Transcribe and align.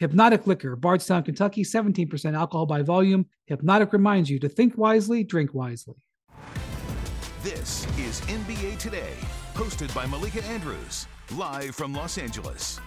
Hpnotiq 0.00 0.46
Liquor, 0.46 0.76
Bardstown, 0.76 1.24
Kentucky, 1.24 1.64
17% 1.64 2.36
alcohol 2.36 2.66
by 2.66 2.82
volume. 2.82 3.26
Hpnotiq 3.50 3.92
reminds 3.92 4.30
you 4.30 4.38
to 4.38 4.48
think 4.48 4.78
wisely, 4.78 5.24
drink 5.24 5.54
wisely. 5.54 5.96
This 7.42 7.84
is 7.98 8.20
NBA 8.22 8.78
Today, 8.78 9.14
hosted 9.54 9.92
by 9.94 10.06
Malika 10.06 10.44
Andrews, 10.44 11.06
live 11.36 11.74
from 11.74 11.92
Los 11.94 12.18
Angeles. 12.18 12.80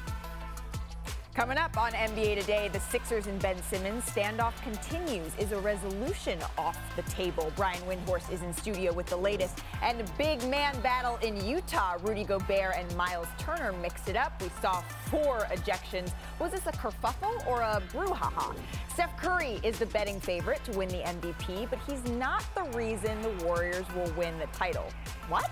Coming 1.34 1.58
up 1.58 1.78
on 1.78 1.94
NBA 1.94 2.42
Today, 2.42 2.70
the 2.74 2.82
Sixers 2.82 3.28
and 3.28 3.42
Ben 3.42 3.56
Simmons 3.64 4.04
standoff 4.04 4.62
continues. 4.64 5.32
Is 5.40 5.54
a 5.54 5.60
resolution 5.60 6.38
off 6.58 6.78
the 6.98 7.04
table? 7.04 7.54
Brian 7.56 7.82
Windhorst 7.84 8.30
is 8.34 8.42
in 8.42 8.54
studio 8.54 8.92
with 8.92 9.06
the 9.06 9.16
latest. 9.16 9.60
And 9.82 10.04
big 10.18 10.46
man 10.50 10.78
battle 10.82 11.18
in 11.24 11.42
Utah. 11.46 11.96
Rudy 12.02 12.26
Gobert 12.26 12.76
and 12.76 12.98
Myles 12.98 13.30
Turner 13.38 13.72
mixed 13.72 14.10
it 14.10 14.18
up. 14.18 14.42
We 14.42 14.50
saw 14.62 14.82
four 15.06 15.48
ejections. 15.52 16.12
Was 16.40 16.52
this 16.52 16.68
a 16.68 16.74
kerfuffle 16.74 17.48
or 17.48 17.62
a 17.62 17.82
brouhaha? 17.94 18.54
Steph 18.90 19.16
Curry 19.16 19.62
is 19.64 19.80
the 19.80 19.86
betting 19.86 20.20
favorite 20.20 20.62
to 20.66 20.78
win 20.78 20.90
the 20.90 21.00
MVP, 21.00 21.70
but 21.70 21.80
he's 21.88 22.04
not 22.12 22.44
the 22.56 22.78
reason 22.78 23.22
the 23.22 23.46
Warriors 23.46 23.86
will 23.96 24.12
win 24.18 24.38
the 24.38 24.48
title. 24.48 24.92
What? 25.30 25.50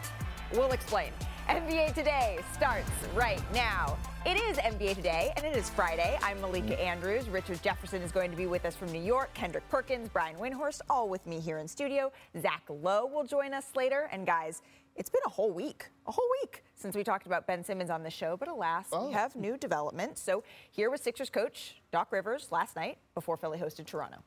We'll 0.54 0.72
explain. 0.72 1.12
NBA 1.48 1.94
Today 1.94 2.40
starts 2.54 2.90
right 3.14 3.42
now. 3.54 3.98
It 4.26 4.36
is 4.36 4.58
NBA 4.58 4.96
Today, 4.96 5.32
and 5.38 5.46
it 5.46 5.56
is 5.56 5.70
Friday. 5.70 6.18
I'm 6.24 6.42
Malika 6.42 6.76
mm. 6.76 6.84
Andrews. 6.84 7.30
Richard 7.30 7.62
Jefferson 7.62 8.02
is 8.02 8.12
going 8.12 8.32
to 8.32 8.38
be 8.38 8.48
with 8.48 8.66
us 8.66 8.76
from 8.76 8.92
New 8.92 9.02
York. 9.02 9.32
Kendrick 9.36 9.68
Perkins, 9.70 10.10
Brian 10.10 10.36
Windhorst, 10.38 10.82
all 10.90 11.08
with 11.08 11.26
me 11.28 11.40
here 11.40 11.60
in 11.60 11.68
studio. 11.68 12.12
Zach 12.42 12.64
Lowe 12.68 13.06
will 13.06 13.26
join 13.26 13.54
us 13.54 13.68
later. 13.76 14.10
And 14.12 14.26
guys, 14.26 14.64
it's 14.96 15.10
been 15.10 15.22
a 15.28 15.30
whole 15.30 15.52
week, 15.52 15.88
a 16.08 16.12
whole 16.12 16.30
week 16.42 16.64
since 16.76 16.96
we 16.96 17.04
talked 17.04 17.28
about 17.28 17.46
Ben 17.46 17.64
Simmons 17.64 17.92
on 17.92 18.02
the 18.02 18.10
show, 18.10 18.36
but 18.36 18.48
alas, 18.48 18.88
oh. 18.92 19.08
we 19.08 19.14
have 19.14 19.36
new 19.36 19.56
developments. 19.56 20.20
So 20.22 20.44
here 20.72 20.90
was 20.90 21.02
Sixers 21.02 21.30
coach 21.30 21.76
Doc 21.92 22.12
Rivers 22.12 22.48
last 22.52 22.76
night 22.76 22.98
before 23.14 23.38
Philly 23.38 23.60
hosted 23.60 23.86
Toronto. 23.86 24.24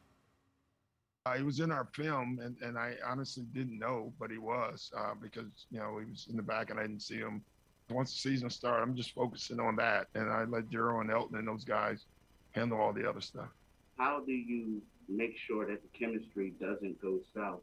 Uh, 1.24 1.34
he 1.34 1.44
was 1.44 1.60
in 1.60 1.70
our 1.70 1.86
film, 1.94 2.40
and, 2.42 2.56
and 2.62 2.76
I 2.76 2.96
honestly 3.06 3.44
didn't 3.54 3.78
know, 3.78 4.12
but 4.18 4.32
he 4.32 4.38
was 4.38 4.90
uh, 4.96 5.14
because 5.20 5.66
you 5.70 5.78
know 5.78 5.98
he 5.98 6.10
was 6.10 6.26
in 6.28 6.36
the 6.36 6.42
back 6.42 6.70
and 6.70 6.80
I 6.80 6.82
didn't 6.82 7.02
see 7.02 7.18
him. 7.18 7.42
Once 7.90 8.12
the 8.12 8.18
season 8.18 8.50
started, 8.50 8.82
I'm 8.82 8.96
just 8.96 9.14
focusing 9.14 9.60
on 9.60 9.76
that, 9.76 10.08
and 10.16 10.28
I 10.28 10.44
let 10.44 10.68
Jero 10.68 11.00
and 11.00 11.12
Elton 11.12 11.38
and 11.38 11.46
those 11.46 11.64
guys 11.64 12.06
handle 12.52 12.80
all 12.80 12.92
the 12.92 13.08
other 13.08 13.20
stuff. 13.20 13.48
How 13.98 14.20
do 14.26 14.32
you 14.32 14.82
make 15.08 15.36
sure 15.36 15.66
that 15.66 15.80
the 15.82 15.96
chemistry 15.96 16.54
doesn't 16.60 17.00
go 17.00 17.20
south 17.36 17.60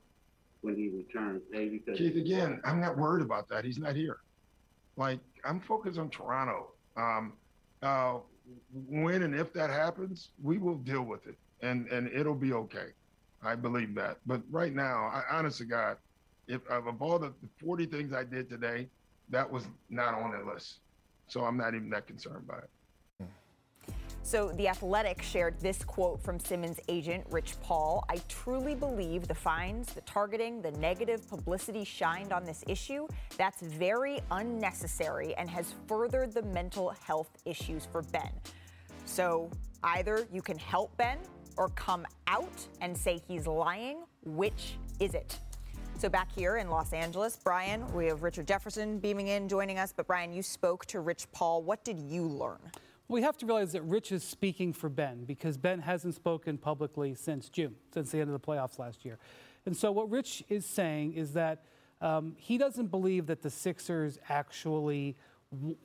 when 0.62 0.76
he 0.76 0.88
returns? 0.88 1.42
A, 1.54 1.68
because 1.68 1.98
Keith, 1.98 2.16
again, 2.16 2.62
I'm 2.64 2.80
not 2.80 2.98
worried 2.98 3.26
about 3.26 3.50
that. 3.50 3.66
He's 3.66 3.80
not 3.80 3.94
here. 3.94 4.20
Like 4.96 5.20
I'm 5.44 5.60
focused 5.60 6.00
on 6.00 6.10
Toronto. 6.10 6.72
Um, 6.96 7.34
uh, 7.82 8.20
when 8.88 9.24
and 9.24 9.36
if 9.36 9.52
that 9.52 9.70
happens, 9.70 10.30
we 10.42 10.60
will 10.60 10.78
deal 10.78 11.04
with 11.04 11.28
it, 11.28 11.36
and 11.62 11.88
and 11.88 12.08
it'll 12.14 12.36
be 12.36 12.54
okay. 12.54 12.94
I 13.44 13.56
believe 13.56 13.96
that. 13.96 14.18
But 14.26 14.42
right 14.52 14.74
now, 14.74 15.06
I, 15.14 15.24
honest 15.32 15.68
God, 15.68 15.98
if 16.48 16.66
of 16.68 17.02
all 17.02 17.20
the 17.20 17.34
40 17.64 17.86
things 17.86 18.14
I 18.14 18.24
did 18.24 18.50
today, 18.50 18.88
that 19.30 19.50
was 19.50 19.68
not 19.90 20.14
on 20.14 20.32
the 20.32 20.52
list. 20.52 20.80
So 21.28 21.46
I'm 21.46 21.58
not 21.58 21.76
even 21.76 21.90
that 21.92 22.08
concerned 22.08 22.48
by 22.48 22.58
it. 22.58 22.70
So, 24.22 24.52
The 24.52 24.68
Athletic 24.68 25.24
shared 25.24 25.60
this 25.60 25.84
quote 25.84 26.22
from 26.22 26.40
Simmons' 26.40 26.80
agent, 26.88 27.26
Rich 27.32 27.56
Paul. 27.64 28.06
I 28.10 28.22
truly 28.28 28.76
believe 28.76 29.28
the 29.28 29.34
fines, 29.34 29.92
the 29.94 30.02
targeting, 30.02 30.62
the 30.62 30.72
negative 30.74 31.28
publicity 31.28 31.84
shined 31.84 32.32
on 32.32 32.44
this 32.44 32.64
issue. 32.68 33.08
That's 33.38 33.62
very 33.62 34.20
unnecessary 34.30 35.34
and 35.36 35.50
has 35.50 35.74
furthered 35.88 36.34
the 36.34 36.44
mental 36.44 36.90
health 36.90 37.32
issues 37.46 37.88
for 37.92 38.04
Ben. 38.04 38.30
So, 39.06 39.50
either 39.84 40.28
you 40.32 40.44
can 40.44 40.60
help 40.60 40.96
Ben 40.98 41.18
or 41.60 41.68
come 41.76 42.08
out 42.26 42.68
and 42.82 42.98
say 42.98 43.22
he's 43.28 43.46
lying? 43.46 44.00
Which 44.26 44.78
is 45.00 45.14
it? 45.14 45.38
So 46.00 46.08
back 46.08 46.32
here 46.34 46.56
in 46.56 46.70
Los 46.70 46.94
Angeles, 46.94 47.38
Brian, 47.44 47.86
we 47.94 48.06
have 48.06 48.24
Richard 48.24 48.48
Jefferson 48.48 48.98
beaming 48.98 49.28
in, 49.28 49.50
joining 49.50 49.78
us. 49.78 49.94
But 49.96 50.08
Brian, 50.08 50.32
you 50.32 50.42
spoke 50.42 50.86
to 50.88 51.02
Rich 51.02 51.30
Paul. 51.34 51.62
What 51.62 51.84
did 51.84 52.00
you 52.00 52.24
learn? 52.24 52.60
We 53.10 53.22
have 53.24 53.38
to 53.40 53.46
realize 53.46 53.74
that 53.74 53.82
Rich 53.82 54.14
is 54.14 54.24
speaking 54.24 54.72
for 54.72 54.88
Ben 54.88 55.26
because 55.26 55.58
Ben 55.58 55.82
hasn't 55.82 56.16
spoken 56.16 56.58
publicly 56.58 57.14
since 57.16 57.50
June, 57.50 57.76
since 57.94 58.12
the 58.12 58.22
end 58.22 58.30
of 58.30 58.42
the 58.42 58.48
playoffs 58.48 58.80
last 58.80 59.04
year. 59.04 59.20
And 59.66 59.76
so 59.76 59.92
what 59.92 60.10
Rich 60.10 60.44
is 60.48 60.66
saying 60.66 61.14
is 61.14 61.34
that 61.34 61.66
um, 62.00 62.36
he 62.38 62.58
doesn't 62.58 62.88
believe 62.88 63.26
that 63.26 63.42
the 63.42 63.50
Sixers 63.50 64.18
actually, 64.30 65.18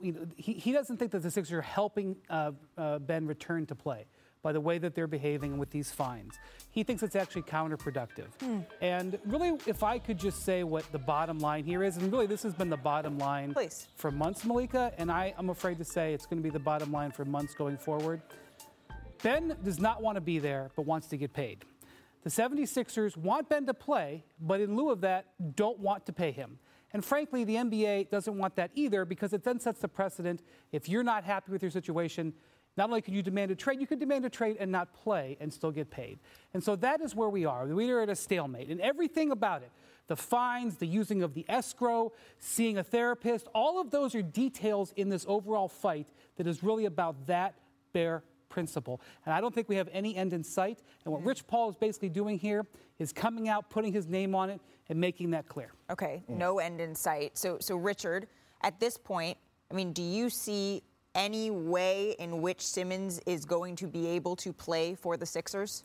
you 0.01 0.13
know, 0.13 0.27
he, 0.37 0.53
he 0.53 0.71
doesn't 0.71 0.99
think 0.99 1.11
that 1.11 1.23
the 1.23 1.31
Sixers 1.31 1.53
are 1.53 1.63
helping 1.63 2.15
uh, 2.31 2.53
uh, 2.79 3.01
Ben 3.01 3.27
return 3.27 3.67
to 3.67 3.75
play 3.75 4.07
by 4.45 4.53
the 4.53 4.61
way 4.61 4.77
that 4.77 4.95
they're 4.95 5.09
behaving 5.09 5.57
with 5.57 5.71
these 5.71 5.91
fines. 5.91 6.39
He 6.71 6.85
thinks 6.85 7.03
it's 7.03 7.17
actually 7.17 7.43
counterproductive. 7.43 8.29
Mm. 8.41 8.67
And 8.83 9.19
really, 9.25 9.59
if 9.67 9.83
I 9.83 9.99
could 9.99 10.19
just 10.19 10.45
say 10.45 10.63
what 10.63 10.85
the 10.93 10.99
bottom 10.99 11.39
line 11.39 11.65
here 11.65 11.83
is, 11.83 11.97
and 11.97 12.13
really 12.13 12.27
this 12.27 12.43
has 12.43 12.53
been 12.53 12.69
the 12.69 12.77
bottom 12.77 13.19
line 13.19 13.55
Please. 13.55 13.89
for 13.97 14.11
months, 14.11 14.45
Malika, 14.45 14.93
and 14.99 15.11
I, 15.11 15.35
I'm 15.39 15.49
afraid 15.49 15.79
to 15.79 15.85
say 15.85 16.13
it's 16.13 16.27
going 16.27 16.37
to 16.37 16.43
be 16.43 16.51
the 16.51 16.59
bottom 16.59 16.93
line 16.93 17.11
for 17.11 17.25
months 17.25 17.55
going 17.55 17.79
forward. 17.79 18.21
Ben 19.23 19.57
does 19.65 19.81
not 19.81 20.03
want 20.03 20.17
to 20.17 20.21
be 20.21 20.39
there, 20.39 20.71
but 20.77 20.83
wants 20.83 21.07
to 21.09 21.17
get 21.17 21.33
paid. 21.33 21.65
The 22.23 22.31
76ers 22.31 23.17
want 23.17 23.49
Ben 23.49 23.65
to 23.65 23.75
play, 23.75 24.25
but 24.39 24.61
in 24.61 24.77
lieu 24.77 24.91
of 24.91 25.01
that, 25.01 25.27
don't 25.57 25.79
want 25.79 26.05
to 26.05 26.13
pay 26.13 26.33
him. 26.33 26.59
And 26.93 27.03
frankly, 27.03 27.45
the 27.45 27.57
NBA 27.57 28.11
doesn't 28.11 28.37
want 28.37 28.57
that 28.57 28.71
either 28.75 29.05
because 29.07 29.33
it 29.33 29.43
then 29.43 29.59
sets 29.59 29.81
the 29.81 29.89
precedent. 29.89 30.43
If 30.71 30.89
you're 30.89 31.03
not 31.03 31.25
happy 31.25 31.51
with 31.51 31.63
your 31.63 31.71
situation, 31.71 32.35
not 32.77 32.89
only 32.89 33.03
can 33.03 33.15
you 33.15 33.23
demand 33.23 33.51
a 33.51 33.55
trade, 33.55 33.81
you 33.81 33.87
can 33.87 33.99
demand 33.99 34.25
a 34.25 34.31
trade 34.31 34.57
and 34.59 34.71
not 34.71 34.93
play 34.93 35.37
and 35.41 35.53
still 35.53 35.71
get 35.71 35.91
paid. 35.91 36.19
And 36.55 36.63
so 36.63 36.75
that 36.77 37.01
is 37.01 37.15
where 37.15 37.29
we 37.29 37.45
are. 37.45 37.67
We 37.67 37.91
are 37.91 38.01
at 38.01 38.09
a 38.09 38.17
stalemate. 38.17 38.69
And 38.69 38.81
everything 38.81 39.31
about 39.31 39.63
it 39.63 39.71
the 40.07 40.17
fines, 40.17 40.77
the 40.77 40.87
using 40.87 41.23
of 41.23 41.33
the 41.33 41.47
escrow, 41.49 42.13
seeing 42.39 42.77
a 42.77 42.85
therapist 42.85 43.47
all 43.55 43.81
of 43.81 43.91
those 43.91 44.15
are 44.15 44.21
details 44.21 44.93
in 44.97 45.09
this 45.09 45.25
overall 45.27 45.69
fight 45.69 46.09
that 46.37 46.47
is 46.47 46.63
really 46.63 46.85
about 46.85 47.27
that 47.27 47.55
bare 47.95 48.23
principle. 48.51 49.01
And 49.25 49.35
I 49.35 49.41
don't 49.41 49.55
think 49.55 49.69
we 49.69 49.77
have 49.77 49.89
any 49.93 50.15
end 50.15 50.33
in 50.33 50.45
sight. 50.45 50.81
And 51.05 51.13
what 51.13 51.25
Rich 51.25 51.47
Paul 51.47 51.71
is 51.71 51.77
basically 51.77 52.11
doing 52.11 52.39
here 52.39 52.67
is 52.99 53.13
coming 53.13 53.49
out, 53.49 53.71
putting 53.71 53.93
his 53.93 54.07
name 54.07 54.35
on 54.35 54.51
it, 54.51 54.61
and 54.89 55.01
making 55.01 55.31
that 55.31 55.49
clear. 55.49 55.73
Okay, 55.91 56.23
mm. 56.31 56.37
no 56.37 56.59
end 56.59 56.81
in 56.81 56.95
sight. 56.95 57.39
So, 57.39 57.59
so 57.61 57.77
Richard, 57.77 58.29
at 58.63 58.79
this 58.79 58.97
point, 58.97 59.39
I 59.71 59.75
mean, 59.75 59.93
do 59.93 60.03
you 60.03 60.29
see 60.29 60.83
any 61.15 61.51
way 61.51 62.17
in 62.19 62.43
which 62.43 62.61
Simmons 62.61 63.21
is 63.27 63.45
going 63.45 63.77
to 63.77 63.87
be 63.87 64.07
able 64.09 64.37
to 64.37 64.53
play 64.53 64.95
for 64.95 65.17
the 65.17 65.27
Sixers? 65.27 65.85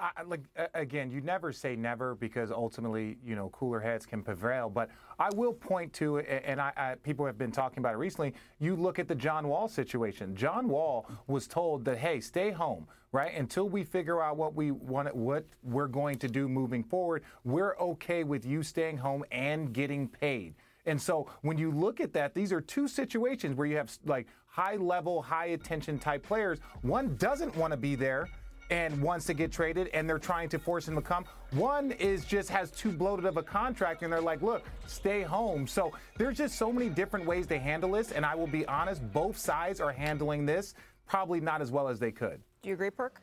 I, 0.00 0.22
like 0.22 0.40
again, 0.74 1.10
you 1.10 1.20
never 1.20 1.52
say 1.52 1.76
never 1.76 2.14
because 2.14 2.50
ultimately, 2.50 3.18
you 3.24 3.36
know, 3.36 3.50
cooler 3.50 3.80
heads 3.80 4.06
can 4.06 4.22
prevail. 4.22 4.70
But 4.70 4.88
I 5.18 5.28
will 5.34 5.52
point 5.52 5.92
to, 5.94 6.20
and 6.20 6.60
I, 6.60 6.72
I, 6.76 6.94
people 7.02 7.26
have 7.26 7.36
been 7.36 7.52
talking 7.52 7.78
about 7.78 7.94
it 7.94 7.98
recently. 7.98 8.34
You 8.58 8.76
look 8.76 8.98
at 8.98 9.08
the 9.08 9.14
John 9.14 9.48
Wall 9.48 9.68
situation. 9.68 10.34
John 10.34 10.68
Wall 10.68 11.06
was 11.26 11.46
told 11.46 11.84
that, 11.84 11.98
hey, 11.98 12.20
stay 12.20 12.50
home, 12.50 12.86
right, 13.12 13.34
until 13.36 13.68
we 13.68 13.84
figure 13.84 14.22
out 14.22 14.36
what 14.36 14.54
we 14.54 14.70
want, 14.70 15.14
what 15.14 15.44
we're 15.62 15.88
going 15.88 16.18
to 16.18 16.28
do 16.28 16.48
moving 16.48 16.82
forward. 16.82 17.22
We're 17.44 17.76
okay 17.76 18.24
with 18.24 18.46
you 18.46 18.62
staying 18.62 18.96
home 18.96 19.24
and 19.30 19.72
getting 19.72 20.08
paid. 20.08 20.54
And 20.90 21.00
so 21.00 21.28
when 21.42 21.56
you 21.56 21.70
look 21.70 22.00
at 22.00 22.12
that, 22.14 22.34
these 22.34 22.52
are 22.52 22.60
two 22.60 22.88
situations 22.88 23.56
where 23.56 23.66
you 23.66 23.76
have 23.76 23.96
like 24.04 24.26
high 24.46 24.74
level, 24.74 25.22
high 25.22 25.46
attention 25.46 26.00
type 26.00 26.24
players. 26.24 26.58
One 26.82 27.14
doesn't 27.16 27.54
want 27.54 27.72
to 27.72 27.76
be 27.76 27.94
there 27.94 28.28
and 28.70 29.00
wants 29.00 29.24
to 29.26 29.34
get 29.34 29.52
traded 29.52 29.88
and 29.94 30.08
they're 30.08 30.18
trying 30.18 30.48
to 30.48 30.58
force 30.58 30.88
him 30.88 30.96
to 30.96 31.00
come. 31.00 31.24
One 31.52 31.92
is 31.92 32.24
just 32.24 32.50
has 32.50 32.72
too 32.72 32.90
bloated 32.90 33.24
of 33.24 33.36
a 33.36 33.42
contract 33.42 34.02
and 34.02 34.12
they're 34.12 34.20
like, 34.20 34.42
look, 34.42 34.64
stay 34.86 35.22
home. 35.22 35.68
So 35.68 35.92
there's 36.18 36.36
just 36.36 36.58
so 36.58 36.72
many 36.72 36.88
different 36.88 37.24
ways 37.24 37.46
to 37.48 37.58
handle 37.58 37.92
this. 37.92 38.10
And 38.10 38.26
I 38.26 38.34
will 38.34 38.48
be 38.48 38.66
honest, 38.66 39.00
both 39.12 39.38
sides 39.38 39.80
are 39.80 39.92
handling 39.92 40.44
this 40.44 40.74
probably 41.06 41.40
not 41.40 41.62
as 41.62 41.70
well 41.70 41.86
as 41.86 42.00
they 42.00 42.10
could. 42.10 42.40
Do 42.62 42.68
you 42.68 42.74
agree, 42.74 42.90
Perk? 42.90 43.20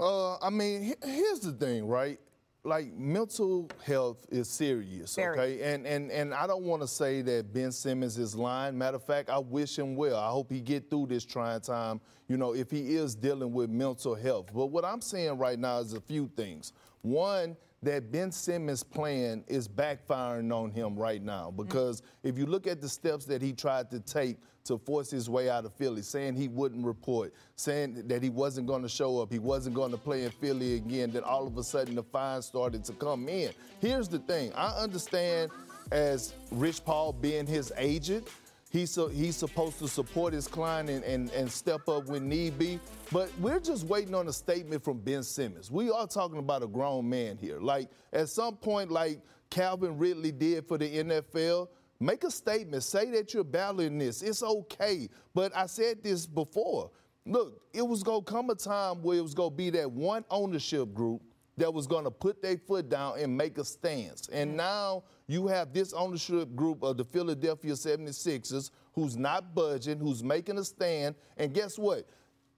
Uh, 0.00 0.38
I 0.38 0.48
mean, 0.48 0.94
here's 1.04 1.40
the 1.40 1.52
thing, 1.52 1.86
right? 1.86 2.18
Like 2.64 2.92
mental 2.94 3.68
health 3.84 4.24
is 4.30 4.48
serious, 4.48 5.16
Very. 5.16 5.38
okay? 5.38 5.74
And 5.74 5.86
and 5.86 6.10
and 6.10 6.32
I 6.32 6.46
don't 6.46 6.62
want 6.62 6.82
to 6.82 6.88
say 6.88 7.20
that 7.22 7.52
Ben 7.52 7.72
Simmons 7.72 8.18
is 8.18 8.36
lying. 8.36 8.78
Matter 8.78 8.96
of 8.96 9.04
fact, 9.04 9.30
I 9.30 9.38
wish 9.38 9.78
him 9.78 9.96
well. 9.96 10.16
I 10.18 10.30
hope 10.30 10.50
he 10.50 10.60
get 10.60 10.88
through 10.88 11.06
this 11.06 11.24
trying 11.24 11.60
time. 11.60 12.00
You 12.28 12.36
know, 12.36 12.54
if 12.54 12.70
he 12.70 12.94
is 12.94 13.14
dealing 13.14 13.52
with 13.52 13.68
mental 13.68 14.14
health. 14.14 14.50
But 14.54 14.66
what 14.66 14.84
I'm 14.84 15.00
saying 15.00 15.36
right 15.38 15.58
now 15.58 15.78
is 15.78 15.92
a 15.92 16.00
few 16.00 16.30
things. 16.36 16.72
One, 17.02 17.56
that 17.82 18.12
Ben 18.12 18.30
Simmons' 18.30 18.82
plan 18.82 19.44
is 19.48 19.66
backfiring 19.66 20.52
on 20.52 20.70
him 20.70 20.96
right 20.96 21.22
now 21.22 21.52
mm. 21.52 21.64
because 21.64 22.02
if 22.22 22.38
you 22.38 22.46
look 22.46 22.66
at 22.66 22.80
the 22.80 22.88
steps 22.88 23.24
that 23.26 23.42
he 23.42 23.52
tried 23.52 23.90
to 23.90 24.00
take 24.00 24.38
to 24.64 24.78
force 24.78 25.10
his 25.10 25.28
way 25.28 25.50
out 25.50 25.64
of 25.64 25.72
Philly, 25.72 26.02
saying 26.02 26.36
he 26.36 26.46
wouldn't 26.46 26.86
report, 26.86 27.34
saying 27.56 28.06
that 28.06 28.22
he 28.22 28.30
wasn't 28.30 28.66
going 28.68 28.82
to 28.82 28.88
show 28.88 29.20
up, 29.20 29.32
he 29.32 29.40
wasn't 29.40 29.74
going 29.74 29.90
to 29.90 29.96
play 29.96 30.24
in 30.24 30.30
Philly 30.30 30.76
again, 30.76 31.10
then 31.10 31.24
all 31.24 31.46
of 31.46 31.58
a 31.58 31.64
sudden 31.64 31.96
the 31.96 32.02
fines 32.02 32.46
started 32.46 32.84
to 32.84 32.92
come 32.92 33.28
in. 33.28 33.50
Here's 33.80 34.08
the 34.08 34.20
thing 34.20 34.52
I 34.54 34.68
understand 34.76 35.50
as 35.90 36.32
Rich 36.52 36.84
Paul 36.84 37.12
being 37.12 37.46
his 37.46 37.72
agent, 37.76 38.28
He's, 38.72 38.98
he's 39.12 39.36
supposed 39.36 39.78
to 39.80 39.88
support 39.88 40.32
his 40.32 40.48
client 40.48 40.88
and, 40.88 41.04
and, 41.04 41.30
and 41.32 41.52
step 41.52 41.86
up 41.90 42.06
when 42.06 42.26
need 42.26 42.58
be. 42.58 42.80
But 43.12 43.30
we're 43.38 43.60
just 43.60 43.84
waiting 43.86 44.14
on 44.14 44.28
a 44.28 44.32
statement 44.32 44.82
from 44.82 44.98
Ben 44.98 45.22
Simmons. 45.22 45.70
We 45.70 45.90
are 45.90 46.06
talking 46.06 46.38
about 46.38 46.62
a 46.62 46.66
grown 46.66 47.06
man 47.06 47.36
here. 47.36 47.60
Like, 47.60 47.90
at 48.14 48.30
some 48.30 48.56
point, 48.56 48.90
like 48.90 49.20
Calvin 49.50 49.98
Ridley 49.98 50.32
did 50.32 50.66
for 50.66 50.78
the 50.78 51.04
NFL, 51.04 51.68
make 52.00 52.24
a 52.24 52.30
statement. 52.30 52.82
Say 52.82 53.10
that 53.10 53.34
you're 53.34 53.44
battling 53.44 53.98
this. 53.98 54.22
It's 54.22 54.42
okay. 54.42 55.10
But 55.34 55.54
I 55.54 55.66
said 55.66 56.02
this 56.02 56.24
before. 56.24 56.90
Look, 57.26 57.60
it 57.74 57.86
was 57.86 58.02
going 58.02 58.24
to 58.24 58.32
come 58.32 58.48
a 58.48 58.54
time 58.54 59.02
where 59.02 59.18
it 59.18 59.22
was 59.22 59.34
going 59.34 59.50
to 59.50 59.56
be 59.56 59.68
that 59.68 59.90
one 59.90 60.24
ownership 60.30 60.94
group 60.94 61.20
that 61.56 61.72
was 61.72 61.86
going 61.86 62.04
to 62.04 62.10
put 62.10 62.40
their 62.42 62.56
foot 62.56 62.88
down 62.88 63.18
and 63.18 63.36
make 63.36 63.58
a 63.58 63.64
stance. 63.64 64.28
And 64.32 64.56
now 64.56 65.04
you 65.26 65.46
have 65.48 65.72
this 65.72 65.92
ownership 65.92 66.54
group 66.56 66.82
of 66.82 66.96
the 66.96 67.04
Philadelphia 67.04 67.72
76ers 67.72 68.70
who's 68.94 69.16
not 69.16 69.54
budging, 69.54 69.98
who's 69.98 70.22
making 70.22 70.58
a 70.58 70.64
stand. 70.64 71.14
And 71.36 71.52
guess 71.52 71.78
what? 71.78 72.08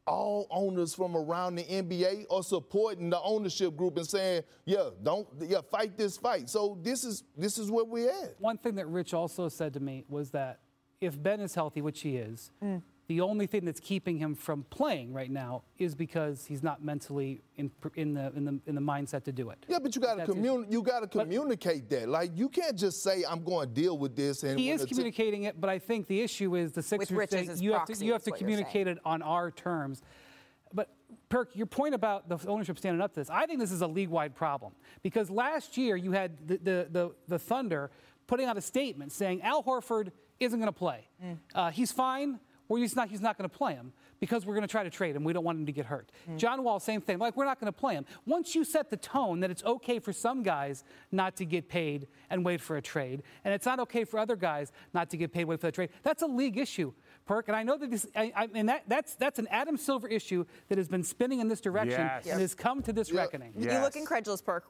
All 0.07 0.47
owners 0.51 0.95
from 0.95 1.17
around 1.17 1.55
the 1.55 1.65
NBA 1.65 2.27
are 2.31 2.43
supporting 2.43 3.09
the 3.09 3.21
ownership 3.23 3.75
group 3.75 3.97
and 3.97 4.07
saying, 4.07 4.43
"Yeah, 4.67 4.91
don't, 5.03 5.27
yeah, 5.41 5.63
fight 5.71 5.97
this 5.97 6.19
fight." 6.19 6.51
So 6.51 6.79
this 6.83 7.05
is 7.05 7.25
this 7.35 7.57
is 7.57 7.71
where 7.71 7.87
we're 7.87 8.11
at. 8.11 8.35
One 8.39 8.59
thing 8.59 8.75
that 8.75 8.87
Rich 8.87 9.15
also 9.15 9.49
said 9.49 9.73
to 9.73 9.81
me 9.81 10.05
was 10.07 10.31
that 10.33 10.61
if 11.01 11.21
Ben 11.23 11.41
is 11.41 11.55
healthy, 11.55 11.81
which 11.81 12.03
he 12.03 12.19
is, 12.19 12.51
mm. 12.63 12.83
The 13.07 13.21
only 13.21 13.47
thing 13.47 13.65
that's 13.65 13.81
keeping 13.81 14.17
him 14.17 14.35
from 14.35 14.65
playing 14.71 15.13
right 15.13 15.31
now 15.31 15.63
is 15.79 15.95
because 15.95 16.47
he's 16.47 16.63
not 16.63 16.83
mentally 16.83 17.43
in, 17.57 17.71
in, 17.97 18.15
the, 18.15 18.33
in, 18.35 18.45
the, 18.45 18.61
in 18.67 18.75
the 18.75 18.81
mindset 18.81 19.25
to 19.25 19.33
do 19.33 19.51
it. 19.51 19.65
Yeah, 19.69 19.79
but 19.79 19.95
you 19.95 20.01
got 20.01 20.13
to 20.13 20.19
That's 20.19 20.35
his- 20.35 20.45
communi- 20.45 20.73
you 20.73 20.83
got 20.83 21.01
to 21.01 21.07
communicate 21.07 21.91
that. 21.91 22.09
Like 22.09 22.31
you 22.35 22.49
can't 22.49 22.77
just 22.77 23.03
say, 23.03 23.23
"I'm 23.29 23.45
going 23.45 23.69
to 23.69 23.75
deal 23.75 23.99
with 23.99 24.17
this." 24.17 24.43
And 24.43 24.59
He 24.59 24.67
when 24.67 24.77
is 24.77 24.81
the 24.83 24.87
ti- 24.87 24.95
communicating 24.95 25.45
it, 25.45 25.61
but 25.61 25.69
I 25.69 25.79
think 25.79 26.07
the 26.07 26.21
issue 26.21 26.57
is 26.57 26.73
the 26.73 26.83
Sixers 26.83 27.11
Rich 27.11 27.31
saying 27.31 27.51
you 27.59 27.73
have 27.73 27.87
to 27.87 28.05
you 28.05 28.13
have 28.13 28.23
to 28.25 28.31
communicate 28.31 28.87
it 28.89 28.99
on 29.05 29.23
our 29.23 29.51
terms. 29.51 30.03
But 30.73 30.89
Perk, 31.29 31.51
your 31.55 31.67
point 31.67 31.95
about 31.95 32.29
the 32.29 32.39
ownership 32.49 32.79
standing 32.79 33.01
up 33.01 33.13
to 33.15 33.21
this, 33.21 33.31
I 33.31 33.47
think 33.47 33.61
this 33.61 33.71
is 33.71 33.83
a 33.83 33.87
league-wide 33.87 34.35
problem 34.35 34.73
because 35.03 35.31
last 35.31 35.77
year 35.77 35.97
you 35.97 36.13
had 36.13 36.49
the 36.49 36.57
the, 36.57 36.89
the, 36.91 37.15
the 37.29 37.39
Thunder 37.39 37.91
putting 38.27 38.47
out 38.47 38.57
a 38.57 38.61
statement 38.61 39.13
saying 39.13 39.43
Al 39.43 39.63
Horford 39.63 40.11
isn't 40.41 40.59
going 40.59 40.69
to 40.69 40.73
play. 40.73 41.07
Mm. 41.25 41.39
Uh, 41.55 41.71
he's 41.71 41.93
fine, 41.93 42.41
or 42.69 42.79
he's 42.79 42.97
not. 42.97 43.09
He's 43.09 43.21
not 43.21 43.37
going 43.37 43.49
to 43.49 43.57
play 43.57 43.75
him 43.75 43.93
because 44.21 44.47
we're 44.47 44.55
going 44.55 44.67
to 44.67 44.71
try 44.71 44.83
to 44.83 44.91
trade 44.91 45.15
him. 45.17 45.25
We 45.25 45.33
don't 45.33 45.45
want 45.45 45.59
him 45.59 45.67
to 45.67 45.73
get 45.73 45.87
hurt. 45.87 46.11
Mm. 46.31 46.39
John 46.39 46.65
Wall, 46.65 46.81
same 46.81 47.01
thing. 47.01 47.19
Like 47.19 47.37
we're 47.37 47.45
not 47.45 47.61
going 47.61 47.73
to 47.73 47.79
play 47.79 47.95
him. 47.95 48.07
Once 48.27 48.55
you 48.55 48.65
set 48.65 48.91
the 48.91 48.97
tone 48.97 49.41
that 49.41 49.51
it's 49.51 49.63
okay 49.65 49.99
for 49.99 50.13
some 50.13 50.43
guys 50.43 50.85
not 51.13 51.37
to 51.37 51.45
get 51.45 51.69
paid 51.69 52.09
and 52.31 52.45
wait 52.45 52.61
for 52.61 52.77
a 52.77 52.83
trade, 52.83 53.23
and 53.45 53.53
it's 53.53 53.67
not 53.67 53.81
okay 53.81 54.05
for 54.05 54.19
other 54.19 54.37
guys 54.37 54.73
not 54.93 55.11
to 55.11 55.17
get 55.17 55.33
paid, 55.33 55.45
wait 55.45 55.61
for 55.61 55.67
the 55.67 55.73
trade. 55.73 55.91
That's 56.03 56.23
a 56.23 56.27
league 56.27 56.57
issue. 56.59 56.93
Perk, 57.27 57.49
and 57.49 57.57
I 57.57 57.63
know 57.63 57.79
that 57.79 57.91
this, 57.91 58.07
I, 58.15 58.33
I, 58.37 58.49
and 58.55 58.69
that, 58.69 58.85
that's 58.87 59.15
that's 59.15 59.39
an 59.39 59.49
Adam 59.51 59.77
Silver 59.79 60.07
issue 60.09 60.45
that 60.69 60.77
has 60.79 60.89
been 60.89 61.03
spinning 61.03 61.41
in 61.41 61.49
this 61.49 61.61
direction 61.61 62.01
Yes. 62.01 62.27
and 62.27 62.41
has 62.41 62.55
come 62.55 62.83
to 62.83 62.93
this 62.93 63.11
Yeah. 63.11 63.21
reckoning. 63.21 63.53
You 63.59 63.69
look 63.81 63.97
incredulous, 63.97 64.43
Perk. 64.43 64.65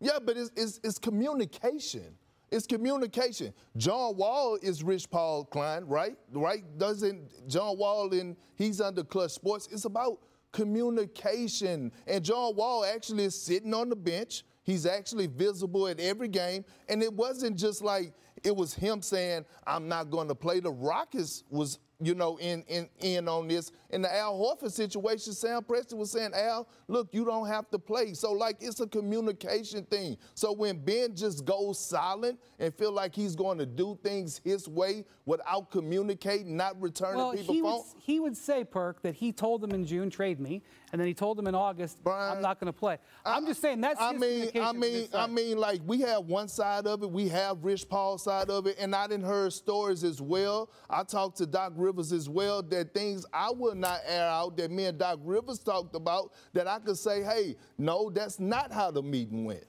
Yeah, 0.00 0.18
but 0.24 0.36
it's, 0.36 0.50
it's, 0.56 0.80
it's 0.82 0.98
communication. 0.98 2.14
It's 2.50 2.66
communication. 2.66 3.52
John 3.76 4.16
Wall 4.16 4.58
is 4.60 4.82
Rich 4.82 5.10
Paul 5.10 5.44
Klein, 5.44 5.86
right? 5.86 6.16
Right? 6.32 6.64
Doesn't 6.78 7.48
John 7.48 7.78
Wall 7.78 8.12
and 8.12 8.36
he's 8.56 8.80
under 8.80 9.04
Clutch 9.04 9.30
Sports. 9.32 9.68
It's 9.70 9.84
about 9.84 10.18
communication. 10.52 11.92
And 12.08 12.24
John 12.24 12.56
Wall 12.56 12.84
actually 12.84 13.24
is 13.24 13.40
sitting 13.40 13.72
on 13.72 13.88
the 13.88 13.96
bench. 13.96 14.44
He's 14.64 14.84
actually 14.84 15.28
visible 15.28 15.86
at 15.86 16.00
every 16.00 16.28
game. 16.28 16.64
And 16.88 17.02
it 17.02 17.12
wasn't 17.12 17.56
just 17.56 17.82
like 17.82 18.12
it 18.42 18.54
was 18.54 18.74
him 18.74 19.00
saying, 19.02 19.44
I'm 19.66 19.86
not 19.86 20.10
going 20.10 20.28
to 20.28 20.34
play. 20.34 20.60
The 20.60 20.72
Rockets 20.72 21.44
was 21.50 21.78
you 22.00 22.14
know, 22.14 22.38
in, 22.38 22.62
in, 22.68 22.88
in 23.00 23.28
on 23.28 23.48
this. 23.48 23.70
In 23.90 24.02
the 24.02 24.14
Al 24.14 24.38
Horford 24.38 24.72
situation, 24.72 25.32
Sam 25.32 25.62
Presti 25.62 25.94
was 25.94 26.10
saying, 26.10 26.32
Al, 26.34 26.68
look, 26.88 27.08
you 27.12 27.24
don't 27.24 27.46
have 27.46 27.70
to 27.70 27.78
play. 27.78 28.14
So, 28.14 28.32
like, 28.32 28.56
it's 28.60 28.80
a 28.80 28.86
communication 28.86 29.84
thing. 29.84 30.16
So 30.34 30.52
when 30.52 30.78
Ben 30.78 31.14
just 31.14 31.44
goes 31.44 31.78
silent 31.78 32.38
and 32.58 32.74
feel 32.74 32.92
like 32.92 33.14
he's 33.14 33.36
going 33.36 33.58
to 33.58 33.66
do 33.66 33.98
things 34.02 34.40
his 34.42 34.68
way 34.68 35.04
without 35.26 35.70
communicating, 35.70 36.56
not 36.56 36.80
returning 36.80 37.16
Well, 37.16 37.32
people 37.32 37.54
he 37.54 37.62
would, 37.62 37.82
he 37.98 38.20
would 38.20 38.36
say, 38.36 38.64
Perk, 38.64 39.02
that 39.02 39.14
he 39.14 39.32
told 39.32 39.60
them 39.60 39.72
in 39.72 39.84
June, 39.84 40.08
trade 40.10 40.40
me, 40.40 40.62
and 40.92 41.00
then 41.00 41.06
he 41.06 41.14
told 41.14 41.38
them 41.38 41.46
in 41.46 41.54
August, 41.54 41.98
I'm 42.06 42.40
not 42.42 42.58
going 42.58 42.72
to 42.72 42.78
play. 42.78 42.98
I'm 43.24 43.46
just 43.46 43.60
saying 43.60 43.80
that's 43.80 44.00
I 44.00 44.12
his 44.12 44.20
mean, 44.20 44.50
I 44.60 44.72
mean, 44.72 45.08
I 45.14 45.26
mean, 45.26 45.58
like 45.58 45.80
we 45.86 46.00
have 46.00 46.24
one 46.24 46.48
side 46.48 46.86
of 46.86 47.02
it, 47.02 47.10
we 47.10 47.28
have 47.28 47.62
Rich 47.64 47.88
Paul's 47.88 48.24
side 48.24 48.50
of 48.50 48.66
it, 48.66 48.76
and 48.78 48.94
I 48.94 49.06
didn't 49.06 49.26
heard 49.26 49.52
stories 49.52 50.04
as 50.04 50.20
well. 50.20 50.70
I 50.88 51.04
talked 51.04 51.38
to 51.38 51.46
Doc 51.46 51.72
Rivers 51.76 52.12
as 52.12 52.28
well 52.28 52.62
that 52.64 52.92
things 52.94 53.24
I 53.32 53.50
will 53.50 53.74
not 53.74 54.00
air 54.06 54.26
out 54.26 54.56
that 54.56 54.70
me 54.70 54.86
and 54.86 54.98
Doc 54.98 55.20
Rivers 55.22 55.58
talked 55.60 55.94
about 55.94 56.32
that 56.52 56.66
I 56.66 56.78
could 56.78 56.98
say, 56.98 57.22
hey, 57.22 57.56
no, 57.78 58.10
that's 58.10 58.40
not 58.40 58.72
how 58.72 58.90
the 58.90 59.02
meeting 59.02 59.44
went. 59.44 59.64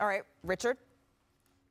All 0.00 0.06
right, 0.06 0.22
Richard. 0.42 0.76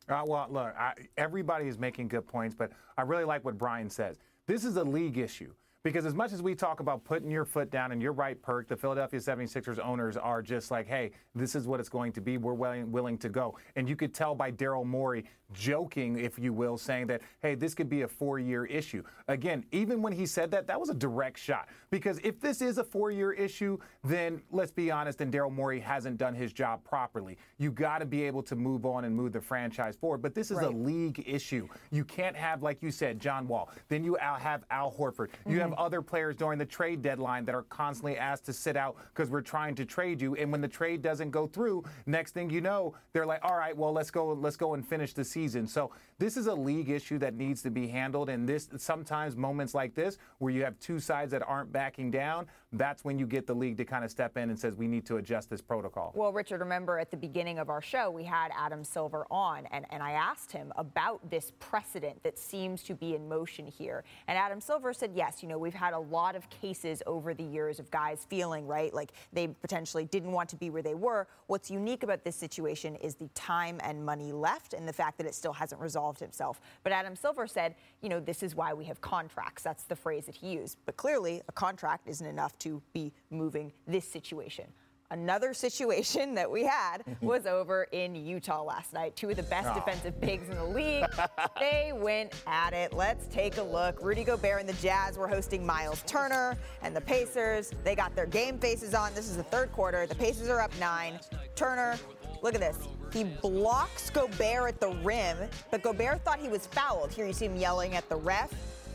Uh, 0.09 0.23
well, 0.25 0.47
look, 0.49 0.73
I, 0.77 0.93
everybody 1.17 1.67
is 1.67 1.77
making 1.77 2.07
good 2.07 2.25
points, 2.25 2.55
but 2.55 2.71
I 2.97 3.01
really 3.01 3.25
like 3.25 3.43
what 3.43 3.57
Brian 3.57 3.89
says. 3.89 4.17
This 4.45 4.63
is 4.63 4.77
a 4.77 4.83
league 4.83 5.17
issue. 5.17 5.51
Because 5.83 6.05
as 6.05 6.13
much 6.13 6.33
as 6.33 6.41
we 6.41 6.55
talk 6.55 6.79
about 6.79 7.03
putting 7.03 7.31
your 7.31 7.45
foot 7.45 7.69
down, 7.69 7.91
and 7.91 8.01
you're 8.01 8.11
right, 8.11 8.41
Perk, 8.41 8.67
the 8.67 8.75
Philadelphia 8.75 9.19
76ers 9.19 9.79
owners 9.79 10.17
are 10.17 10.41
just 10.41 10.69
like, 10.69 10.87
hey, 10.87 11.11
this 11.33 11.55
is 11.55 11.67
what 11.67 11.79
it's 11.79 11.89
going 11.89 12.11
to 12.13 12.21
be. 12.21 12.37
We're 12.37 12.53
willing, 12.53 12.91
willing 12.91 13.17
to 13.19 13.29
go. 13.29 13.57
And 13.75 13.87
you 13.87 13.95
could 13.95 14.13
tell 14.13 14.35
by 14.35 14.51
Daryl 14.51 14.85
Morey 14.85 15.25
joking, 15.53 16.19
if 16.19 16.37
you 16.37 16.51
will, 16.51 16.77
saying 16.77 17.07
that, 17.07 17.21
hey, 17.41 17.55
this 17.55 17.73
could 17.73 17.89
be 17.89 18.01
a 18.01 18.07
four 18.07 18.39
year 18.39 18.65
issue. 18.65 19.03
Again, 19.27 19.63
even 19.71 20.01
when 20.01 20.13
he 20.13 20.25
said 20.25 20.51
that, 20.51 20.67
that 20.67 20.79
was 20.79 20.89
a 20.89 20.93
direct 20.93 21.39
shot. 21.39 21.69
Because 21.89 22.19
if 22.23 22.39
this 22.41 22.61
is 22.61 22.77
a 22.77 22.83
four 22.83 23.11
year 23.11 23.31
issue, 23.31 23.77
then 24.03 24.41
let's 24.51 24.71
be 24.71 24.91
honest, 24.91 25.19
then 25.19 25.31
Daryl 25.31 25.51
Morey 25.51 25.79
hasn't 25.79 26.17
done 26.17 26.33
his 26.33 26.51
job 26.51 26.83
properly. 26.83 27.37
You 27.57 27.71
got 27.71 27.99
to 27.99 28.05
be 28.05 28.23
able 28.23 28.43
to 28.43 28.55
move 28.55 28.85
on 28.85 29.05
and 29.05 29.15
move 29.15 29.31
the 29.31 29.41
franchise 29.41 29.95
forward. 29.95 30.21
But 30.21 30.35
this 30.35 30.51
is 30.51 30.57
a 30.57 30.69
league 30.69 31.23
issue. 31.25 31.67
You 31.91 32.03
can't 32.03 32.35
have, 32.35 32.61
like 32.61 32.81
you 32.81 32.91
said, 32.91 33.19
John 33.19 33.47
Wall. 33.47 33.69
Then 33.87 34.03
you 34.03 34.17
have 34.21 34.63
Al 34.69 34.91
Horford. 34.91 35.29
You 35.47 35.59
have 35.61 35.66
other 35.75 36.01
players 36.01 36.35
during 36.35 36.59
the 36.59 36.65
trade 36.65 37.01
deadline 37.01 37.45
that 37.45 37.55
are 37.55 37.63
constantly 37.63 38.17
asked 38.17 38.45
to 38.45 38.53
sit 38.53 38.75
out 38.75 38.97
because 39.13 39.29
we're 39.29 39.41
trying 39.41 39.75
to 39.75 39.85
trade 39.85 40.21
you. 40.21 40.35
And 40.35 40.51
when 40.51 40.61
the 40.61 40.67
trade 40.67 41.01
doesn't 41.01 41.31
go 41.31 41.47
through, 41.47 41.83
next 42.05 42.31
thing 42.31 42.49
you 42.49 42.61
know, 42.61 42.95
they're 43.13 43.25
like, 43.25 43.43
all 43.43 43.55
right, 43.55 43.75
well, 43.75 43.93
let's 43.93 44.11
go, 44.11 44.33
let's 44.33 44.57
go 44.57 44.73
and 44.73 44.85
finish 44.85 45.13
the 45.13 45.23
season. 45.23 45.67
So 45.67 45.91
this 46.19 46.37
is 46.37 46.47
a 46.47 46.53
league 46.53 46.89
issue 46.89 47.17
that 47.19 47.35
needs 47.35 47.61
to 47.63 47.69
be 47.69 47.87
handled. 47.87 48.29
And 48.29 48.47
this 48.47 48.69
sometimes 48.77 49.35
moments 49.35 49.73
like 49.73 49.93
this, 49.93 50.17
where 50.39 50.51
you 50.51 50.63
have 50.63 50.77
two 50.79 50.99
sides 50.99 51.31
that 51.31 51.43
aren't 51.47 51.71
backing 51.71 52.11
down, 52.11 52.47
that's 52.73 53.03
when 53.03 53.17
you 53.17 53.25
get 53.25 53.47
the 53.47 53.53
league 53.53 53.77
to 53.77 53.85
kind 53.85 54.03
of 54.03 54.11
step 54.11 54.37
in 54.37 54.49
and 54.49 54.59
says 54.59 54.75
we 54.75 54.87
need 54.87 55.05
to 55.05 55.17
adjust 55.17 55.49
this 55.49 55.61
protocol. 55.61 56.11
Well, 56.15 56.33
Richard, 56.33 56.59
remember 56.59 56.99
at 56.99 57.11
the 57.11 57.17
beginning 57.17 57.59
of 57.59 57.69
our 57.69 57.81
show, 57.81 58.09
we 58.11 58.23
had 58.23 58.51
Adam 58.57 58.83
Silver 58.83 59.25
on, 59.31 59.65
and, 59.71 59.85
and 59.89 60.03
I 60.03 60.11
asked 60.11 60.51
him 60.51 60.73
about 60.75 61.29
this 61.29 61.53
precedent 61.59 62.21
that 62.23 62.37
seems 62.37 62.83
to 62.83 62.93
be 62.93 63.15
in 63.15 63.27
motion 63.27 63.65
here. 63.65 64.03
And 64.27 64.37
Adam 64.37 64.59
Silver 64.59 64.93
said, 64.93 65.11
yes, 65.13 65.41
you 65.41 65.49
know, 65.49 65.56
we've 65.57 65.73
had 65.73 65.93
a 65.93 65.99
lot 65.99 66.35
of 66.35 66.49
cases 66.49 67.01
over 67.05 67.33
the 67.33 67.43
years 67.43 67.79
of 67.79 67.89
guys 67.91 68.25
feeling, 68.29 68.67
right, 68.67 68.93
like 68.93 69.11
they 69.33 69.47
potentially 69.47 70.05
didn't 70.05 70.31
want 70.31 70.49
to 70.49 70.55
be 70.55 70.69
where 70.69 70.81
they 70.81 70.95
were. 70.95 71.27
What's 71.47 71.71
unique 71.71 72.03
about 72.03 72.23
this 72.23 72.35
situation 72.35 72.95
is 72.95 73.15
the 73.15 73.27
time 73.35 73.79
and 73.83 74.05
money 74.05 74.31
left 74.31 74.73
and 74.73 74.87
the 74.87 74.93
fact 74.93 75.17
that 75.17 75.27
it 75.27 75.35
still 75.35 75.53
hasn't 75.53 75.81
resolved 75.81 76.21
itself. 76.21 76.61
But 76.83 76.91
Adam 76.91 77.15
Silver 77.15 77.47
said, 77.47 77.75
you 78.01 78.09
know, 78.09 78.19
this 78.19 78.43
is 78.43 78.55
why 78.55 78.73
we 78.73 78.85
have 78.85 79.01
contracts. 79.01 79.63
That's 79.63 79.83
the 79.83 79.95
phrase 79.95 80.25
that 80.25 80.35
he 80.35 80.53
used. 80.53 80.77
But 80.85 80.97
clearly, 80.97 81.41
a 81.47 81.51
contract 81.51 82.07
isn't 82.07 82.25
enough 82.25 82.57
to 82.59 82.81
be 82.93 83.13
moving 83.29 83.71
this 83.87 84.07
situation. 84.07 84.65
Another 85.09 85.53
situation 85.53 86.35
that 86.35 86.51
we 86.51 86.63
had 86.65 86.97
was 87.21 87.45
over 87.45 87.83
in 87.93 88.13
Utah 88.13 88.61
last 88.63 88.91
night. 88.93 89.15
Two 89.15 89.29
of 89.29 89.37
the 89.37 89.43
best 89.43 89.69
Oh. 89.71 89.73
defensive 89.75 90.19
bigs 90.19 90.49
in 90.49 90.55
the 90.55 90.65
league. 90.65 91.05
they 91.59 91.93
went 91.95 92.33
at 92.45 92.73
it. 92.73 92.91
Let's 92.93 93.25
take 93.27 93.57
a 93.57 93.63
look. 93.63 94.01
Rudy 94.01 94.23
Gobert 94.25 94.59
and 94.59 94.67
the 94.67 94.73
Jazz 94.81 95.17
were 95.17 95.27
hosting 95.27 95.65
Myles 95.65 96.03
Turner 96.05 96.57
and 96.81 96.93
the 96.95 96.99
Pacers. 97.01 97.71
They 97.85 97.95
got 97.95 98.15
their 98.15 98.25
game 98.25 98.59
faces 98.59 98.93
on. 98.93 99.13
This 99.13 99.29
is 99.29 99.37
the 99.37 99.43
third 99.43 99.71
quarter. 99.71 100.05
The 100.07 100.15
Pacers 100.15 100.49
are 100.49 100.59
up 100.59 100.71
nine. 100.77 101.19
Turner, 101.55 101.97
look 102.41 102.53
at 102.53 102.59
this. 102.61 102.77
He 103.13 103.23
blocks 103.23 104.09
Gobert 104.09 104.67
at 104.67 104.79
the 104.81 104.89
rim, 105.03 105.37
but 105.71 105.81
Gobert 105.81 106.25
thought 106.25 106.39
he 106.39 106.49
was 106.49 106.67
fouled. 106.67 107.13
Here 107.13 107.25
you 107.25 107.31
see 107.31 107.45
him 107.45 107.55
yelling 107.55 107.95
at 107.95 108.07
the 108.09 108.17
ref. 108.17 108.53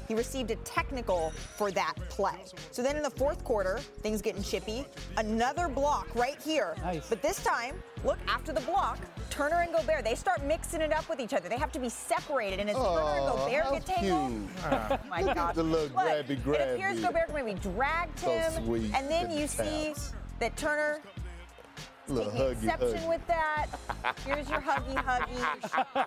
He 0.09 0.15
received 0.15 0.51
a 0.51 0.57
technical 0.57 1.31
for 1.57 1.71
that 1.73 1.95
play. 2.09 2.45
So 2.71 2.83
then 2.83 2.97
in 2.97 3.03
the 3.03 3.11
fourth 3.11 3.43
quarter, 3.45 3.79
things 4.03 4.21
getting 4.23 4.43
chippy. 4.43 4.85
Another 5.17 5.69
block 5.69 6.09
right 6.15 6.41
here. 6.43 6.75
Nice. 6.83 7.09
But 7.09 7.23
this 7.23 7.43
time, 7.43 7.83
look, 8.05 8.19
after 8.29 8.53
the 8.53 8.61
block, 8.63 8.99
Turner 9.31 9.61
and 9.63 9.73
Gobert, 9.73 10.05
they 10.05 10.15
start 10.15 10.45
mixing 10.45 10.81
it 10.83 10.93
up 10.93 11.09
with 11.09 11.19
each 11.21 11.33
other. 11.33 11.49
They 11.49 11.57
have 11.59 11.73
to 11.73 11.79
be 11.79 11.89
separated. 11.89 12.61
And 12.61 12.69
as 12.69 12.77
Turner 12.77 13.01
and 13.01 13.21
Oh, 13.25 13.47
Gobert 13.49 13.73
get 13.73 13.87
tangled, 13.87 14.49
ah. 14.65 14.99
oh 15.03 15.09
my 15.09 15.23
Look 15.23 15.35
God. 15.35 15.55
the 15.55 15.63
little 15.63 15.87
Look, 15.87 15.95
grabby, 16.07 16.31
It 16.31 16.39
appears 16.75 16.99
grabby. 16.99 17.03
Gobert 17.03 17.35
maybe 17.35 17.59
dragged 17.61 18.19
So 18.19 18.31
him. 18.31 18.65
sweet 18.65 18.95
And 18.95 19.11
then 19.11 19.29
with 19.31 19.39
you 19.39 19.47
the 19.47 19.95
see 19.95 19.95
that 20.39 20.57
Turner 20.57 21.01
Little 22.13 22.33
taking 22.33 22.47
huggy, 22.47 22.53
exception 22.65 22.89
huggy. 22.99 23.09
with 23.09 23.27
that. 23.27 23.67
Here's 24.27 24.49
your 24.51 24.61
huggy 24.61 24.95
huggy. 24.95 26.07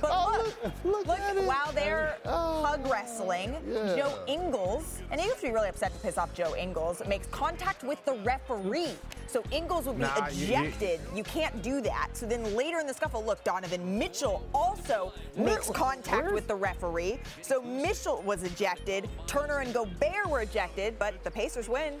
but 0.00 0.10
Oh, 0.10 0.52
look, 0.64 0.74
look, 0.84 1.06
look, 1.06 1.18
at 1.20 1.36
it. 1.36 1.44
while 1.44 1.72
they're 1.72 2.16
Oh, 2.24 2.64
hug 2.64 2.86
wrestling, 2.90 3.56
yeah. 3.68 3.96
Joe 3.96 4.18
Ingles, 4.26 4.98
and 5.10 5.20
he 5.20 5.26
used 5.26 5.40
to 5.40 5.46
be 5.46 5.52
really 5.52 5.68
upset 5.68 5.92
to 5.92 5.98
piss 6.00 6.18
off 6.18 6.32
Joe 6.34 6.54
Ingles, 6.56 7.02
makes 7.06 7.26
contact 7.28 7.82
with 7.84 8.02
the 8.04 8.14
referee. 8.24 8.94
So 9.26 9.42
Ingles 9.52 9.86
would 9.86 9.96
be 9.98 10.02
Nah, 10.02 10.28
you- 10.28 10.46
you- 10.46 10.54
ejected. 10.54 11.00
You, 11.14 11.22
can't 11.22 11.62
do 11.62 11.80
that. 11.82 12.08
So 12.14 12.26
then 12.26 12.56
later 12.56 12.80
in 12.80 12.86
the 12.86 12.94
scuffle, 12.94 13.24
look, 13.24 13.44
Donovan 13.44 13.96
Mitchell 13.98 14.42
also 14.52 15.12
makes 15.36 15.68
contact 15.70 16.24
where- 16.24 16.34
with 16.34 16.48
the 16.48 16.56
referee. 16.56 17.20
So 17.42 17.60
Mitchell 17.62 18.22
was 18.22 18.42
ejected. 18.42 19.08
Turner 19.28 19.58
and 19.58 19.72
Gobert 19.72 20.28
were 20.28 20.40
ejected, 20.40 20.98
but 20.98 21.22
the 21.22 21.30
Pacers 21.30 21.68
win. 21.68 22.00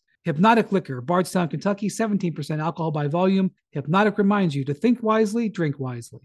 Hpnotiq 0.25 0.71
Liquor, 0.71 1.01
Bardstown, 1.01 1.47
Kentucky, 1.47 1.89
17% 1.89 2.59
alcohol 2.59 2.91
by 2.91 3.07
volume. 3.07 3.51
Hpnotiq 3.75 4.17
reminds 4.17 4.55
you 4.55 4.63
to 4.65 4.73
think 4.73 5.01
wisely, 5.01 5.49
drink 5.49 5.79
wisely. 5.79 6.19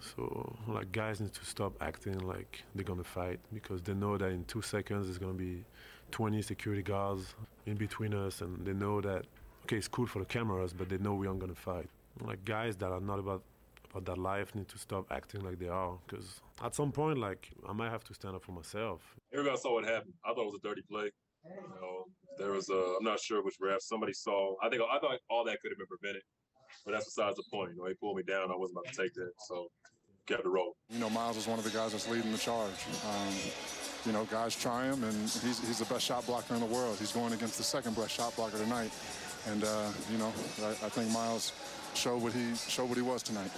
So 0.00 0.56
like 0.66 0.92
guys 0.92 1.20
need 1.20 1.32
to 1.32 1.44
stop 1.44 1.74
acting 1.80 2.18
like 2.18 2.62
they're 2.74 2.84
gonna 2.84 3.04
fight 3.04 3.40
because 3.52 3.82
they 3.82 3.94
know 3.94 4.18
that 4.18 4.30
in 4.30 4.44
two 4.44 4.62
seconds 4.62 5.06
there's 5.06 5.18
gonna 5.18 5.32
be 5.32 5.64
20 6.10 6.42
security 6.42 6.82
guards 6.82 7.34
in 7.66 7.76
between 7.76 8.14
us, 8.14 8.40
and 8.40 8.64
they 8.64 8.72
know 8.72 9.00
that 9.00 9.24
okay, 9.64 9.76
it's 9.76 9.88
cool 9.88 10.06
for 10.06 10.18
the 10.18 10.24
cameras, 10.24 10.72
but 10.72 10.88
they 10.88 10.98
know 10.98 11.14
we 11.14 11.26
aren't 11.26 11.40
gonna 11.40 11.54
fight. 11.54 11.88
Like 12.20 12.44
guys 12.44 12.76
that 12.76 12.90
are 12.90 13.00
not 13.00 13.18
about 13.18 13.42
about 13.90 14.04
that 14.04 14.18
life 14.20 14.54
need 14.54 14.68
to 14.68 14.78
stop 14.78 15.06
acting 15.10 15.42
like 15.42 15.58
they 15.58 15.68
are 15.68 15.98
because 16.06 16.40
at 16.62 16.74
some 16.74 16.92
point 16.92 17.18
like 17.18 17.50
I 17.68 17.72
might 17.72 17.90
have 17.90 18.04
to 18.04 18.14
stand 18.14 18.34
up 18.36 18.44
for 18.44 18.52
myself. 18.52 19.00
everybody 19.32 19.56
saw 19.56 19.74
what 19.74 19.84
happened. 19.84 20.14
I 20.24 20.34
thought 20.34 20.42
it 20.42 20.52
was 20.52 20.60
a 20.62 20.68
dirty 20.68 20.82
play. 20.82 21.10
You 21.48 21.80
know, 21.80 22.04
there 22.38 22.52
was 22.52 22.68
a, 22.68 22.96
I'm 22.98 23.04
not 23.04 23.20
sure 23.20 23.42
which 23.42 23.56
ref. 23.60 23.80
Somebody 23.80 24.12
saw. 24.12 24.54
I 24.62 24.68
think 24.68 24.82
I 24.82 24.98
thought 24.98 25.18
all 25.30 25.44
that 25.44 25.60
could 25.60 25.70
have 25.70 25.78
been 25.78 25.86
prevented, 25.86 26.22
but 26.84 26.92
that's 26.92 27.06
besides 27.06 27.36
the 27.36 27.44
point. 27.52 27.72
You 27.72 27.82
know, 27.82 27.88
he 27.88 27.94
pulled 27.94 28.16
me 28.16 28.22
down. 28.22 28.50
I 28.50 28.56
wasn't 28.56 28.78
about 28.78 28.92
to 28.92 29.02
take 29.02 29.14
that, 29.14 29.32
so 29.48 29.68
kept 30.26 30.42
the 30.42 30.50
rolling. 30.50 30.72
You 30.90 30.98
know, 30.98 31.10
Myles 31.10 31.36
is 31.36 31.46
one 31.46 31.58
of 31.58 31.64
the 31.64 31.70
guys 31.70 31.92
that's 31.92 32.08
leading 32.08 32.32
the 32.32 32.38
charge. 32.38 32.72
Um, 33.08 33.34
you 34.04 34.12
know, 34.12 34.24
guys 34.24 34.54
try 34.54 34.84
him, 34.86 35.02
and 35.02 35.14
he's, 35.14 35.66
he's 35.66 35.78
the 35.78 35.84
best 35.86 36.04
shot 36.04 36.26
blocker 36.26 36.54
in 36.54 36.60
the 36.60 36.66
world. 36.66 36.96
He's 36.98 37.12
going 37.12 37.32
against 37.32 37.58
the 37.58 37.64
second 37.64 37.96
best 37.96 38.10
shot 38.10 38.34
blocker 38.36 38.58
tonight, 38.58 38.90
and 39.48 39.64
uh, 39.64 39.88
you 40.10 40.18
know, 40.18 40.32
I, 40.62 40.70
I 40.70 40.88
think 40.90 41.10
Myles 41.10 41.52
showed 41.94 42.22
what 42.22 42.32
he 42.32 42.54
showed 42.54 42.88
what 42.88 42.96
he 42.96 43.02
was 43.02 43.22
tonight. 43.22 43.50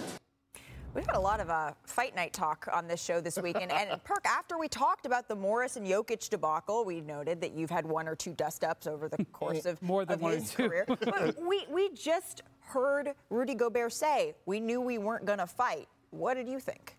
We've 0.95 1.05
had 1.05 1.15
a 1.15 1.19
lot 1.19 1.39
of 1.39 1.49
uh, 1.49 1.73
fight 1.85 2.15
night 2.15 2.33
talk 2.33 2.67
on 2.73 2.87
this 2.87 3.03
show 3.03 3.21
this 3.21 3.37
week. 3.37 3.57
And, 3.61 3.71
and 3.71 4.03
Perk, 4.03 4.25
after 4.25 4.57
we 4.57 4.67
talked 4.67 5.05
about 5.05 5.27
the 5.27 5.35
Morris 5.35 5.75
and 5.75 5.85
Jokic 5.85 6.29
debacle, 6.29 6.83
we 6.83 6.99
noted 7.01 7.41
that 7.41 7.53
you've 7.53 7.69
had 7.69 7.85
one 7.85 8.07
or 8.07 8.15
two 8.15 8.33
dust 8.33 8.63
ups 8.63 8.87
over 8.87 9.07
the 9.07 9.23
course 9.31 9.65
of, 9.65 9.81
More 9.81 10.03
than 10.03 10.15
of 10.15 10.21
one 10.21 10.33
or 10.33 10.35
his 10.37 10.49
two. 10.51 10.67
career. 10.67 10.85
But 10.99 11.39
we, 11.41 11.65
we 11.69 11.89
just 11.93 12.41
heard 12.61 13.13
Rudy 13.29 13.53
Gobert 13.55 13.93
say, 13.93 14.35
we 14.45 14.59
knew 14.59 14.81
we 14.81 14.97
weren't 14.97 15.25
going 15.25 15.39
to 15.39 15.47
fight. 15.47 15.87
What 16.09 16.33
did 16.35 16.47
you 16.49 16.59
think? 16.59 16.95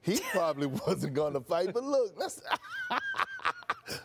he 0.00 0.20
probably 0.32 0.66
wasn't 0.66 1.12
going 1.14 1.34
to 1.34 1.40
fight, 1.40 1.74
but 1.74 1.82
look, 1.84 2.12
let's. 2.16 2.40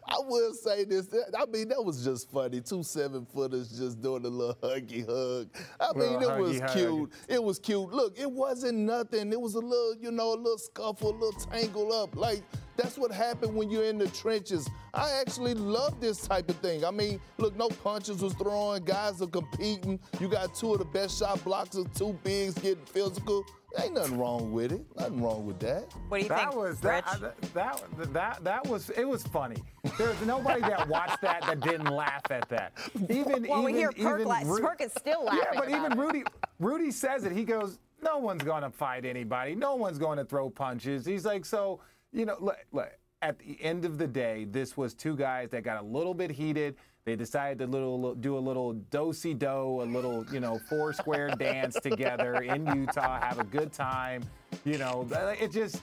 I 0.07 0.15
will 0.19 0.53
say 0.53 0.85
this. 0.85 1.07
I 1.37 1.45
mean, 1.45 1.69
that 1.69 1.83
was 1.83 2.03
just 2.03 2.31
funny. 2.31 2.61
Two 2.61 2.83
seven 2.83 3.25
footers 3.25 3.69
just 3.69 4.01
doing 4.01 4.25
a 4.25 4.29
little 4.29 4.55
huggy 4.55 5.05
hug. 5.05 5.49
I 5.79 5.97
mean, 5.97 6.21
it 6.21 6.39
was 6.39 6.59
hug. 6.59 6.71
cute. 6.71 7.11
It 7.27 7.43
was 7.43 7.59
cute. 7.59 7.91
Look, 7.91 8.19
it 8.19 8.31
wasn't 8.31 8.79
nothing. 8.79 9.31
It 9.31 9.39
was 9.39 9.55
a 9.55 9.59
little, 9.59 9.95
you 9.99 10.11
know, 10.11 10.33
a 10.33 10.35
little 10.35 10.57
scuffle, 10.57 11.11
a 11.11 11.17
little 11.17 11.31
tangle 11.33 11.91
up. 11.93 12.15
Like, 12.15 12.43
that's 12.75 12.97
what 12.97 13.11
happened 13.11 13.55
when 13.55 13.69
you're 13.69 13.83
in 13.83 13.97
the 13.97 14.07
trenches. 14.09 14.67
I 14.93 15.11
actually 15.19 15.53
love 15.53 15.99
this 15.99 16.27
type 16.27 16.49
of 16.49 16.55
thing. 16.57 16.83
I 16.83 16.91
mean, 16.91 17.19
look, 17.37 17.55
no 17.55 17.69
punches 17.69 18.21
was 18.21 18.33
thrown. 18.33 18.83
Guys 18.83 19.21
are 19.21 19.27
competing. 19.27 19.99
You 20.19 20.27
got 20.27 20.55
two 20.55 20.73
of 20.73 20.79
the 20.79 20.85
best 20.85 21.19
shot 21.19 21.39
blockers, 21.39 21.93
two 21.97 22.17
bigs 22.23 22.55
getting 22.55 22.85
physical. 22.85 23.45
Ain't 23.81 23.93
nothing 23.93 24.17
wrong 24.19 24.51
with 24.51 24.71
it. 24.71 24.81
Nothing 24.97 25.21
wrong 25.21 25.45
with 25.45 25.59
that. 25.59 25.85
What 26.09 26.17
do 26.17 26.23
you 26.23 26.29
That 26.29 26.49
think, 26.51 26.55
was 26.55 26.83
Rich? 26.83 27.05
that, 27.05 27.21
that 27.21 27.53
that 27.53 28.13
that 28.13 28.43
that 28.43 28.67
was 28.67 28.89
it 28.91 29.05
was 29.07 29.23
funny. 29.23 29.57
There's 29.97 30.19
nobody 30.25 30.61
that 30.61 30.87
watched 30.87 31.21
that 31.21 31.41
that 31.41 31.59
didn't 31.61 31.87
laugh 31.87 32.21
at 32.29 32.47
that. 32.49 32.73
Even 33.09 33.47
well, 33.47 33.63
we 33.63 33.71
even 33.71 33.75
hear 33.75 33.91
Perk, 33.91 34.19
even 34.19 34.27
la- 34.27 34.41
Ru- 34.45 34.61
Perk 34.61 34.81
is 34.81 34.91
still 34.97 35.23
laughing. 35.25 35.41
Yeah, 35.53 35.59
but 35.59 35.67
about 35.67 35.77
even 35.79 35.91
it. 35.93 35.97
Rudy 35.97 36.23
Rudy 36.59 36.91
says 36.91 37.23
it. 37.25 37.31
He 37.31 37.43
goes, 37.43 37.79
"No 38.01 38.19
one's 38.19 38.43
going 38.43 38.61
to 38.63 38.69
fight 38.69 39.05
anybody. 39.05 39.55
No 39.55 39.75
one's 39.75 39.97
going 39.97 40.17
to 40.19 40.25
throw 40.25 40.49
punches." 40.51 41.05
He's 41.05 41.25
like, 41.25 41.43
"So, 41.43 41.79
you 42.11 42.25
know, 42.25 42.37
look, 42.39 42.57
look, 42.71 42.91
at 43.23 43.39
the 43.39 43.57
end 43.61 43.85
of 43.85 43.97
the 43.97 44.05
day, 44.05 44.45
this 44.51 44.75
was 44.75 44.93
two 44.93 45.15
guys 45.15 45.49
that 45.51 45.63
got 45.63 45.81
a 45.81 45.85
little 45.85 46.13
bit 46.13 46.29
heated. 46.29 46.75
They 47.05 47.15
decided 47.15 47.57
to 47.59 47.65
little 47.65 48.15
do 48.15 48.37
a 48.37 48.39
little 48.39 48.73
do-si 48.73 49.33
do, 49.33 49.81
a 49.81 49.83
little, 49.83 50.25
you 50.31 50.41
know, 50.41 50.59
four 50.69 50.93
square 50.93 51.29
dance 51.39 51.75
together 51.81 52.35
in 52.43 52.65
Utah, 52.67 53.19
have 53.19 53.39
a 53.39 53.43
good 53.45 53.71
time. 53.71 54.23
You 54.65 54.77
know, 54.77 55.07
it 55.39 55.51
just 55.51 55.81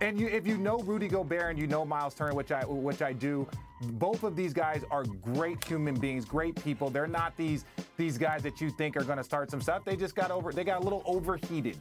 and 0.00 0.20
you, 0.20 0.26
if 0.26 0.46
you 0.46 0.58
know 0.58 0.78
Rudy 0.80 1.08
Gobert 1.08 1.50
and 1.50 1.58
you 1.58 1.66
know 1.66 1.84
Myles 1.84 2.14
Turner, 2.14 2.34
which 2.34 2.52
I 2.52 2.62
which 2.64 3.00
I 3.00 3.14
do, 3.14 3.48
both 3.92 4.22
of 4.22 4.36
these 4.36 4.52
guys 4.52 4.84
are 4.90 5.04
great 5.04 5.64
human 5.64 5.94
beings, 5.94 6.24
great 6.24 6.62
people. 6.62 6.90
They're 6.90 7.06
not 7.06 7.34
these 7.36 7.64
these 7.96 8.18
guys 8.18 8.42
that 8.42 8.60
you 8.60 8.70
think 8.70 8.96
are 8.96 9.04
going 9.04 9.18
to 9.18 9.24
start 9.24 9.50
some 9.50 9.60
stuff. 9.60 9.84
They 9.84 9.96
just 9.96 10.14
got 10.14 10.30
over. 10.30 10.52
They 10.52 10.64
got 10.64 10.80
a 10.80 10.84
little 10.84 11.02
overheated. 11.06 11.78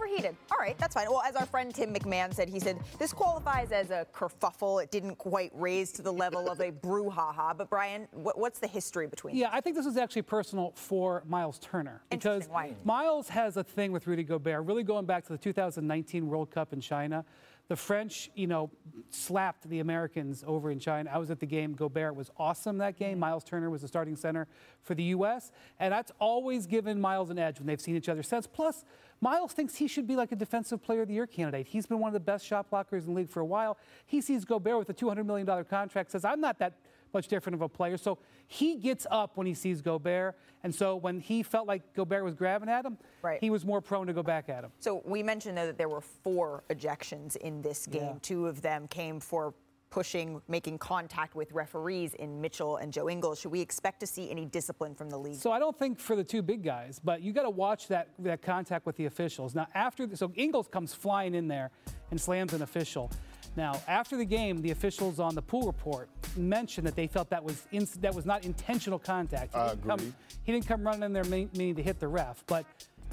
Overheated. 0.00 0.36
All 0.50 0.58
right, 0.58 0.78
that's 0.78 0.94
fine. 0.94 1.06
Well, 1.10 1.22
as 1.22 1.36
our 1.36 1.44
friend 1.44 1.74
Tim 1.74 1.92
McMahon 1.92 2.32
said, 2.32 2.48
he 2.48 2.58
said 2.58 2.78
this 2.98 3.12
qualifies 3.12 3.70
as 3.70 3.90
a 3.90 4.06
kerfuffle. 4.14 4.82
It 4.82 4.90
didn't 4.90 5.16
quite 5.16 5.50
raise 5.54 5.92
to 5.92 6.02
the 6.02 6.12
level 6.12 6.48
of 6.48 6.60
a 6.60 6.72
brouhaha. 6.82 7.56
But 7.56 7.68
Brian, 7.68 8.08
what, 8.12 8.38
what's 8.38 8.58
the 8.58 8.66
history 8.66 9.06
between? 9.06 9.36
Yeah, 9.36 9.50
I 9.52 9.60
think 9.60 9.76
this 9.76 9.84
was 9.84 9.98
actually 9.98 10.22
personal 10.22 10.72
for 10.74 11.22
Myles 11.26 11.58
Turner 11.58 12.02
because? 12.10 12.48
Myles 12.84 13.28
has 13.28 13.56
a 13.56 13.64
thing 13.64 13.92
with 13.92 14.06
Rudy 14.06 14.22
Gobert, 14.22 14.64
really 14.64 14.82
going 14.82 15.04
back 15.04 15.24
to 15.26 15.32
the 15.32 15.38
2019 15.38 16.26
World 16.26 16.50
Cup 16.50 16.72
in 16.72 16.80
China. 16.80 17.24
The 17.70 17.76
French, 17.76 18.30
you 18.34 18.48
know, 18.48 18.68
slapped 19.10 19.68
the 19.68 19.78
Americans 19.78 20.42
over 20.44 20.72
in 20.72 20.80
China. 20.80 21.08
I 21.14 21.18
was 21.18 21.30
at 21.30 21.38
the 21.38 21.46
game. 21.46 21.72
Gobert 21.74 22.16
was 22.16 22.28
awesome 22.36 22.78
that 22.78 22.96
game. 22.96 23.12
Mm-hmm. 23.12 23.20
Myles 23.20 23.44
Turner 23.44 23.70
was 23.70 23.82
the 23.82 23.86
starting 23.86 24.16
center 24.16 24.48
for 24.82 24.96
the 24.96 25.04
U.S., 25.04 25.52
and 25.78 25.92
that's 25.92 26.10
always 26.18 26.66
given 26.66 27.00
Myles 27.00 27.30
an 27.30 27.38
edge 27.38 27.60
when 27.60 27.68
they've 27.68 27.80
seen 27.80 27.94
each 27.94 28.08
other 28.08 28.24
since. 28.24 28.48
Plus, 28.48 28.84
Myles 29.20 29.52
thinks 29.52 29.76
he 29.76 29.86
should 29.86 30.06
be 30.06 30.16
like 30.16 30.32
a 30.32 30.36
Defensive 30.36 30.82
Player 30.82 31.02
of 31.02 31.08
the 31.08 31.14
Year 31.14 31.26
candidate. 31.26 31.66
He's 31.66 31.86
been 31.86 31.98
one 31.98 32.08
of 32.08 32.14
the 32.14 32.20
best 32.20 32.44
shot 32.46 32.70
blockers 32.70 33.00
in 33.00 33.06
the 33.06 33.12
league 33.12 33.28
for 33.28 33.40
a 33.40 33.44
while. 33.44 33.76
He 34.06 34.20
sees 34.20 34.44
Gobert 34.44 34.78
with 34.78 34.88
a 34.90 34.94
$200 34.94 35.26
million 35.26 35.46
contract, 35.64 36.10
says, 36.12 36.24
I'm 36.24 36.40
not 36.40 36.58
that 36.60 36.78
much 37.12 37.28
different 37.28 37.54
of 37.54 37.60
a 37.60 37.68
player. 37.68 37.96
So 37.96 38.18
he 38.46 38.76
gets 38.76 39.06
up 39.10 39.36
when 39.36 39.46
he 39.46 39.52
sees 39.52 39.82
Gobert. 39.82 40.36
And 40.62 40.74
so 40.74 40.96
when 40.96 41.20
he 41.20 41.42
felt 41.42 41.66
like 41.66 41.92
Gobert 41.92 42.24
was 42.24 42.34
grabbing 42.34 42.68
at 42.68 42.84
him, 42.86 42.96
Right. 43.20 43.40
he 43.40 43.50
was 43.50 43.64
more 43.64 43.80
prone 43.80 44.06
to 44.06 44.12
go 44.12 44.22
back 44.22 44.48
at 44.48 44.64
him. 44.64 44.70
So 44.78 45.02
we 45.04 45.22
mentioned 45.22 45.58
though 45.58 45.66
that 45.66 45.76
there 45.76 45.88
were 45.88 46.00
four 46.00 46.62
ejections 46.70 47.36
in 47.36 47.62
this 47.62 47.86
game. 47.86 48.02
Yeah. 48.02 48.14
Two 48.22 48.46
of 48.46 48.62
them 48.62 48.86
came 48.88 49.18
for 49.20 49.54
pushing, 50.00 50.40
making 50.48 50.78
contact 50.78 51.34
with 51.34 51.50
referees 51.52 52.14
in 52.14 52.40
Mitchell 52.40 52.76
and 52.76 52.92
Joe 52.92 53.10
Ingles. 53.10 53.40
Should 53.40 53.52
we 53.52 53.60
expect 53.60 54.00
to 54.00 54.06
see 54.06 54.30
any 54.30 54.46
discipline 54.46 54.94
from 54.94 55.10
the 55.10 55.18
league? 55.18 55.34
So 55.36 55.50
I 55.52 55.58
don't 55.58 55.76
think 55.78 55.98
for 55.98 56.16
the 56.16 56.24
two 56.24 56.42
big 56.42 56.62
guys, 56.62 57.00
but 57.02 57.22
you 57.22 57.32
got 57.32 57.42
to 57.42 57.50
watch 57.50 57.88
that 57.88 58.08
that 58.20 58.40
contact 58.42 58.86
with 58.86 58.96
the 58.96 59.06
officials. 59.06 59.54
Now 59.54 59.66
after 59.74 60.06
the, 60.06 60.16
so 60.16 60.32
Ingles 60.36 60.68
comes 60.68 60.94
flying 60.94 61.34
in 61.34 61.48
there 61.48 61.70
and 62.10 62.20
slams 62.20 62.52
an 62.52 62.62
official. 62.62 63.10
Now, 63.56 63.80
after 63.88 64.16
the 64.16 64.24
game, 64.24 64.62
the 64.62 64.70
officials 64.70 65.18
on 65.18 65.34
the 65.34 65.42
pool 65.42 65.66
report 65.66 66.08
mentioned 66.36 66.86
that 66.86 66.94
they 66.94 67.08
felt 67.08 67.30
that 67.30 67.42
was 67.42 67.66
in, 67.72 67.84
that 68.00 68.14
was 68.14 68.24
not 68.24 68.44
intentional 68.44 68.98
contact. 68.98 69.54
He 69.54 69.60
I 69.60 69.68
didn't 69.70 69.82
come- 69.88 69.98
agree. 69.98 70.12
he 70.44 70.52
didn't 70.52 70.66
come 70.68 70.84
running 70.86 71.02
in 71.02 71.12
there 71.12 71.24
mean- 71.24 71.50
meaning 71.56 71.74
to 71.74 71.82
hit 71.82 71.98
the 71.98 72.06
ref, 72.06 72.44
but 72.46 72.64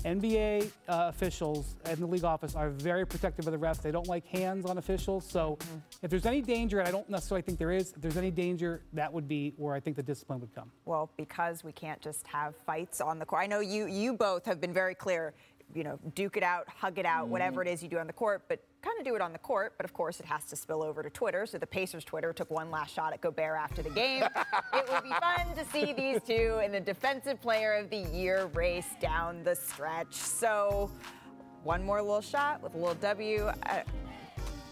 NBA 0.04 0.72
uh, 0.88 1.06
officials 1.10 1.76
and 1.86 1.98
the 1.98 2.06
league 2.06 2.24
office 2.24 2.56
are 2.56 2.70
very 2.70 3.06
protective 3.06 3.48
of 3.48 3.54
the 3.54 3.60
refs. 3.60 3.82
They 3.82 3.92
don't 3.92 4.08
like 4.08 4.26
hands 4.26 4.66
on 4.66 4.78
officials. 4.78 5.26
So 5.28 5.58
if 6.02 6.10
there's 6.10 6.26
any 6.26 6.42
danger, 6.42 6.80
and 6.80 6.88
I 6.88 6.92
don't 6.92 7.10
necessarily 7.10 7.42
think 7.42 7.60
there 7.60 7.72
is, 7.72 7.94
if 7.94 8.02
there's 8.02 8.18
any 8.18 8.32
danger, 8.32 8.82
that 8.94 9.12
would 9.12 9.28
be 9.28 9.54
where 9.58 9.74
I 9.74 9.80
think 9.80 9.96
the 9.96 10.04
discipline 10.04 10.40
would 10.40 10.54
come. 10.54 10.72
Well, 10.86 11.10
because 11.18 11.64
we 11.64 11.72
can't 11.72 12.02
just 12.02 12.26
have 12.28 12.56
fights 12.56 13.02
on 13.02 13.20
the 13.20 13.26
court. 13.26 13.44
I 13.44 13.48
know 13.48 13.60
you 13.60 13.88
you 13.88 14.14
both 14.14 14.46
have 14.46 14.62
been 14.62 14.74
very 14.74 14.96
clear. 14.96 15.34
You 15.76 15.84
know, 15.84 16.00
duke 16.16 16.38
it 16.38 16.44
out, 16.44 16.68
hug 16.70 16.98
it 16.98 17.06
out, 17.06 17.28
whatever 17.28 17.62
it 17.62 17.68
is 17.68 17.84
you 17.84 17.90
do 17.90 17.98
on 17.98 18.08
the 18.08 18.14
court, 18.14 18.44
but 18.48 18.64
kind 18.82 18.98
of 19.00 19.06
do 19.06 19.16
it 19.16 19.22
on 19.22 19.34
the 19.34 19.40
court. 19.40 19.74
But 19.78 19.86
of 19.86 19.94
course, 19.94 20.20
it 20.20 20.26
has 20.26 20.46
to 20.46 20.56
spill 20.56 20.82
over 20.82 21.04
to 21.04 21.10
Twitter. 21.10 21.46
So 21.46 21.58
the 21.58 21.68
Pacers 21.68 22.06
Twitter 22.06 22.32
took 22.32 22.50
one 22.50 22.72
last 22.72 22.94
shot 22.94 23.14
at 23.14 23.22
Gobert 23.22 23.58
after 23.58 23.82
the 23.82 23.90
game. 23.90 24.24
it 24.24 24.90
would 24.90 25.04
be 25.04 25.10
fun 25.10 25.56
to 25.56 25.66
see 25.72 25.94
these 25.94 26.22
two 26.26 26.62
in 26.64 26.72
the 26.72 26.80
Defensive 26.80 27.42
Player 27.42 27.74
of 27.74 27.90
the 27.90 27.98
Year 28.14 28.46
race 28.54 28.88
down 29.02 29.44
the 29.44 29.56
stretch. 29.56 30.14
So 30.14 30.90
one 31.64 31.84
more 31.84 32.02
little 32.02 32.22
shot 32.22 32.64
with 32.64 32.74
a 32.74 32.78
little 32.78 32.96
W. 32.96 33.52
Uh, 33.66 33.82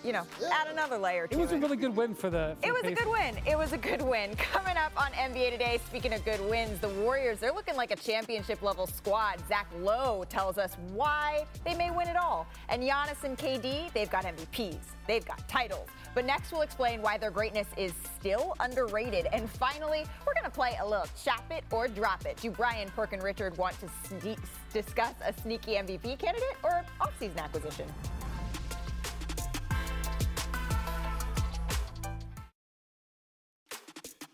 you 0.06 0.14
know, 0.14 0.24
add 0.52 0.68
another 0.68 0.98
layer 0.98 1.28
to 1.28 1.34
It 1.34 1.40
was 1.40 1.52
a 1.52 1.58
really 1.58 1.78
good 1.78 1.96
win 1.96 2.14
for 2.14 2.30
the. 2.30 2.56
For 2.62 2.68
it 2.70 2.74
the 2.74 2.90
was 2.90 2.92
a 2.92 2.96
good 2.96 3.12
win. 3.12 3.36
It 3.46 3.58
was 3.58 3.74
a 3.74 3.78
good 3.78 4.02
win. 4.02 4.36
Coming 4.38 4.78
up 4.78 4.92
on 4.96 5.12
NBA 5.14 5.52
Today, 5.52 5.80
speaking 5.86 6.14
of 6.14 6.24
good 6.24 6.42
wins, 6.48 6.80
the 6.80 6.90
Warriors, 6.90 7.40
they're 7.40 7.52
looking 7.52 7.76
like 7.76 7.92
a 7.92 7.96
championship 7.96 8.62
level 8.62 8.86
squad. 8.86 9.42
Zach 9.48 9.68
Lowe 9.80 10.24
tells 10.30 10.58
us 10.58 10.78
why 10.94 11.46
they 11.64 11.74
may 11.74 11.90
win 11.90 12.08
it 12.08 12.18
all. 12.18 12.46
And 12.70 12.84
Giannis 12.84 13.24
and 13.24 13.38
KD, 13.38 13.92
they've 13.94 14.10
got 14.10 14.26
MVPs, 14.26 14.78
they've 15.08 15.26
got 15.26 15.48
titles. 15.48 15.88
But 16.14 16.26
next, 16.26 16.52
we'll 16.52 16.62
explain 16.62 17.02
why 17.02 17.18
their 17.18 17.32
greatness 17.32 17.68
is 17.76 17.92
still 18.18 18.56
underrated. 18.60 19.28
And 19.34 19.50
finally, 19.50 20.06
we're 20.26 20.34
going 20.34 20.46
to 20.46 20.52
play 20.52 20.78
a 20.82 20.88
little 20.88 21.08
chop 21.24 21.52
it 21.52 21.64
or 21.72 21.88
drop 21.88 22.26
it. 22.26 22.38
Do 22.38 22.52
Brian, 22.52 22.90
Perk, 22.96 23.14
and 23.14 23.24
Richard 23.24 23.58
want 23.58 23.78
to 23.82 23.88
sne- 24.08 24.38
discuss 24.72 25.14
a 25.26 25.34
sneaky 25.42 25.74
MVP 25.74 26.20
candidate 26.20 26.56
or 26.64 26.86
offseason 27.02 27.38
acquisition? 27.38 27.86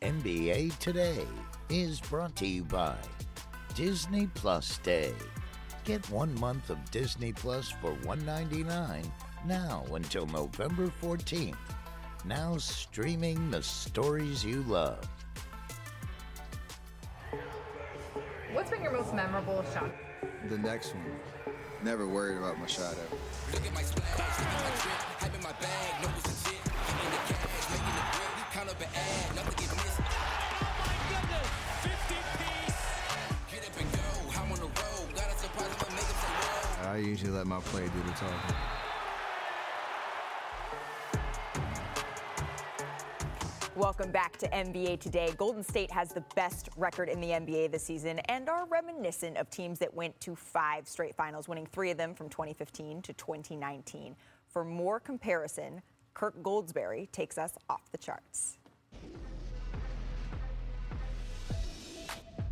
NBA 0.01 0.75
Today 0.79 1.27
is 1.69 1.99
brought 1.99 2.35
to 2.37 2.47
you 2.47 2.63
by 2.63 2.95
Disney 3.75 4.27
Plus 4.33 4.79
Day. 4.79 5.13
Get 5.83 6.09
one 6.09 6.33
month 6.39 6.71
of 6.71 6.89
Disney 6.89 7.31
Plus 7.33 7.69
for 7.69 7.93
$1.99 7.97 9.05
now 9.45 9.85
until 9.93 10.25
November 10.25 10.91
14th. 11.03 11.53
Now 12.25 12.57
streaming 12.57 13.51
the 13.51 13.61
stories 13.61 14.43
you 14.43 14.63
love. 14.63 15.07
What's 18.53 18.71
been 18.71 18.81
your 18.81 18.93
most 18.93 19.13
memorable 19.13 19.63
shot? 19.71 19.91
The 20.49 20.57
next 20.57 20.95
one. 20.95 21.19
Never 21.83 22.07
worried 22.07 22.39
about 22.39 22.57
my 22.57 22.65
shot 22.65 22.95
ever. 22.95 23.17
I 36.87 36.97
usually 36.97 37.31
let 37.31 37.47
my 37.47 37.59
play 37.59 37.83
do 37.83 38.03
the 38.03 38.11
talking. 38.11 38.55
Welcome 43.75 44.11
back 44.11 44.37
to 44.37 44.47
NBA 44.49 44.99
Today. 44.99 45.33
Golden 45.37 45.63
State 45.63 45.89
has 45.91 46.09
the 46.09 46.23
best 46.35 46.69
record 46.77 47.09
in 47.09 47.19
the 47.19 47.29
NBA 47.29 47.71
this 47.71 47.83
season 47.83 48.19
and 48.19 48.47
are 48.47 48.65
reminiscent 48.67 49.37
of 49.37 49.49
teams 49.49 49.79
that 49.79 49.93
went 49.93 50.19
to 50.21 50.35
five 50.35 50.87
straight 50.87 51.15
finals, 51.15 51.47
winning 51.47 51.65
three 51.65 51.91
of 51.91 51.97
them 51.97 52.13
from 52.13 52.29
2015 52.29 53.01
to 53.01 53.13
2019. 53.13 54.15
For 54.47 54.63
more 54.63 54.99
comparison, 54.99 55.81
Kirk 56.13 56.41
Goldsberry 56.43 57.11
takes 57.11 57.37
us 57.37 57.53
off 57.69 57.89
the 57.91 57.97
charts. 57.97 58.57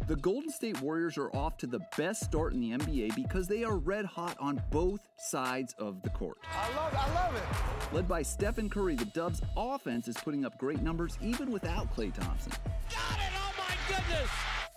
The 0.10 0.16
Golden 0.16 0.50
State 0.50 0.82
Warriors 0.82 1.20
are 1.20 1.30
off 1.36 1.58
to 1.58 1.68
the 1.68 1.82
best 1.96 2.24
start 2.24 2.54
in 2.54 2.60
the 2.60 2.72
NBA 2.72 3.16
because 3.16 3.48
they 3.48 3.64
are 3.64 3.78
red 3.78 4.06
hot 4.06 4.36
on 4.40 4.60
both 4.72 5.02
sides 5.18 5.76
of 5.78 6.02
the 6.02 6.10
court. 6.10 6.40
I 6.52 6.76
love 6.76 6.92
it. 6.92 7.00
I 7.00 7.14
love 7.14 7.36
it. 7.36 7.94
Led 7.94 8.08
by 8.08 8.24
Stephen 8.24 8.72
Curry, 8.72 8.96
the 8.96 9.06
Dubs' 9.06 9.44
offense 9.56 10.08
is 10.08 10.18
putting 10.18 10.46
up 10.46 10.58
great 10.58 10.82
numbers 10.82 11.20
even 11.22 11.52
without 11.52 11.96
Klay 11.96 12.12
Thompson. 12.12 12.52
Got 12.90 13.20
it! 13.20 13.32
Oh 13.36 13.54
my 13.60 13.76
goodness. 13.88 14.32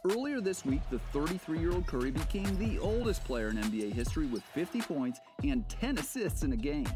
Earlier 0.05 0.43
this 0.43 0.67
week, 0.67 0.83
the 0.91 0.99
33 1.15 1.61
year 1.61 1.73
old 1.73 1.87
Curry 1.87 2.11
became 2.11 2.59
the 2.59 2.79
oldest 2.79 3.25
player 3.25 3.49
in 3.49 3.57
NBA 3.57 3.95
history 3.95 4.27
with 4.27 4.43
50 4.53 4.83
points 4.83 5.21
and 5.45 5.67
10 5.71 5.97
assists 5.97 6.43
in 6.43 6.53
a 6.53 6.57
game. 6.59 6.89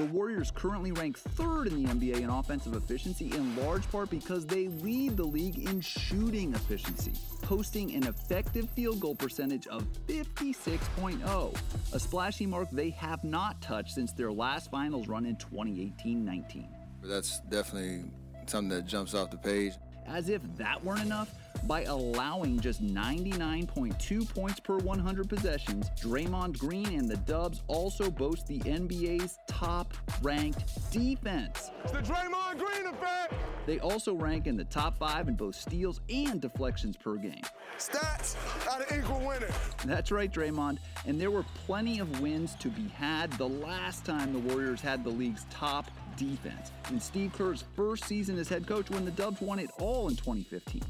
The 0.00 0.06
Warriors 0.06 0.50
currently 0.50 0.92
rank 0.92 1.18
third 1.18 1.66
in 1.66 1.84
the 1.84 1.90
NBA 1.90 2.22
in 2.22 2.30
offensive 2.30 2.74
efficiency, 2.74 3.34
in 3.34 3.54
large 3.54 3.86
part 3.90 4.08
because 4.08 4.46
they 4.46 4.68
lead 4.68 5.18
the 5.18 5.24
league 5.24 5.68
in 5.68 5.82
shooting 5.82 6.54
efficiency, 6.54 7.12
posting 7.42 7.94
an 7.94 8.06
effective 8.06 8.66
field 8.70 8.98
goal 8.98 9.14
percentage 9.14 9.66
of 9.66 9.84
56.0, 10.06 11.54
a 11.92 12.00
splashy 12.00 12.46
mark 12.46 12.70
they 12.72 12.88
have 12.88 13.22
not 13.24 13.60
touched 13.60 13.90
since 13.90 14.14
their 14.14 14.32
last 14.32 14.70
finals 14.70 15.06
run 15.06 15.26
in 15.26 15.36
2018 15.36 16.24
19. 16.24 16.66
That's 17.02 17.40
definitely 17.50 18.04
something 18.46 18.70
that 18.70 18.86
jumps 18.86 19.12
off 19.12 19.30
the 19.30 19.36
page. 19.36 19.74
As 20.10 20.28
if 20.28 20.42
that 20.56 20.84
weren't 20.84 21.02
enough, 21.02 21.32
by 21.64 21.82
allowing 21.84 22.58
just 22.58 22.84
99.2 22.84 24.34
points 24.34 24.60
per 24.60 24.78
100 24.78 25.28
possessions, 25.28 25.90
Draymond 26.00 26.58
Green 26.58 26.98
and 26.98 27.08
the 27.08 27.16
Dubs 27.18 27.62
also 27.68 28.10
boast 28.10 28.46
the 28.46 28.58
NBA's 28.60 29.38
top 29.46 29.94
ranked 30.22 30.90
defense. 30.90 31.70
It's 31.84 31.92
the 31.92 31.98
Draymond 31.98 32.58
Green 32.58 32.86
effect. 32.86 33.34
They 33.66 33.78
also 33.78 34.14
rank 34.14 34.46
in 34.46 34.56
the 34.56 34.64
top 34.64 34.98
five 34.98 35.28
in 35.28 35.34
both 35.34 35.54
steals 35.54 36.00
and 36.08 36.40
deflections 36.40 36.96
per 36.96 37.16
game. 37.16 37.42
Stats 37.78 38.36
out 38.68 38.80
of 38.80 38.98
equal 38.98 39.20
winner. 39.20 39.50
That's 39.84 40.10
right, 40.10 40.32
Draymond. 40.32 40.78
And 41.06 41.20
there 41.20 41.30
were 41.30 41.44
plenty 41.66 42.00
of 42.00 42.20
wins 42.20 42.54
to 42.56 42.68
be 42.68 42.88
had 42.88 43.32
the 43.34 43.48
last 43.48 44.04
time 44.04 44.32
the 44.32 44.38
Warriors 44.40 44.80
had 44.80 45.04
the 45.04 45.10
league's 45.10 45.46
top 45.50 45.90
defense. 46.16 46.72
In 46.90 47.00
Steve 47.00 47.32
Kerr's 47.36 47.64
first 47.74 48.04
season 48.04 48.38
as 48.38 48.48
head 48.48 48.66
coach 48.66 48.90
when 48.90 49.04
the 49.04 49.10
Dubs 49.10 49.40
won 49.40 49.58
it 49.58 49.70
all 49.78 50.08
in 50.08 50.16
2015. 50.16 50.82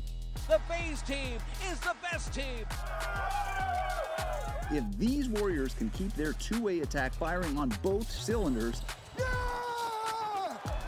The 0.49 0.61
Bays 0.69 1.03
team 1.03 1.39
is 1.71 1.79
the 1.81 1.95
best 2.03 2.33
team. 2.33 2.67
If 4.73 4.85
these 4.99 5.29
Warriors 5.29 5.75
can 5.75 5.91
keep 5.91 6.13
their 6.15 6.33
two 6.35 6.63
way 6.63 6.81
attack 6.81 7.13
firing 7.15 7.59
on 7.59 7.71
both 7.83 8.11
cylinders, 8.11 8.83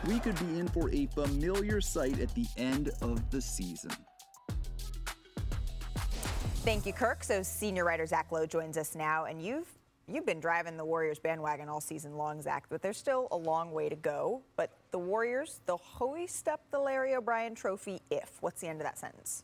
we 0.07 0.19
could 0.19 0.37
be 0.39 0.59
in 0.59 0.67
for 0.67 0.89
a 0.91 1.05
familiar 1.07 1.81
sight 1.81 2.19
at 2.19 2.33
the 2.35 2.45
end 2.57 2.91
of 3.01 3.29
the 3.31 3.41
season. 3.41 3.91
Thank 6.63 6.85
you, 6.85 6.93
Kirk. 6.93 7.23
So 7.23 7.43
senior 7.43 7.83
writer 7.83 8.05
Zach 8.05 8.31
Lowe 8.31 8.45
joins 8.45 8.77
us 8.77 8.95
now, 8.95 9.25
and 9.25 9.41
you've 9.41 9.67
you've 10.07 10.25
been 10.25 10.39
driving 10.39 10.77
the 10.77 10.85
Warriors 10.85 11.19
bandwagon 11.19 11.69
all 11.69 11.81
season 11.81 12.15
long, 12.15 12.41
Zach. 12.41 12.65
But 12.69 12.81
there's 12.81 12.97
still 12.97 13.27
a 13.31 13.37
long 13.37 13.71
way 13.71 13.89
to 13.89 13.95
go. 13.95 14.41
But 14.55 14.71
the 14.91 14.99
Warriors, 14.99 15.61
they'll 15.65 15.77
hoist 15.77 16.47
up 16.47 16.61
the 16.71 16.79
Larry 16.79 17.15
O'Brien 17.15 17.55
Trophy 17.55 18.01
if. 18.09 18.37
What's 18.41 18.61
the 18.61 18.67
end 18.67 18.81
of 18.81 18.85
that 18.85 18.97
sentence? 18.97 19.43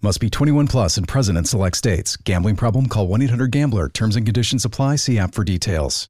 Must 0.00 0.20
be 0.20 0.30
21 0.30 0.68
plus 0.68 0.96
and 0.96 1.08
present 1.08 1.36
in 1.36 1.44
select 1.44 1.76
states. 1.76 2.16
Gambling 2.16 2.54
problem? 2.54 2.86
Call 2.86 3.08
1 3.08 3.20
800 3.22 3.50
Gambler. 3.50 3.88
Terms 3.88 4.14
and 4.14 4.24
conditions 4.24 4.64
apply. 4.64 4.94
See 4.94 5.18
app 5.18 5.34
for 5.34 5.42
details. 5.42 6.08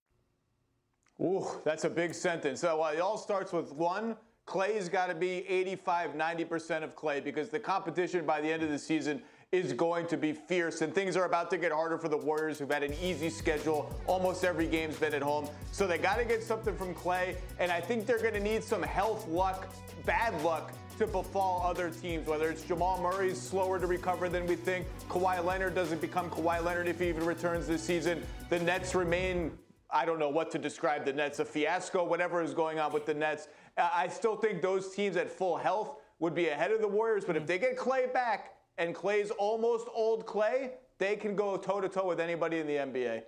Ooh, 1.22 1.46
that's 1.64 1.84
a 1.84 1.90
big 1.90 2.14
sentence. 2.14 2.60
So 2.60 2.82
uh, 2.82 2.90
it 2.90 3.00
all 3.00 3.16
starts 3.16 3.50
with 3.50 3.72
one 3.72 4.14
Klay's 4.46 4.90
got 4.90 5.06
to 5.06 5.14
be 5.14 5.46
85, 5.48 6.12
90% 6.12 6.82
of 6.82 6.94
Klay 6.94 7.24
because 7.24 7.48
the 7.48 7.58
competition 7.58 8.26
by 8.26 8.42
the 8.42 8.52
end 8.52 8.62
of 8.62 8.68
the 8.68 8.78
season 8.78 9.22
is 9.52 9.72
going 9.72 10.06
to 10.08 10.18
be 10.18 10.34
fierce 10.34 10.82
and 10.82 10.94
things 10.94 11.16
are 11.16 11.24
about 11.24 11.50
to 11.50 11.56
get 11.56 11.72
harder 11.72 11.96
for 11.96 12.08
the 12.08 12.16
Warriors 12.16 12.58
who've 12.58 12.70
had 12.70 12.82
an 12.82 12.92
easy 13.02 13.30
schedule. 13.30 13.90
Almost 14.06 14.44
every 14.44 14.66
game's 14.66 14.96
been 14.96 15.14
at 15.14 15.22
home. 15.22 15.48
So 15.72 15.86
they 15.86 15.96
got 15.96 16.18
to 16.18 16.24
get 16.26 16.42
something 16.42 16.76
from 16.76 16.94
Klay 16.94 17.36
and 17.58 17.72
I 17.72 17.80
think 17.80 18.04
they're 18.04 18.20
going 18.20 18.34
to 18.34 18.40
need 18.40 18.62
some 18.62 18.82
health 18.82 19.26
luck, 19.28 19.68
bad 20.04 20.40
luck 20.42 20.72
to 20.98 21.06
befall 21.06 21.62
other 21.64 21.90
teams, 21.90 22.26
whether 22.26 22.50
it's 22.50 22.64
Jamal 22.64 23.00
Murray's 23.00 23.40
slower 23.40 23.78
to 23.78 23.86
recover 23.86 24.28
than 24.28 24.46
we 24.46 24.56
think, 24.56 24.84
Kawhi 25.08 25.44
Leonard 25.44 25.74
doesn't 25.74 26.00
become 26.00 26.28
Kawhi 26.28 26.62
Leonard 26.62 26.88
if 26.88 26.98
he 26.98 27.08
even 27.08 27.24
returns 27.24 27.68
this 27.68 27.82
season. 27.82 28.20
The 28.50 28.58
Nets 28.58 28.94
remain 28.94 29.56
I 29.90 30.04
don't 30.04 30.18
know 30.18 30.28
what 30.28 30.50
to 30.50 30.58
describe 30.58 31.06
the 31.06 31.12
Nets, 31.12 31.38
a 31.38 31.44
fiasco, 31.44 32.04
whatever 32.04 32.42
is 32.42 32.52
going 32.52 32.78
on 32.78 32.92
with 32.92 33.06
the 33.06 33.14
Nets. 33.14 33.48
I 33.78 34.08
still 34.08 34.36
think 34.36 34.60
those 34.60 34.94
teams 34.94 35.16
at 35.16 35.30
full 35.30 35.56
health 35.56 35.96
would 36.18 36.34
be 36.34 36.48
ahead 36.48 36.72
of 36.72 36.82
the 36.82 36.88
Warriors, 36.88 37.24
but 37.24 37.36
if 37.36 37.46
they 37.46 37.58
get 37.58 37.78
Klay 37.78 38.12
back 38.12 38.56
and 38.76 38.94
Klay's 38.94 39.30
almost 39.30 39.88
old 39.94 40.26
Klay, 40.26 40.72
they 40.98 41.16
can 41.16 41.34
go 41.34 41.56
toe 41.56 41.80
to 41.80 41.88
toe 41.88 42.06
with 42.06 42.20
anybody 42.20 42.58
in 42.58 42.66
the 42.66 42.74
NBA. 42.74 43.22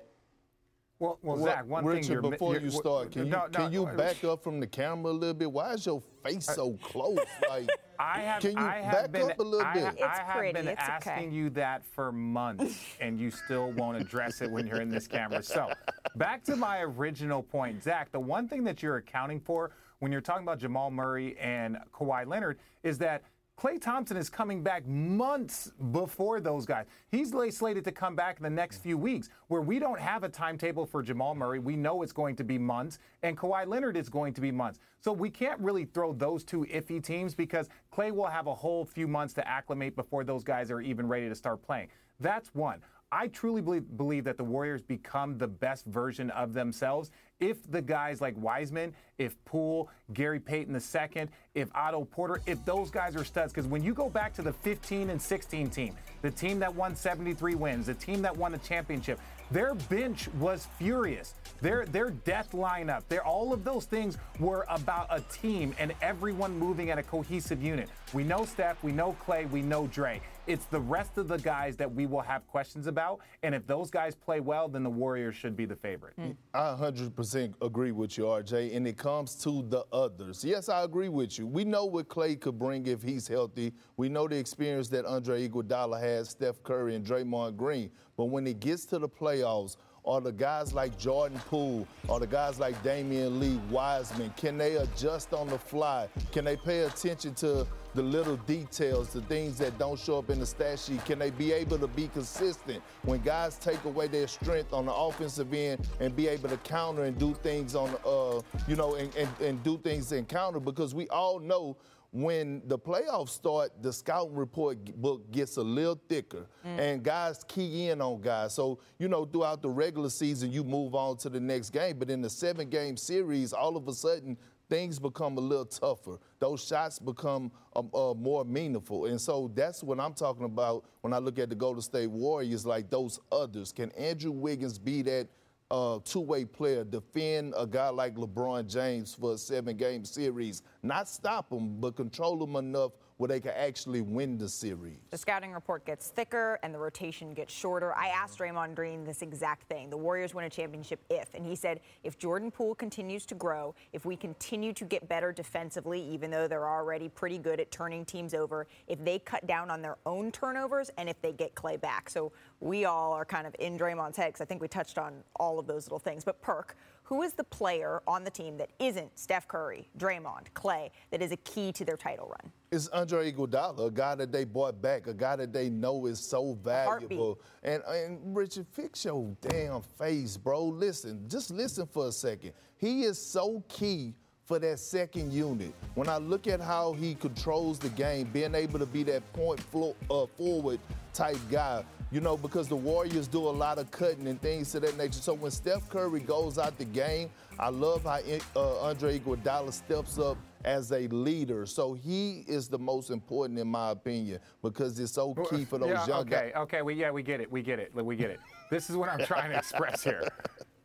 Well, 1.00 1.18
well, 1.22 1.36
Well, 1.36 1.44
Zach, 1.46 1.66
one 1.66 1.84
Richard, 1.86 2.02
thing 2.02 2.12
you're, 2.12 2.30
before 2.30 2.52
you're- 2.52 2.64
you 2.66 2.70
start, 2.70 3.10
can 3.12 3.24
you 3.24 3.30
no, 3.32 3.46
no, 3.46 3.48
can 3.48 3.72
you 3.72 3.86
uh, 3.86 3.96
back 3.96 4.22
up 4.22 4.44
from 4.44 4.60
the 4.60 4.66
camera 4.66 5.10
a 5.10 5.14
little 5.14 5.32
bit? 5.34 5.50
Why 5.50 5.72
is 5.72 5.86
your 5.86 6.02
face 6.22 6.44
so 6.46 6.74
close? 6.82 7.18
Like, 7.48 7.68
I 7.98 8.20
have, 8.20 8.42
can 8.42 8.52
you 8.52 8.58
I 8.58 8.76
have 8.80 8.92
back 8.92 9.12
been, 9.12 9.30
up 9.30 9.38
a 9.38 9.42
little 9.42 9.66
I, 9.66 9.74
bit? 9.74 10.00
ha- 10.00 10.22
I 10.26 10.32
have 10.46 10.54
been 10.54 10.68
asking 10.68 11.32
you 11.32 11.48
that 11.50 11.84
for 11.84 12.12
months, 12.12 12.84
and 13.00 13.18
you 13.18 13.30
still 13.30 13.72
won't 13.72 13.96
address 13.96 14.40
it 14.42 14.50
when 14.50 14.66
you're 14.66 14.80
in 14.82 14.90
this 14.90 15.06
camera. 15.06 15.42
So, 15.42 15.70
back 16.16 16.44
to 16.44 16.56
my 16.56 16.80
original 16.80 17.42
point, 17.42 17.82
Zach. 17.82 18.12
The 18.12 18.20
one 18.20 18.46
thing 18.46 18.62
that 18.64 18.82
you're 18.82 18.96
accounting 18.96 19.40
for 19.40 19.70
when 20.00 20.12
you're 20.12 20.20
talking 20.22 20.42
about 20.44 20.58
Jamal 20.58 20.90
Murray 20.90 21.36
and 21.38 21.78
Kawhi 21.94 22.26
Leonard 22.26 22.58
is 22.82 22.96
that 22.98 23.22
Klay 23.60 23.78
Thompson 23.78 24.16
is 24.16 24.30
coming 24.30 24.62
back 24.62 24.86
months 24.86 25.70
before 25.92 26.40
those 26.40 26.64
guys. 26.64 26.86
He's 27.10 27.34
slated 27.50 27.84
to 27.84 27.92
come 27.92 28.16
back 28.16 28.38
in 28.38 28.42
the 28.42 28.48
next 28.48 28.78
few 28.78 28.96
weeks, 28.96 29.28
where 29.48 29.60
we 29.60 29.78
don't 29.78 30.00
have 30.00 30.24
a 30.24 30.30
timetable 30.30 30.86
for 30.86 31.02
Jamal 31.02 31.34
Murray. 31.34 31.58
We 31.58 31.76
know 31.76 32.00
it's 32.00 32.10
going 32.12 32.36
to 32.36 32.44
be 32.44 32.56
months, 32.56 33.00
and 33.22 33.36
Kawhi 33.36 33.66
Leonard 33.66 33.98
is 33.98 34.08
going 34.08 34.32
to 34.32 34.40
be 34.40 34.50
months. 34.50 34.80
So 35.00 35.12
we 35.12 35.28
can't 35.28 35.60
really 35.60 35.84
throw 35.84 36.14
those 36.14 36.42
two 36.42 36.64
iffy 36.72 37.04
teams 37.04 37.34
because 37.34 37.68
Klay 37.92 38.10
will 38.10 38.28
have 38.28 38.46
a 38.46 38.54
whole 38.54 38.86
few 38.86 39.06
months 39.06 39.34
to 39.34 39.46
acclimate 39.46 39.94
before 39.94 40.24
those 40.24 40.42
guys 40.42 40.70
are 40.70 40.80
even 40.80 41.06
ready 41.06 41.28
to 41.28 41.34
start 41.34 41.62
playing. 41.62 41.88
That's 42.18 42.54
one. 42.54 42.80
I 43.12 43.26
truly 43.26 43.60
believe, 43.60 43.96
believe 43.98 44.24
that 44.24 44.38
the 44.38 44.44
Warriors 44.44 44.80
become 44.80 45.36
the 45.36 45.48
best 45.48 45.84
version 45.84 46.30
of 46.30 46.54
themselves 46.54 47.10
if 47.40 47.70
the 47.70 47.82
guys 47.82 48.20
like 48.20 48.34
Wiseman, 48.36 48.94
if 49.18 49.42
Poole, 49.44 49.90
Gary 50.12 50.40
Payton 50.40 50.74
II, 50.74 51.28
if 51.54 51.68
Otto 51.74 52.04
Porter, 52.04 52.40
if 52.46 52.64
those 52.64 52.90
guys 52.90 53.16
are 53.16 53.24
studs. 53.24 53.52
Because 53.52 53.66
when 53.66 53.82
you 53.82 53.92
go 53.92 54.08
back 54.08 54.32
to 54.34 54.42
the 54.42 54.52
15 54.52 55.10
and 55.10 55.20
16 55.20 55.70
team, 55.70 55.94
the 56.22 56.30
team 56.30 56.58
that 56.60 56.74
won 56.74 56.94
73 56.94 57.54
wins, 57.54 57.86
the 57.86 57.94
team 57.94 58.22
that 58.22 58.36
won 58.36 58.52
the 58.52 58.58
championship, 58.58 59.18
their 59.50 59.74
bench 59.74 60.28
was 60.38 60.68
furious. 60.78 61.34
Their 61.60 61.84
their 61.84 62.10
death 62.10 62.52
lineup, 62.52 63.02
their 63.08 63.24
all 63.26 63.52
of 63.52 63.64
those 63.64 63.84
things 63.84 64.16
were 64.38 64.64
about 64.68 65.08
a 65.10 65.20
team 65.22 65.74
and 65.78 65.92
everyone 66.00 66.56
moving 66.58 66.90
at 66.90 66.98
a 66.98 67.02
cohesive 67.02 67.62
unit. 67.62 67.88
We 68.12 68.22
know 68.22 68.44
Steph, 68.44 68.82
we 68.84 68.92
know 68.92 69.16
Klay, 69.26 69.50
we 69.50 69.62
know 69.62 69.88
Dre. 69.88 70.20
It's 70.50 70.64
the 70.64 70.80
rest 70.80 71.16
of 71.16 71.28
the 71.28 71.38
guys 71.38 71.76
that 71.76 71.94
we 71.94 72.06
will 72.06 72.22
have 72.22 72.44
questions 72.48 72.88
about. 72.88 73.20
And 73.44 73.54
if 73.54 73.68
those 73.68 73.88
guys 73.88 74.16
play 74.16 74.40
well, 74.40 74.66
then 74.66 74.82
the 74.82 74.90
Warriors 74.90 75.36
should 75.36 75.56
be 75.56 75.64
the 75.64 75.76
favorite. 75.76 76.14
Mm. 76.18 76.34
I 76.52 76.74
100% 76.76 77.54
agree 77.62 77.92
with 77.92 78.18
you, 78.18 78.24
RJ. 78.24 78.74
And 78.74 78.84
it 78.84 78.96
comes 78.96 79.36
to 79.44 79.64
the 79.68 79.84
others. 79.92 80.44
Yes, 80.44 80.68
I 80.68 80.82
agree 80.82 81.08
with 81.08 81.38
you. 81.38 81.46
We 81.46 81.64
know 81.64 81.84
what 81.84 82.08
Klay 82.08 82.40
could 82.40 82.58
bring 82.58 82.88
if 82.88 83.00
he's 83.00 83.28
healthy. 83.28 83.72
We 83.96 84.08
know 84.08 84.26
the 84.26 84.36
experience 84.36 84.88
that 84.88 85.06
Andre 85.06 85.48
Iguodala 85.48 86.00
has, 86.00 86.30
Steph 86.30 86.60
Curry, 86.64 86.96
and 86.96 87.06
Draymond 87.06 87.56
Green. 87.56 87.92
But 88.16 88.24
when 88.24 88.44
it 88.48 88.58
gets 88.58 88.84
to 88.86 88.98
the 88.98 89.08
playoffs, 89.08 89.76
are 90.04 90.20
the 90.20 90.32
guys 90.32 90.72
like 90.72 90.98
Jordan 90.98 91.38
Poole, 91.48 91.86
or 92.08 92.20
the 92.20 92.26
guys 92.26 92.58
like 92.58 92.80
Damion 92.82 93.38
Lee, 93.38 93.60
Wiseman, 93.70 94.32
can 94.36 94.56
they 94.58 94.76
adjust 94.76 95.32
on 95.32 95.48
the 95.48 95.58
fly? 95.58 96.08
Can 96.32 96.44
they 96.44 96.56
pay 96.56 96.80
attention 96.80 97.34
to 97.34 97.66
the 97.94 98.02
little 98.02 98.36
details, 98.38 99.12
the 99.12 99.20
things 99.22 99.58
that 99.58 99.78
don't 99.78 99.98
show 99.98 100.18
up 100.18 100.30
in 100.30 100.38
the 100.38 100.46
stat 100.46 100.78
sheet? 100.78 101.04
Can 101.04 101.18
they 101.18 101.30
be 101.30 101.52
able 101.52 101.78
to 101.78 101.88
be 101.88 102.08
consistent 102.08 102.82
when 103.02 103.20
guys 103.20 103.56
take 103.56 103.84
away 103.84 104.06
their 104.06 104.28
strength 104.28 104.72
on 104.72 104.86
the 104.86 104.94
offensive 104.94 105.52
end 105.52 105.86
and 106.00 106.14
be 106.14 106.28
able 106.28 106.48
to 106.48 106.56
counter 106.58 107.04
and 107.04 107.18
do 107.18 107.34
things 107.34 107.74
on, 107.74 107.90
uh, 108.06 108.40
you 108.68 108.76
know, 108.76 108.94
and, 108.94 109.14
and, 109.16 109.28
and 109.40 109.62
do 109.62 109.78
things 109.78 110.12
in 110.12 110.24
counter? 110.24 110.60
Because 110.60 110.94
we 110.94 111.08
all 111.08 111.38
know 111.38 111.76
when 112.12 112.62
the 112.66 112.78
playoffs 112.78 113.30
start, 113.30 113.70
the 113.82 113.92
scouting 113.92 114.34
report 114.34 114.84
book 114.96 115.30
gets 115.30 115.56
a 115.58 115.62
little 115.62 116.00
thicker, 116.08 116.46
and 116.64 117.02
guys 117.02 117.44
key 117.46 117.88
in 117.88 118.00
on 118.00 118.20
guys. 118.20 118.54
So 118.54 118.80
you 118.98 119.08
know, 119.08 119.24
throughout 119.24 119.62
the 119.62 119.70
regular 119.70 120.10
season, 120.10 120.50
you 120.50 120.64
move 120.64 120.94
on 120.94 121.16
to 121.18 121.28
the 121.28 121.40
next 121.40 121.70
game, 121.70 121.98
but 121.98 122.10
in 122.10 122.20
the 122.20 122.30
seven-game 122.30 122.96
series, 122.96 123.52
all 123.52 123.76
of 123.76 123.88
a 123.88 123.92
sudden. 123.92 124.36
Things 124.68 125.00
become 125.00 125.36
a 125.36 125.40
little 125.40 125.64
tougher. 125.64 126.20
Those 126.38 126.64
shots 126.64 127.00
become 127.00 127.50
um, 127.74 127.90
uh, 127.92 128.14
more 128.14 128.44
meaningful. 128.44 129.06
And 129.06 129.20
so 129.20 129.50
that's 129.52 129.82
what 129.82 129.98
I'm 129.98 130.14
talking 130.14 130.44
about 130.44 130.84
when 131.00 131.12
I 131.12 131.18
look 131.18 131.40
at 131.40 131.48
the 131.48 131.56
Golden 131.56 131.82
State 131.82 132.06
Warriors, 132.06 132.64
like 132.64 132.88
those 132.88 133.18
others. 133.32 133.72
Can 133.72 133.90
Andrew 133.98 134.30
Wiggins 134.30 134.78
be 134.78 135.02
that 135.02 135.26
uh, 135.70 135.98
two-way 136.04 136.44
player, 136.44 136.84
defend 136.84 137.54
a 137.56 137.66
guy 137.66 137.88
like 137.88 138.16
LeBron 138.16 138.66
James 138.66 139.14
for 139.14 139.34
a 139.34 139.38
seven-game 139.38 140.04
series, 140.04 140.62
not 140.82 141.08
stop 141.08 141.52
him, 141.52 141.80
but 141.80 141.96
control 141.96 142.42
him 142.42 142.56
enough 142.56 142.92
where 143.20 143.28
they 143.28 143.38
can 143.38 143.52
actually 143.54 144.00
win 144.00 144.38
the 144.38 144.48
series. 144.48 144.96
The 145.10 145.18
scouting 145.18 145.52
report 145.52 145.84
gets 145.84 146.08
thicker 146.08 146.58
and 146.62 146.72
the 146.72 146.78
rotation 146.78 147.34
gets 147.34 147.52
shorter. 147.52 147.94
I 147.94 148.06
asked 148.06 148.38
Draymond 148.38 148.74
Green 148.74 149.04
this 149.04 149.20
exact 149.20 149.64
thing. 149.64 149.90
The 149.90 149.96
Warriors 149.98 150.32
win 150.32 150.46
a 150.46 150.48
championship 150.48 151.00
if. 151.10 151.34
And 151.34 151.44
he 151.44 151.54
said, 151.54 151.80
if 152.02 152.16
Jordan 152.16 152.50
Poole 152.50 152.74
continues 152.74 153.26
to 153.26 153.34
grow, 153.34 153.74
if 153.92 154.06
we 154.06 154.16
continue 154.16 154.72
to 154.72 154.86
get 154.86 155.06
better 155.06 155.32
defensively, 155.32 156.00
even 156.02 156.30
though 156.30 156.48
they're 156.48 156.66
already 156.66 157.10
pretty 157.10 157.36
good 157.36 157.60
at 157.60 157.70
turning 157.70 158.06
teams 158.06 158.32
over, 158.32 158.66
if 158.88 159.04
they 159.04 159.18
cut 159.18 159.46
down 159.46 159.70
on 159.70 159.82
their 159.82 159.98
own 160.06 160.32
turnovers, 160.32 160.90
and 160.96 161.06
if 161.06 161.20
they 161.20 161.32
get 161.32 161.54
Klay 161.54 161.78
back. 161.78 162.08
So 162.08 162.32
we 162.60 162.86
all 162.86 163.12
are 163.12 163.26
kind 163.26 163.46
of 163.46 163.54
in 163.58 163.78
Draymond's 163.78 164.16
head 164.16 164.28
because 164.28 164.40
I 164.40 164.46
think 164.46 164.62
we 164.62 164.68
touched 164.68 164.96
on 164.96 165.12
all 165.36 165.58
of 165.58 165.66
those 165.66 165.84
little 165.84 165.98
things. 165.98 166.24
But 166.24 166.40
Perk, 166.40 166.74
who 167.10 167.22
is 167.22 167.32
the 167.32 167.44
player 167.44 168.00
on 168.06 168.22
the 168.22 168.30
team 168.30 168.56
that 168.56 168.70
isn't 168.78 169.18
Steph 169.18 169.48
Curry, 169.48 169.88
Draymond, 169.98 170.46
Klay, 170.54 170.90
that 171.10 171.20
is 171.20 171.32
a 171.32 171.36
key 171.38 171.72
to 171.72 171.84
their 171.84 171.96
title 171.96 172.28
run? 172.28 172.52
It's 172.70 172.86
Andre 172.88 173.32
Iguodala, 173.32 173.88
a 173.88 173.90
guy 173.90 174.14
that 174.14 174.30
they 174.30 174.44
bought 174.44 174.80
back, 174.80 175.08
a 175.08 175.12
guy 175.12 175.34
that 175.34 175.52
they 175.52 175.68
know 175.70 176.06
is 176.06 176.20
so 176.20 176.56
valuable. 176.64 177.40
And, 177.64 177.82
and 177.82 178.36
Richard, 178.36 178.68
fix 178.70 179.04
your 179.04 179.36
damn 179.40 179.82
face, 179.82 180.36
bro. 180.36 180.66
Listen, 180.66 181.24
just 181.28 181.50
listen 181.50 181.88
for 181.88 182.06
a 182.06 182.12
second. 182.12 182.52
He 182.78 183.02
is 183.02 183.18
so 183.20 183.64
key 183.68 184.14
for 184.44 184.60
that 184.60 184.78
second 184.78 185.32
unit. 185.32 185.74
When 185.96 186.08
I 186.08 186.18
look 186.18 186.46
at 186.46 186.60
how 186.60 186.92
he 186.92 187.16
controls 187.16 187.80
the 187.80 187.88
game, 187.88 188.30
being 188.32 188.54
able 188.54 188.78
to 188.78 188.86
be 188.86 189.02
that 189.02 189.32
point 189.32 189.58
flo- 189.58 189.96
uh, 190.08 190.26
forward 190.26 190.78
type 191.12 191.38
guy, 191.50 191.82
you 192.12 192.20
know, 192.20 192.36
because 192.36 192.68
the 192.68 192.76
Warriors 192.76 193.28
do 193.28 193.38
a 193.38 193.50
lot 193.50 193.78
of 193.78 193.90
cutting 193.90 194.26
and 194.26 194.40
things 194.40 194.72
to 194.72 194.80
that 194.80 194.96
nature. 194.96 195.20
So 195.20 195.34
when 195.34 195.50
Steph 195.50 195.88
Curry 195.88 196.20
goes 196.20 196.58
out 196.58 196.76
the 196.76 196.84
game, 196.84 197.30
I 197.58 197.68
love 197.68 198.04
how 198.04 198.18
uh, 198.56 198.80
Andre 198.80 199.18
Iguodala 199.18 199.72
steps 199.72 200.18
up 200.18 200.36
as 200.64 200.92
a 200.92 201.06
leader. 201.08 201.66
So 201.66 201.94
he 201.94 202.44
is 202.48 202.68
the 202.68 202.78
most 202.78 203.10
important 203.10 203.58
in 203.58 203.68
my 203.68 203.90
opinion 203.90 204.40
because 204.62 204.98
it's 204.98 205.12
so 205.12 205.34
key 205.50 205.64
for 205.64 205.78
those 205.78 205.90
yeah, 205.90 206.06
young 206.06 206.20
okay, 206.20 206.52
guys. 206.52 206.62
okay, 206.62 206.82
we, 206.82 206.94
yeah, 206.94 207.10
we 207.10 207.22
get 207.22 207.40
it, 207.40 207.50
we 207.50 207.62
get 207.62 207.78
it, 207.78 207.94
we 207.94 208.16
get 208.16 208.30
it. 208.30 208.40
This 208.70 208.90
is 208.90 208.96
what 208.96 209.08
I'm 209.08 209.24
trying 209.26 209.50
to 209.50 209.58
express 209.58 210.02
here. 210.02 210.26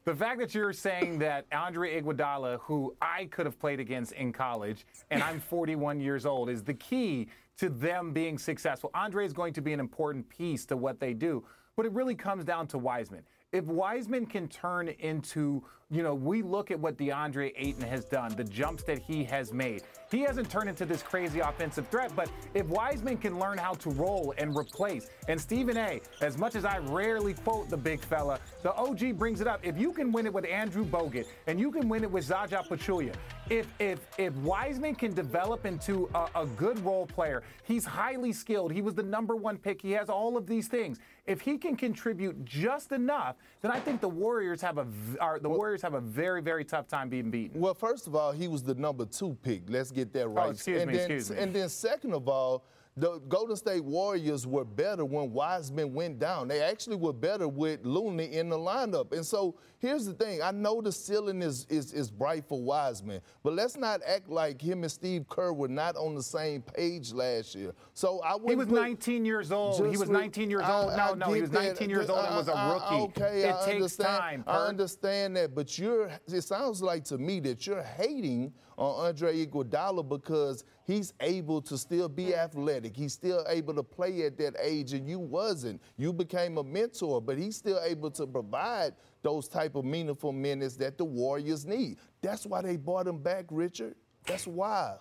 The 0.06 0.14
fact 0.14 0.40
that 0.40 0.54
you're 0.54 0.72
saying 0.72 1.18
that 1.20 1.48
Andre 1.52 2.00
Iguodala, 2.00 2.60
who 2.60 2.96
I 3.02 3.26
could 3.26 3.48
have 3.48 3.58
played 3.58 3.80
against 3.80 4.12
in 4.12 4.32
college, 4.32 4.86
and 5.10 5.24
I'm 5.24 5.40
41 5.50 6.00
years 6.00 6.28
old, 6.28 6.48
is 6.48 6.64
the 6.64 6.76
key 6.76 7.28
to 7.58 7.70
them 7.70 8.14
being 8.14 8.38
successful. 8.38 8.92
Andre 8.94 9.26
is 9.26 9.34
going 9.34 9.54
to 9.54 9.62
be 9.62 9.74
an 9.74 9.80
important 9.80 10.30
piece 10.30 10.64
to 10.68 10.78
what 10.78 11.00
they 11.00 11.16
do, 11.16 11.44
but 11.76 11.88
it 11.88 11.92
really 11.92 12.14
comes 12.14 12.46
down 12.46 12.68
to 12.68 12.78
Wiseman. 12.78 13.24
If 13.52 13.66
Wiseman 13.66 14.28
can 14.28 14.48
turn 14.48 14.90
into, 14.90 15.64
you 15.92 16.02
know, 16.02 16.16
we 16.16 16.42
look 16.42 16.72
at 16.72 16.80
what 16.80 16.98
DeAndre 16.98 17.54
Ayton 17.56 17.84
has 17.84 18.06
done, 18.06 18.36
the 18.36 18.44
jumps 18.44 18.84
that 18.84 18.98
he 18.98 19.24
has 19.26 19.54
made. 19.54 19.84
He 20.10 20.22
hasn't 20.22 20.50
turned 20.50 20.68
into 20.68 20.84
this 20.84 21.04
crazy 21.04 21.42
offensive 21.42 21.88
threat, 21.90 22.12
but 22.16 22.30
if 22.56 22.66
Wiseman 22.68 23.18
can 23.18 23.38
learn 23.38 23.60
how 23.60 23.74
to 23.76 23.92
roll 23.92 24.34
and 24.40 24.58
replace, 24.58 25.10
and 25.28 25.40
Stephen 25.40 25.78
A., 25.78 26.02
as 26.22 26.40
much 26.40 26.56
as 26.56 26.66
I 26.66 26.80
rarely 26.80 27.36
quote 27.36 27.70
the 27.70 27.78
big 27.78 28.02
fella, 28.02 28.40
the 28.64 28.74
OG 28.74 29.18
brings 29.18 29.42
it 29.42 29.48
up. 29.48 29.60
If 29.62 29.78
you 29.78 29.92
can 29.92 30.12
win 30.12 30.26
it 30.26 30.34
with 30.34 30.46
Andrew 30.46 30.86
Bogut 30.86 31.26
and 31.46 31.60
you 31.60 31.72
can 31.72 31.88
win 31.88 32.04
it 32.04 32.10
with 32.10 32.24
Zaza 32.24 32.64
Pachulia, 32.68 33.14
if 33.50 33.68
if 33.80 34.00
if 34.18 34.34
Wiseman 34.38 34.96
can 34.96 35.14
develop 35.14 35.66
into 35.66 36.10
a, 36.16 36.28
a 36.36 36.46
good 36.48 36.80
role 36.84 37.06
player 37.06 37.44
He's 37.66 37.84
highly 37.84 38.32
skilled. 38.32 38.72
He 38.72 38.82
was 38.84 38.94
the 38.94 39.04
number 39.04 39.36
one 39.36 39.58
pick. 39.58 39.82
He 39.82 39.92
has 39.92 40.08
all 40.08 40.38
of 40.38 40.46
these 40.46 40.68
things. 40.68 41.00
If 41.26 41.42
he 41.42 41.58
can 41.58 41.76
contribute 41.76 42.46
just 42.46 42.92
enough, 42.92 43.38
then 43.62 43.72
I 43.72 43.80
think 43.80 44.02
the 44.02 44.10
Warriors 44.10 44.62
have 44.62 44.78
a 44.78 44.86
are, 45.20 45.40
the 45.40 45.50
Warriors 45.50 45.82
have 45.86 45.94
a 45.94 46.02
very 46.02 46.42
very 46.42 46.66
tough 46.66 46.88
time 46.88 47.10
being 47.10 47.30
beaten. 47.30 47.62
Well, 47.62 47.76
first 47.76 48.08
of 48.08 48.16
all, 48.16 48.32
he 48.32 48.48
was 48.48 48.64
the 48.64 48.74
number 48.74 49.06
two 49.06 49.38
pick. 49.44 49.62
Let's 49.70 49.92
get 49.92 50.12
that 50.14 50.24
oh, 50.24 50.30
right. 50.30 50.48
Oh, 50.48 50.50
excuse 50.50 50.82
and 50.82 50.92
me, 50.92 50.98
then, 50.98 51.12
excuse 51.12 51.30
me. 51.32 51.38
And 51.38 51.54
then 51.54 51.70
second 51.70 52.14
of 52.14 52.28
all, 52.28 52.66
the 52.98 53.20
Golden 53.28 53.58
State 53.58 53.84
Warriors 53.84 54.48
were 54.48 54.64
better 54.64 55.04
when 55.04 55.34
Wiseman 55.34 55.94
went 55.94 56.18
down. 56.18 56.48
They 56.48 56.62
actually 56.62 56.96
were 56.96 57.12
better 57.12 57.46
with 57.46 57.86
Looney 57.86 58.32
in 58.34 58.48
the 58.48 58.58
lineup. 58.58 59.12
And 59.12 59.26
so 59.26 59.56
here's 59.80 60.06
the 60.06 60.14
thing. 60.14 60.42
I 60.42 60.52
know 60.52 60.82
the 60.82 60.94
ceiling 60.94 61.42
is, 61.42 61.66
is, 61.70 61.92
is 61.92 62.10
bright 62.10 62.46
for 62.48 62.62
Wiseman, 62.62 63.20
but 63.44 63.52
let's 63.52 63.76
not 63.76 64.00
act 64.08 64.30
like 64.30 64.62
him 64.62 64.84
and 64.84 64.92
Steve 64.92 65.28
Kerr 65.28 65.52
were 65.52 65.68
not 65.68 65.98
on 65.98 66.16
the 66.16 66.24
same 66.24 66.62
page 66.62 67.12
last 67.12 67.54
year. 67.54 67.74
So 67.94 68.22
I 68.24 68.38
He 68.48 68.56
was 68.56 68.68
put- 68.68 68.80
19 68.80 69.26
years 69.26 69.52
old. 69.52 69.92
He 69.92 69.98
was 69.98 70.10
19 70.10 70.50
years 70.50 70.64
I- 70.64 70.72
old. 70.82 70.96
No, 70.96 71.04
I 71.04 71.14
no, 71.16 71.34
he 71.34 71.42
was 71.42 71.50
that. 71.50 71.64
19 71.66 71.90
years 71.90 72.10
old 72.10 72.26
and 72.26 72.36
was 72.38 72.48
a 72.48 72.74
rookie. 72.74 73.22
Okay, 73.22 73.42
it 73.44 73.54
I 73.54 73.66
takes 73.66 73.76
understand. 73.76 74.20
time. 74.20 74.44
I 74.48 74.68
understand 74.68 75.36
that, 75.36 75.54
but 75.54 75.78
you're. 75.78 76.10
It 76.28 76.42
sounds 76.44 76.82
like 76.82 77.04
to 77.06 77.18
me 77.18 77.42
that 77.42 77.68
you're 77.68 77.84
hating 77.84 78.54
on 78.78 79.08
Andre 79.08 79.46
Iguodala 79.46 80.08
because 80.08 80.64
he's 80.86 81.14
able 81.20 81.62
to 81.64 81.78
still 81.78 82.08
be 82.08 82.36
athletic. 82.36 82.96
He's 82.96 83.14
still 83.14 83.46
able 83.50 83.74
to 83.74 83.84
play 83.84 84.24
at 84.24 84.38
that 84.38 84.56
age, 84.62 84.94
and 84.94 85.08
you 85.10 85.20
wasn't. 85.20 85.82
You 85.98 86.14
became 86.14 86.58
a 86.58 86.64
mentor, 86.64 87.22
but 87.22 87.38
he's 87.38 87.58
still 87.58 87.80
able 87.84 88.12
to 88.12 88.26
provide 88.26 88.94
those 89.22 89.48
type 89.48 89.76
of 89.76 89.84
meaningful 89.84 90.32
minutes 90.32 90.78
that 90.78 90.98
the 90.98 91.06
Warriors 91.06 91.66
need. 91.66 91.98
That's 92.22 92.46
why 92.46 92.62
they 92.62 92.78
brought 92.78 93.08
him 93.08 93.18
back, 93.18 93.46
Richard. 93.50 93.96
That's 94.26 94.48
why. 94.48 94.96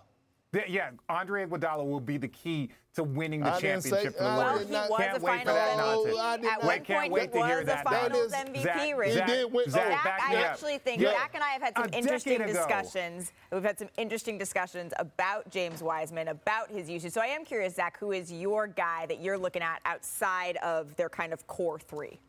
Th- 0.55 0.69
Yeah, 0.69 0.91
Andre 1.09 1.45
Iguodala 1.47 1.85
will 1.85 2.01
be 2.01 2.17
the 2.17 2.29
key 2.29 2.71
to 2.95 3.03
winning 3.03 3.41
the 3.41 3.51
I 3.53 3.61
didn't 3.61 3.83
say- 3.83 3.91
championship 3.91 4.17
for 4.19 4.23
the 4.25 4.35
Warriors. 4.37 4.59
did 4.61 4.71
not- 4.71 4.89
was 4.91 5.01
can't 5.01 5.17
a 5.19 5.21
wait 5.21 5.39
for 5.41 5.45
that 5.47 5.77
MVP. 5.77 5.77
nonsense. 5.79 6.17
I 6.19 6.35
At 6.35 6.59
one 6.61 6.69
Wait, 6.69 6.85
can't 6.85 7.01
point, 7.01 7.13
wait 7.13 7.33
to 7.33 7.47
hear 7.47 7.57
was 7.59 7.67
that. 7.67 7.81
a 7.81 7.91
That 7.91 8.03
finals 8.03 8.27
is- 8.27 8.33
MVP 8.35 8.63
Zach, 8.63 8.97
race. 8.97 9.15
He 9.15 9.21
did 9.23 9.53
win- 9.53 9.69
Zach, 9.71 9.83
oh. 9.87 9.91
Zach, 10.05 10.21
I 10.23 10.35
actually 10.45 10.79
think 10.79 11.03
Yeah. 11.03 11.11
Zach 11.11 11.31
and 11.35 11.43
I 11.43 11.49
have 11.49 11.63
had 11.63 11.75
some 11.75 11.85
decade 11.87 11.99
interesting 12.05 12.41
ago. 12.43 12.53
discussions. 12.53 13.33
We've 13.51 13.65
had 13.65 13.79
some 13.81 13.89
interesting 13.99 14.39
discussions 14.39 14.93
about 14.97 15.51
James 15.51 15.83
Wiseman, 15.83 16.29
about 16.29 16.71
his 16.71 16.89
usage. 16.89 17.13
So 17.13 17.21
I 17.21 17.27
am 17.27 17.45
curious, 17.45 17.75
Zach, 17.75 17.99
who 17.99 18.13
is 18.13 18.31
your 18.33 18.69
guy 18.69 19.07
that 19.07 19.21
you're 19.21 19.39
looking 19.39 19.63
at 19.63 19.81
outside 19.85 20.57
of 20.59 20.95
their 20.95 21.09
kind 21.09 21.33
of 21.33 21.45
core 21.49 21.81
three? 21.81 22.21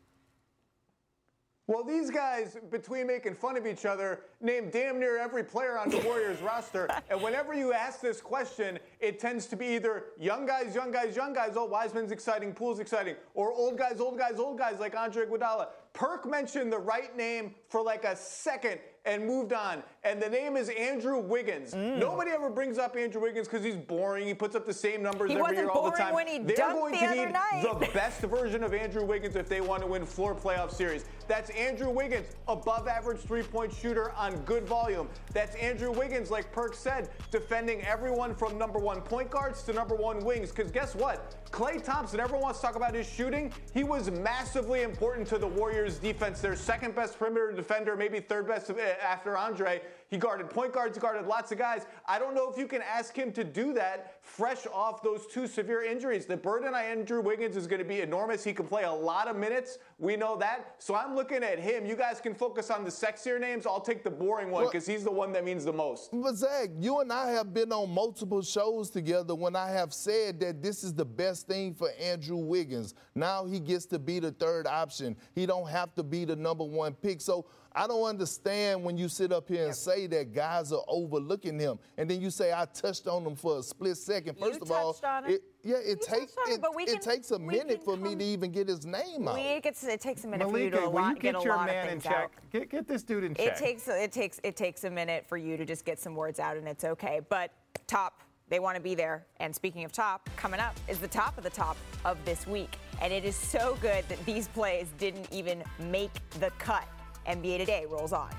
Well, 1.68 1.82
these 1.82 2.10
guys, 2.10 2.56
between 2.70 3.08
making 3.08 3.34
fun 3.34 3.56
of 3.56 3.66
each 3.66 3.86
other, 3.86 4.20
name 4.40 4.70
damn 4.70 5.00
near 5.00 5.18
every 5.18 5.42
player 5.42 5.76
on 5.76 5.90
the 5.90 5.98
Warriors 5.98 6.40
roster. 6.42 6.88
And 7.10 7.20
whenever 7.20 7.54
you 7.54 7.72
ask 7.72 8.00
this 8.00 8.20
question, 8.20 8.78
it 9.00 9.18
tends 9.18 9.46
to 9.46 9.56
be 9.56 9.66
either 9.74 10.04
young 10.16 10.46
guys, 10.46 10.76
young 10.76 10.92
guys, 10.92 11.16
young 11.16 11.32
guys. 11.32 11.54
Oh, 11.56 11.64
Wiseman's 11.64 12.12
exciting, 12.12 12.52
Poole's 12.52 12.78
exciting, 12.78 13.16
or 13.34 13.52
old 13.52 13.76
guys, 13.76 14.00
old 14.00 14.16
guys, 14.16 14.38
old 14.38 14.58
guys 14.58 14.78
like 14.78 14.96
Andre 14.96 15.26
Iguodala. 15.26 15.68
Perk 15.92 16.24
mentioned 16.24 16.72
the 16.72 16.78
right 16.78 17.16
name 17.16 17.56
for 17.68 17.82
like 17.82 18.04
a 18.04 18.14
second 18.14 18.78
and 19.06 19.24
moved 19.24 19.52
on, 19.52 19.82
and 20.04 20.20
the 20.20 20.28
name 20.28 20.56
is 20.56 20.68
Andrew 20.68 21.18
Wiggins. 21.20 21.72
Mm. 21.72 21.98
Nobody 21.98 22.32
ever 22.32 22.50
brings 22.50 22.76
up 22.76 22.96
Andrew 22.96 23.22
Wiggins 23.22 23.46
because 23.46 23.64
he's 23.64 23.76
boring. 23.76 24.26
He 24.26 24.34
puts 24.34 24.56
up 24.56 24.66
the 24.66 24.72
same 24.74 25.02
numbers 25.02 25.30
He 25.30 25.36
every 25.36 25.56
year 25.56 25.68
all 25.70 25.84
the 25.84 25.90
boring 25.90 26.02
time. 26.04 26.14
when 26.14 26.26
he 26.26 26.38
They're 26.38 26.56
going 26.56 26.92
the 26.92 26.98
to 26.98 27.14
need 27.14 27.32
night. 27.32 27.62
the 27.62 27.88
best 27.94 28.20
version 28.22 28.64
of 28.64 28.74
Andrew 28.74 29.04
Wiggins 29.04 29.36
if 29.36 29.48
they 29.48 29.60
want 29.60 29.82
to 29.82 29.86
win 29.88 30.04
floor 30.04 30.34
playoff 30.34 30.72
series. 30.72 31.04
That's 31.28 31.50
Andrew 31.50 31.90
Wiggins, 31.90 32.26
above 32.48 32.88
average 32.88 33.20
three 33.20 33.42
point 33.42 33.72
shooter 33.72 34.10
on 34.12 34.36
good 34.44 34.64
volume. 34.66 35.08
That's 35.32 35.54
Andrew 35.56 35.92
Wiggins, 35.92 36.30
like 36.30 36.50
Perk 36.52 36.74
said, 36.74 37.08
defending 37.30 37.82
everyone 37.82 38.34
from 38.34 38.58
number 38.58 38.78
one 38.80 39.00
point 39.00 39.30
guards 39.30 39.62
to 39.64 39.72
number 39.72 39.94
one 39.94 40.18
wings. 40.24 40.50
Because 40.50 40.70
guess 40.72 40.94
what? 40.96 41.34
Klay 41.52 41.82
Thompson, 41.82 42.18
everyone 42.20 42.42
wants 42.42 42.60
to 42.60 42.66
talk 42.66 42.76
about 42.76 42.94
his 42.94 43.08
shooting. 43.08 43.52
He 43.72 43.84
was 43.84 44.10
massively 44.10 44.82
important 44.82 45.26
to 45.28 45.38
the 45.38 45.46
Warriors 45.46 45.98
defense. 45.98 46.40
Their 46.40 46.56
second 46.56 46.94
best 46.94 47.18
perimeter 47.18 47.52
defender, 47.52 47.96
maybe 47.96 48.20
third 48.20 48.46
best 48.48 48.70
uh, 48.70 48.74
after 49.02 49.36
Andre. 49.36 49.80
He 50.08 50.18
guarded 50.18 50.50
point 50.50 50.72
guards, 50.72 50.98
guarded 50.98 51.26
lots 51.26 51.50
of 51.50 51.58
guys. 51.58 51.86
I 52.06 52.18
don't 52.18 52.34
know 52.34 52.50
if 52.50 52.56
you 52.56 52.66
can 52.66 52.80
ask 52.80 53.16
him 53.16 53.32
to 53.32 53.42
do 53.42 53.72
that 53.72 54.18
fresh 54.22 54.66
off 54.72 55.02
those 55.02 55.26
two 55.26 55.46
severe 55.46 55.82
injuries. 55.82 56.26
The 56.26 56.36
burden 56.36 56.74
on 56.74 56.80
Andrew 56.80 57.20
Wiggins 57.20 57.56
is 57.56 57.66
going 57.66 57.80
to 57.80 57.84
be 57.84 58.00
enormous. 58.02 58.44
He 58.44 58.52
can 58.52 58.66
play 58.66 58.84
a 58.84 58.92
lot 58.92 59.26
of 59.26 59.36
minutes. 59.36 59.78
We 59.98 60.16
know 60.16 60.36
that. 60.38 60.76
So 60.78 60.94
I'm 60.94 61.16
looking 61.16 61.42
at 61.42 61.58
him. 61.58 61.86
You 61.86 61.96
guys 61.96 62.20
can 62.20 62.34
focus 62.34 62.70
on 62.70 62.84
the 62.84 62.90
sexier 62.90 63.40
names. 63.40 63.66
I'll 63.66 63.80
take 63.80 64.04
the 64.04 64.10
boring 64.10 64.50
one 64.50 64.66
because 64.66 64.86
he's 64.86 65.02
the 65.02 65.10
one 65.10 65.32
that 65.32 65.44
means 65.44 65.64
the 65.64 65.72
most. 65.72 66.10
But 66.12 66.36
Zach, 66.36 66.68
you 66.78 67.00
and 67.00 67.12
I 67.12 67.30
have 67.30 67.52
been 67.52 67.72
on 67.72 67.90
multiple 67.90 68.42
shows 68.42 68.90
together 68.90 69.34
when 69.34 69.56
I 69.56 69.70
have 69.70 69.92
said 69.92 70.38
that 70.40 70.62
this 70.62 70.84
is 70.84 70.94
the 70.94 71.04
best 71.04 71.48
thing 71.48 71.74
for 71.74 71.90
Andrew 72.00 72.36
Wiggins. 72.36 72.94
Now 73.14 73.44
he 73.44 73.58
gets 73.58 73.86
to 73.86 73.98
be 73.98 74.20
the 74.20 74.30
third 74.32 74.66
option. 74.66 75.16
He 75.34 75.46
don't 75.46 75.68
have 75.68 75.94
to 75.96 76.04
be 76.04 76.24
the 76.24 76.36
number 76.36 76.64
one 76.64 76.94
pick. 76.94 77.20
So 77.20 77.46
I 77.76 77.86
don't 77.86 78.04
understand 78.04 78.82
when 78.82 78.96
you 78.96 79.06
sit 79.08 79.32
up 79.32 79.48
here 79.48 79.66
and 79.66 79.74
say 79.74 80.06
that 80.06 80.32
guys 80.32 80.72
are 80.72 80.82
overlooking 80.88 81.58
him, 81.58 81.78
and 81.98 82.08
then 82.10 82.22
you 82.22 82.30
say 82.30 82.50
I 82.50 82.64
touched 82.64 83.06
on 83.06 83.22
him 83.26 83.36
for 83.36 83.58
a 83.58 83.62
split 83.62 83.98
second. 83.98 84.36
You 84.38 84.46
First 84.46 84.62
of 84.62 84.70
all, 84.70 84.98
on 85.04 85.30
it, 85.30 85.42
yeah, 85.62 85.76
it 85.84 86.00
takes 86.00 86.34
touched 86.34 86.48
it, 86.48 86.60
it 86.64 86.86
can- 86.92 87.00
takes 87.00 87.30
a 87.32 87.38
minute 87.38 87.84
can 87.84 87.84
for 87.84 87.96
me 87.98 88.16
to 88.16 88.24
even 88.24 88.50
get 88.50 88.66
his 88.68 88.86
name 88.86 89.28
out. 89.28 89.34
We, 89.34 89.42
it, 89.42 89.62
gets, 89.62 89.84
it 89.84 90.00
takes 90.00 90.24
a 90.24 90.28
minute 90.28 90.48
for 90.50 90.56
you 90.58 90.70
Malika, 90.70 90.76
to 90.78 90.84
a 90.84 90.88
will 90.88 91.00
you 91.00 91.06
lot, 91.06 91.14
get 91.16 91.22
get 91.22 91.34
a 91.36 91.42
your 91.44 91.56
lot 91.56 91.66
man 91.66 91.86
of 91.88 91.92
in 91.92 92.00
check? 92.00 92.12
out. 92.14 92.30
Get, 92.50 92.70
get 92.70 92.88
this 92.88 93.02
dude 93.02 93.24
in 93.24 93.32
It 93.32 93.36
check. 93.36 93.58
takes 93.58 93.88
it 93.88 94.10
takes 94.10 94.40
it 94.42 94.56
takes 94.56 94.84
a 94.84 94.90
minute 94.90 95.26
for 95.26 95.36
you 95.36 95.58
to 95.58 95.66
just 95.66 95.84
get 95.84 95.98
some 95.98 96.14
words 96.14 96.40
out, 96.40 96.56
and 96.56 96.66
it's 96.66 96.84
okay. 96.84 97.20
But 97.28 97.52
top, 97.86 98.22
they 98.48 98.58
want 98.58 98.76
to 98.76 98.82
be 98.82 98.94
there. 98.94 99.26
And 99.38 99.54
speaking 99.54 99.84
of 99.84 99.92
top, 99.92 100.30
coming 100.36 100.60
up 100.60 100.74
is 100.88 100.98
the 100.98 101.08
top 101.08 101.36
of 101.36 101.44
the 101.44 101.50
top 101.50 101.76
of 102.06 102.16
this 102.24 102.46
week, 102.46 102.78
and 103.02 103.12
it 103.12 103.26
is 103.26 103.36
so 103.36 103.76
good 103.82 104.08
that 104.08 104.24
these 104.24 104.48
plays 104.48 104.86
didn't 104.96 105.30
even 105.30 105.62
make 105.78 106.12
the 106.40 106.50
cut. 106.58 106.86
NBA 107.26 107.58
Today 107.58 107.86
rolls 107.88 108.12
on. 108.12 108.30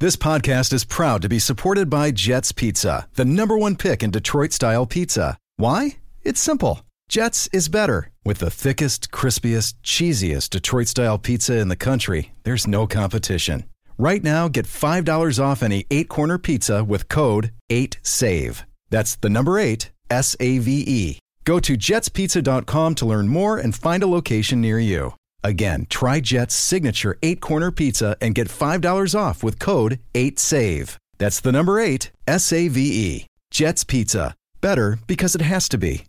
This 0.00 0.16
podcast 0.16 0.72
is 0.72 0.84
proud 0.84 1.22
to 1.22 1.28
be 1.28 1.38
supported 1.38 1.88
by 1.88 2.10
Jets 2.10 2.52
Pizza, 2.52 3.08
the 3.14 3.24
number 3.24 3.56
one 3.56 3.74
pick 3.76 4.02
in 4.02 4.10
Detroit 4.10 4.52
style 4.52 4.86
pizza. 4.86 5.38
Why? 5.56 5.96
It's 6.22 6.40
simple. 6.40 6.80
Jets 7.08 7.48
is 7.52 7.68
better. 7.68 8.10
With 8.24 8.38
the 8.38 8.50
thickest, 8.50 9.10
crispiest, 9.10 9.74
cheesiest 9.82 10.50
Detroit 10.50 10.88
style 10.88 11.16
pizza 11.16 11.58
in 11.58 11.68
the 11.68 11.76
country, 11.76 12.32
there's 12.42 12.66
no 12.66 12.86
competition. 12.86 13.64
Right 13.96 14.22
now, 14.22 14.48
get 14.48 14.66
$5 14.66 15.42
off 15.42 15.62
any 15.62 15.86
eight 15.90 16.08
corner 16.08 16.38
pizza 16.38 16.82
with 16.82 17.08
code 17.08 17.52
8SAVE. 17.70 18.64
That's 18.90 19.16
the 19.16 19.30
number 19.30 19.58
eight, 19.58 19.92
S 20.10 20.36
A 20.40 20.58
V 20.58 20.84
E. 20.86 21.18
Go 21.44 21.60
to 21.60 21.76
jetspizza.com 21.76 22.94
to 22.96 23.06
learn 23.06 23.28
more 23.28 23.58
and 23.58 23.74
find 23.74 24.02
a 24.02 24.06
location 24.06 24.60
near 24.60 24.78
you. 24.78 25.14
Again, 25.42 25.86
try 25.90 26.20
Jet's 26.20 26.54
signature 26.54 27.18
eight 27.22 27.40
corner 27.40 27.70
pizza 27.70 28.16
and 28.20 28.34
get 28.34 28.48
$5 28.48 29.14
off 29.18 29.42
with 29.42 29.58
code 29.58 30.00
8SAVE. 30.14 30.96
That's 31.18 31.40
the 31.40 31.52
number 31.52 31.78
eight, 31.78 32.10
S 32.26 32.52
A 32.52 32.68
V 32.68 32.80
E. 32.80 33.26
Jet's 33.50 33.84
Pizza. 33.84 34.34
Better 34.60 34.98
because 35.06 35.34
it 35.34 35.42
has 35.42 35.68
to 35.68 35.78
be. 35.78 36.06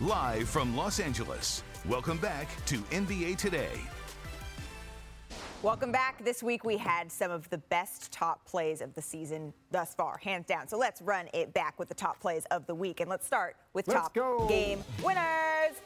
Live 0.00 0.48
from 0.48 0.76
Los 0.76 1.00
Angeles, 1.00 1.64
welcome 1.88 2.18
back 2.18 2.48
to 2.66 2.76
NBA 2.92 3.36
Today. 3.36 3.80
Welcome 5.62 5.90
back. 5.90 6.22
This 6.24 6.40
week 6.40 6.62
we 6.64 6.76
had 6.76 7.10
some 7.10 7.32
of 7.32 7.50
the 7.50 7.58
best 7.58 8.12
top 8.12 8.44
plays 8.44 8.80
of 8.80 8.94
the 8.94 9.02
season 9.02 9.52
thus 9.72 9.92
far, 9.92 10.18
hands 10.18 10.46
down. 10.46 10.68
So 10.68 10.78
let's 10.78 11.02
run 11.02 11.26
it 11.34 11.52
back 11.52 11.78
with 11.80 11.88
the 11.88 11.94
top 11.94 12.20
plays 12.20 12.44
of 12.52 12.64
the 12.66 12.74
week, 12.74 13.00
and 13.00 13.10
let's 13.10 13.26
start 13.26 13.56
with 13.74 13.88
Let's 13.88 14.02
top 14.02 14.14
go. 14.14 14.46
game 14.48 14.84
winners. 15.02 15.80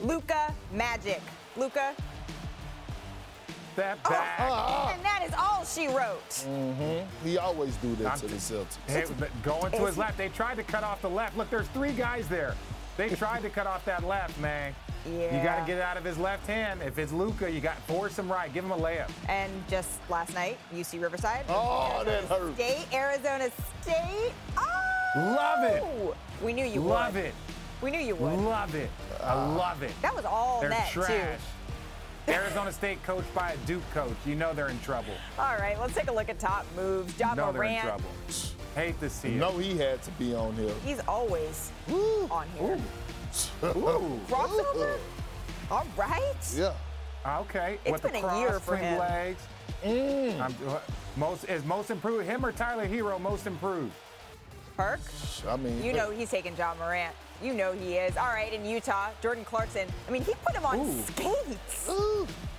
Luka 0.00 0.54
Magic. 0.72 1.20
Luka, 1.56 1.94
Step 3.74 3.98
Oh, 4.06 4.90
and 4.94 5.04
that 5.04 5.22
is 5.26 5.32
all 5.38 5.64
she 5.64 5.86
wrote. 5.88 6.28
Mm-hmm. 6.30 7.26
He 7.26 7.36
always 7.38 7.76
do 7.76 7.94
that 7.96 8.06
I'm- 8.08 8.20
to 8.20 8.26
the 8.28 8.36
Celtics. 8.36 8.76
Hey, 8.86 9.04
going 9.42 9.70
to 9.72 9.86
his 9.86 9.98
left. 9.98 10.16
They 10.16 10.30
tried 10.30 10.56
to 10.56 10.62
cut 10.64 10.82
off 10.84 11.02
the 11.02 11.10
left. 11.10 11.36
Look, 11.36 11.50
there's 11.50 11.68
three 11.68 11.92
guys 11.92 12.26
there. 12.28 12.54
They 12.96 13.08
tried 13.10 13.42
to 13.42 13.50
cut 13.50 13.66
off 13.66 13.84
that 13.84 14.04
left, 14.04 14.38
man. 14.40 14.74
You 15.08 15.42
got 15.42 15.60
to 15.60 15.66
get 15.66 15.78
it 15.78 15.82
out 15.82 15.96
of 15.96 16.04
his 16.04 16.18
left 16.18 16.46
hand. 16.46 16.80
If 16.82 16.98
it's 16.98 17.12
Luka, 17.12 17.50
you 17.50 17.60
got 17.60 17.78
force 17.82 18.18
him 18.18 18.30
right. 18.30 18.52
Give 18.52 18.64
him 18.64 18.72
a 18.72 18.76
layup. 18.76 19.10
And 19.28 19.50
just 19.68 19.98
last 20.08 20.34
night, 20.34 20.58
UC 20.74 21.00
Riverside. 21.00 21.44
Oh, 21.48 22.02
that 22.04 22.14
Arizona 22.14 22.40
hurt. 22.40 22.54
State, 22.54 22.86
Arizona 22.92 23.50
State. 23.82 24.32
Oh! 24.56 24.88
Love 25.16 25.64
it. 25.64 26.16
We 26.44 26.52
knew 26.52 26.64
you 26.64 26.80
Love 26.80 27.14
would. 27.14 27.24
Love 27.24 27.26
it. 27.26 27.34
We 27.82 27.90
knew 27.90 28.00
you 28.00 28.16
would. 28.16 28.38
Love 28.40 28.74
it. 28.74 28.90
I 29.22 29.32
ah. 29.32 29.56
love 29.56 29.82
it. 29.82 29.92
That 30.02 30.14
was 30.14 30.24
all 30.24 30.60
They're 30.60 30.70
net, 30.70 30.88
trash. 30.90 31.08
too. 31.08 32.32
Arizona 32.32 32.72
State 32.72 33.02
coached 33.04 33.32
by 33.34 33.52
a 33.52 33.56
Duke 33.66 33.82
coach. 33.94 34.14
You 34.26 34.34
know 34.34 34.52
they're 34.52 34.68
in 34.68 34.78
trouble. 34.80 35.14
All 35.38 35.56
right, 35.56 35.78
let's 35.80 35.94
take 35.94 36.10
a 36.10 36.12
look 36.12 36.28
at 36.28 36.38
top 36.38 36.66
moves. 36.76 37.16
John 37.16 37.36
know 37.36 37.52
they're 37.52 37.64
in 37.64 37.80
trouble. 37.80 38.10
Hate 38.74 39.00
to 39.00 39.08
see 39.08 39.30
You 39.30 39.34
it. 39.36 39.38
know 39.38 39.52
he 39.52 39.78
had 39.78 40.02
to 40.02 40.10
be 40.12 40.34
on 40.34 40.54
here. 40.54 40.74
He's 40.84 41.00
always 41.08 41.72
on 42.30 42.46
here. 42.58 42.74
Ooh. 42.74 42.82
Crossover? 43.60 44.98
All 45.70 45.86
right. 45.96 46.34
Yeah. 46.56 46.72
Okay. 47.26 47.78
It's 47.84 47.92
With 47.92 48.02
been 48.12 48.22
the 48.22 48.28
a 48.28 48.40
year 48.40 48.60
for 48.60 48.76
him. 48.76 48.98
legs. 48.98 49.42
Mm. 49.84 50.40
I'm, 50.40 50.54
Most 51.16 51.44
is 51.44 51.64
most 51.64 51.90
improved 51.90 52.26
him 52.26 52.44
or 52.44 52.52
Tyler 52.52 52.86
Herro 52.86 53.18
most 53.20 53.46
improved? 53.46 53.92
Perk? 54.76 55.00
I 55.48 55.56
mean, 55.56 55.82
You 55.82 55.92
know 55.92 56.10
he's 56.10 56.30
taking 56.30 56.56
Ja 56.56 56.74
Morant. 56.78 57.14
You 57.42 57.52
know 57.54 57.72
he 57.72 57.94
is. 57.94 58.16
All 58.16 58.26
right, 58.28 58.52
in 58.52 58.64
Utah, 58.64 59.08
Jordan 59.20 59.44
Clarkson. 59.44 59.86
I 60.06 60.10
mean, 60.10 60.22
he 60.22 60.32
put 60.44 60.54
him 60.56 60.64
on 60.64 60.80
Ooh. 60.80 61.02
skates. 61.02 61.90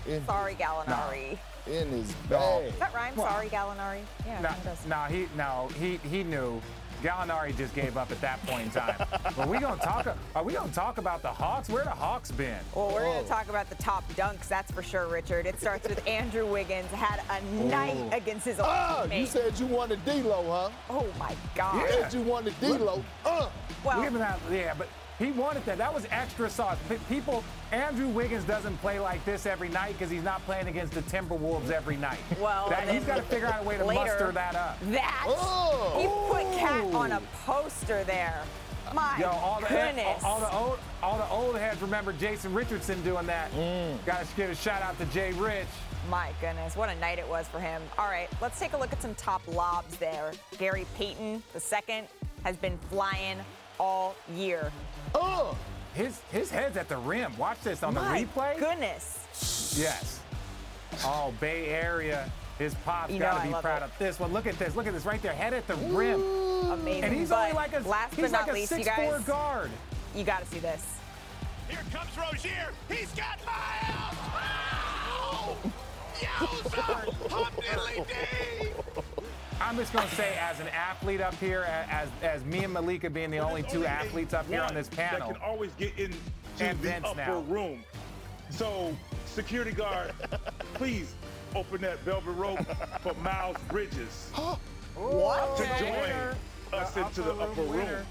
in, 0.07 0.25
Sorry, 0.25 0.55
Gallinari. 0.55 1.37
in 1.67 1.89
his 1.89 2.13
No. 2.29 2.37
bag. 2.61 2.69
Does 2.71 2.79
that 2.79 2.93
rhyme? 2.93 3.15
Sorry, 3.15 3.47
Gallinari. 3.49 4.01
Yeah, 4.25 4.41
No, 4.41 4.49
it 4.49 4.63
does. 4.63 4.85
no, 4.85 4.95
he 5.03 5.27
no 5.35 5.69
he 5.79 5.97
he 6.09 6.23
knew. 6.23 6.61
Gallinari 7.03 7.55
just 7.57 7.73
gave 7.75 7.97
up 7.97 8.11
at 8.11 8.19
that 8.21 8.45
point 8.45 8.65
in 8.65 8.71
time. 8.71 8.95
but 9.37 9.47
we 9.47 9.59
gonna 9.59 9.81
talk. 9.81 10.07
Are 10.35 10.43
we 10.43 10.53
gonna 10.53 10.71
talk 10.71 10.97
about 10.97 11.21
the 11.21 11.29
Hawks? 11.29 11.69
Where 11.69 11.83
the 11.83 11.89
Hawks 11.91 12.31
been? 12.31 12.59
Well, 12.75 12.91
we're 12.93 13.01
going 13.03 13.23
to 13.23 13.29
talk 13.29 13.49
about 13.49 13.69
the 13.69 13.75
top 13.75 14.03
dunks, 14.13 14.47
that's 14.47 14.71
for 14.71 14.83
sure, 14.83 15.07
Richard. 15.07 15.45
It 15.45 15.59
starts 15.59 15.87
with 15.87 16.05
Andrew 16.07 16.45
Wiggins. 16.45 16.87
Had 16.91 17.21
a 17.29 17.41
night 17.65 17.95
Oh. 18.11 18.15
against 18.15 18.45
his 18.45 18.59
old 18.59 18.67
Ah, 18.69 19.03
you 19.05 19.25
said 19.25 19.57
you 19.59 19.65
wanted 19.67 20.03
D-Lo, 20.05 20.43
huh? 20.47 20.69
Oh, 20.89 21.05
my 21.17 21.35
God. 21.55 21.75
You 21.81 21.87
said 21.89 22.13
you 22.13 22.21
wanted 22.21 22.53
D-Lo. 22.59 23.03
Uh. 23.25 23.49
Well- 23.83 23.97
we 23.99 24.03
haven't 24.03 24.21
had, 24.21 24.37
yeah, 24.51 24.73
but 24.77 24.87
he 25.19 25.31
wanted 25.31 25.65
that. 25.65 25.77
That 25.77 25.93
was 25.93 26.07
extra 26.09 26.49
sauce. 26.49 26.77
People, 27.09 27.43
Andrew 27.71 28.07
Wiggins 28.07 28.45
doesn't 28.45 28.77
play 28.77 28.99
like 28.99 29.23
this 29.25 29.45
every 29.45 29.69
night 29.69 29.93
because 29.97 30.09
he's 30.09 30.23
not 30.23 30.43
playing 30.45 30.67
against 30.67 30.93
the 30.93 31.01
Timberwolves 31.03 31.69
every 31.69 31.97
night. 31.97 32.19
Well, 32.39 32.69
That- 32.69 32.89
he's 32.89 33.03
got 33.03 33.17
to 33.17 33.21
figure 33.23 33.47
out 33.47 33.61
a 33.61 33.63
way 33.63 33.77
to 33.77 33.83
later, 33.85 33.99
muster 34.01 34.31
that 34.31 34.55
up. 34.55 34.77
That 34.91 35.23
Oh. 35.27 35.99
he 35.99 36.07
put 36.33 36.57
KAT 36.59 36.93
on 36.95 37.11
a 37.11 37.21
poster 37.45 38.03
there. 38.05 38.41
My 38.93 39.17
Yo, 39.19 39.27
all 39.29 39.59
the 39.61 39.67
goodness. 39.67 40.23
all, 40.23 40.31
all 40.35 40.39
the 40.39 40.51
old 40.57 40.79
all 41.03 41.17
the 41.19 41.29
old 41.29 41.57
heads 41.59 41.79
remember 41.79 42.11
Jason 42.13 42.53
Richardson 42.55 42.99
doing 43.03 43.27
that. 43.27 43.51
Mm. 43.51 44.03
Got 44.03 44.25
to 44.25 44.35
give 44.35 44.49
a 44.49 44.55
shout 44.55 44.81
out 44.81 44.97
to 44.97 45.05
Jay 45.07 45.31
Rich. 45.33 45.67
My 46.09 46.31
goodness, 46.41 46.75
what 46.75 46.89
a 46.89 46.95
night 46.95 47.19
it 47.19 47.27
was 47.29 47.47
for 47.49 47.59
him. 47.59 47.83
All 47.99 48.07
right, 48.07 48.27
let's 48.41 48.59
take 48.59 48.73
a 48.73 48.77
look 48.77 48.91
at 48.91 48.99
some 48.99 49.13
top 49.13 49.41
lobs 49.47 49.95
there. 49.97 50.31
Gary 50.57 50.87
Payton, 50.97 51.43
the 51.53 51.59
second, 51.59 52.07
has 52.43 52.55
been 52.55 52.79
flying 52.89 53.37
all 53.79 54.15
year. 54.35 54.71
Oh, 55.15 55.57
his 55.93 56.19
his 56.31 56.51
head's 56.51 56.77
at 56.77 56.89
the 56.89 56.97
rim. 56.97 57.35
Watch 57.37 57.61
this 57.61 57.81
on 57.83 57.93
My 57.93 58.23
the 58.23 58.25
replay. 58.25 58.59
Goodness. 58.59 59.75
Yes. 59.79 60.19
Oh, 61.05 61.33
Bay 61.39 61.67
Area. 61.67 62.29
His 62.57 62.73
pop's 62.85 63.13
You 63.13 63.19
got 63.19 63.41
to 63.41 63.47
be 63.47 63.53
proud 63.53 63.83
it. 63.83 63.85
of 63.85 63.91
this 63.99 64.19
one. 64.19 64.33
Look 64.33 64.45
at 64.45 64.59
this. 64.59 64.75
Look 64.75 64.85
at 64.85 64.93
this 64.93 65.05
right 65.05 65.21
there. 65.21 65.31
Head 65.33 65.53
at 65.53 65.65
the 65.67 65.75
rim. 65.75 66.21
Amazing. 66.71 67.03
And 67.05 67.15
he's 67.15 67.29
but 67.29 67.39
only 67.39 67.53
like 67.53 67.73
a 67.73 67.79
last 67.87 68.13
he's 68.15 68.23
but 68.23 68.31
not 68.31 68.41
like 68.47 68.51
a 68.51 68.53
least, 68.53 68.71
you 68.71 68.79
6'4 68.79 68.85
guys, 68.85 69.23
guard. 69.23 69.71
you 70.13 70.23
got 70.25 70.41
to 70.43 70.45
see 70.47 70.59
this. 70.59 70.97
Here 71.69 71.79
comes 71.93 72.17
Rozier. 72.17 72.69
He's 72.89 73.11
got 73.13 73.39
Miles. 73.45 74.17
Ow! 74.35 75.55
Yowza! 76.19 77.31
Hop 77.31 77.53
diddly 77.55 78.07
dee! 78.07 79.18
I'm 79.61 79.75
just 79.75 79.91
gonna 79.93 80.09
say, 80.11 80.37
as 80.39 80.59
an 80.59 80.67
athlete 80.69 81.21
up 81.21 81.35
here, 81.35 81.63
as 81.89 82.09
as 82.23 82.43
me 82.45 82.63
and 82.63 82.73
Malika 82.73 83.09
being 83.09 83.29
the 83.29 83.39
only 83.39 83.63
two 83.63 83.85
athletes 83.85 84.33
up 84.33 84.47
here 84.47 84.61
on 84.61 84.73
this 84.73 84.87
panel, 84.87 85.27
That 85.29 85.35
can 85.39 85.43
always 85.49 85.71
get 85.73 85.97
into 85.97 86.17
And 86.59 86.77
the 86.79 86.83
Vince 86.89 87.05
upper 87.05 87.17
now. 87.19 87.39
room. 87.41 87.83
So, 88.49 88.95
security 89.25 89.71
guard, 89.71 90.13
please 90.73 91.13
open 91.55 91.81
that 91.81 91.99
velvet 91.99 92.31
rope 92.31 92.59
for 93.01 93.13
Miles 93.15 93.57
Bridges 93.67 94.31
What? 94.95 95.57
to 95.57 95.63
join 95.79 96.79
us 96.79 96.95
into 96.97 97.21
the 97.21 97.33
upper 97.35 97.61
room. 97.63 98.05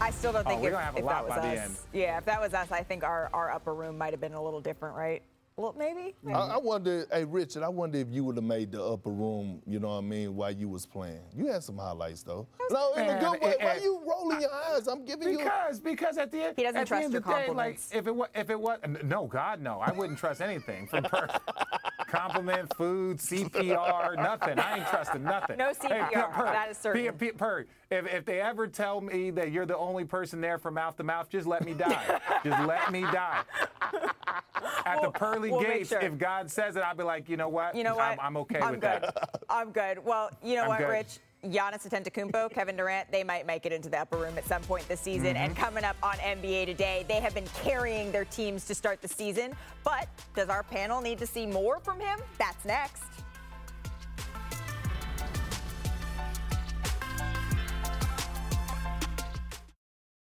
I 0.00 0.10
still 0.10 0.32
don't 0.32 0.46
Oh, 0.46 0.50
think 0.50 0.62
we're 0.62 0.68
if, 0.68 0.72
gonna 0.74 0.84
have 0.84 0.94
a 0.96 0.98
if 0.98 1.04
lot 1.04 1.12
that 1.14 1.24
was 1.24 1.30
by 1.44 1.48
us. 1.48 1.54
the 1.58 1.62
end. 1.64 1.76
Yeah, 1.92 2.18
if 2.18 2.24
that 2.24 2.40
was 2.40 2.54
us, 2.54 2.72
I 2.72 2.82
think 2.82 3.04
our, 3.04 3.28
our 3.32 3.50
upper 3.50 3.74
room 3.74 3.96
might 3.98 4.12
have 4.12 4.20
been 4.20 4.32
a 4.34 4.42
little 4.42 4.60
different, 4.60 4.96
right? 4.96 5.22
Well, 5.60 5.74
maybe. 5.76 6.14
maybe. 6.22 6.34
I, 6.34 6.54
I 6.54 6.56
wonder, 6.56 7.06
hey 7.12 7.24
Richard, 7.24 7.62
I 7.62 7.68
wonder 7.68 7.98
if 7.98 8.06
you 8.10 8.24
would 8.24 8.36
have 8.36 8.44
made 8.44 8.72
the 8.72 8.82
upper 8.82 9.10
room, 9.10 9.60
you 9.66 9.78
know 9.78 9.88
what 9.88 9.98
I 9.98 10.00
mean, 10.00 10.34
while 10.34 10.50
you 10.50 10.70
was 10.70 10.86
playing. 10.86 11.20
You 11.36 11.48
had 11.48 11.62
some 11.62 11.76
highlights 11.76 12.22
though. 12.22 12.48
No, 12.70 12.94
in 12.94 13.10
a 13.10 13.20
good 13.20 13.42
way. 13.42 13.56
Why 13.60 13.74
eh, 13.76 13.80
you 13.82 14.00
rolling 14.06 14.40
your 14.40 14.50
eyes? 14.52 14.86
I'm 14.86 15.04
giving 15.04 15.32
you. 15.32 15.38
because 15.38 15.80
because 15.80 16.16
at 16.16 16.32
the 16.32 16.44
end 16.44 16.54
He 16.56 16.62
doesn't 16.62 16.80
at 16.80 16.86
trust 16.86 17.00
the 17.00 17.04
end 17.04 17.12
your 17.12 17.20
of 17.20 17.26
the 17.26 17.32
day, 17.34 17.50
like 17.52 17.78
if 17.92 18.06
it 18.06 18.14
was 18.14 18.28
if 18.34 18.48
it 18.48 18.58
was 18.58 18.78
no 19.04 19.26
God 19.26 19.60
no 19.60 19.80
I 19.80 19.92
wouldn't 19.92 20.18
trust 20.18 20.40
anything 20.40 20.86
from 20.86 21.04
per- 21.04 21.28
compliment 22.10 22.74
food 22.76 23.18
CPR 23.18 24.16
nothing 24.16 24.58
I 24.58 24.78
ain't 24.78 24.88
trusting 24.88 25.22
nothing. 25.22 25.56
No 25.56 25.70
CPR, 25.72 26.12
that 26.36 26.68
is 26.70 26.78
certain. 26.78 27.12
P- 27.12 27.26
P- 27.26 27.32
Perk, 27.32 27.68
if 27.90 28.06
if 28.06 28.24
they 28.24 28.40
ever 28.40 28.66
tell 28.66 29.00
me 29.00 29.30
that 29.30 29.52
you're 29.52 29.66
the 29.66 29.76
only 29.76 30.04
person 30.04 30.40
there 30.40 30.58
from 30.58 30.74
mouth 30.74 30.96
to 30.96 31.04
mouth, 31.04 31.28
just 31.28 31.46
let 31.46 31.64
me 31.64 31.74
die. 31.74 32.20
just 32.44 32.66
let 32.66 32.90
me 32.92 33.02
die. 33.02 33.42
At 34.84 35.02
the 35.02 35.10
pearly 35.10 35.50
we'll 35.50 35.60
gates, 35.62 35.90
sure. 35.90 36.00
if 36.00 36.18
God 36.18 36.50
says 36.50 36.76
it, 36.76 36.80
I'll 36.80 36.94
be 36.94 37.02
like, 37.02 37.28
you 37.28 37.36
know 37.36 37.48
what? 37.48 37.74
You 37.74 37.84
know 37.84 37.96
what? 37.96 38.12
I'm, 38.12 38.20
I'm 38.20 38.36
okay 38.38 38.60
I'm 38.60 38.72
with 38.72 38.80
good. 38.80 39.02
that. 39.02 39.40
I'm 39.48 39.70
good. 39.70 40.04
Well, 40.04 40.30
you 40.42 40.56
know 40.56 40.62
I'm 40.62 40.68
what, 40.68 40.78
good. 40.78 40.88
Rich? 40.88 41.18
Giannis 41.44 41.88
Antetokounmpo, 41.88 42.52
Kevin 42.52 42.76
Durant, 42.76 43.10
they 43.10 43.24
might 43.24 43.46
make 43.46 43.64
it 43.64 43.72
into 43.72 43.88
the 43.88 43.98
upper 43.98 44.16
room 44.18 44.36
at 44.36 44.46
some 44.46 44.62
point 44.62 44.86
this 44.88 45.00
season. 45.00 45.36
And 45.36 45.52
Mm-hmm. 45.54 45.62
coming 45.64 45.84
up 45.84 45.96
on 46.02 46.14
NBA 46.16 46.66
Today, 46.66 47.04
they 47.08 47.20
have 47.20 47.34
been 47.34 47.46
carrying 47.62 48.12
their 48.12 48.26
teams 48.26 48.66
to 48.66 48.74
start 48.74 49.00
the 49.00 49.08
season. 49.08 49.54
But 49.82 50.08
does 50.34 50.48
our 50.48 50.62
panel 50.62 51.00
need 51.00 51.18
to 51.18 51.26
see 51.26 51.46
more 51.46 51.80
from 51.80 51.98
him? 51.98 52.18
That's 52.38 52.64
next. 52.64 53.02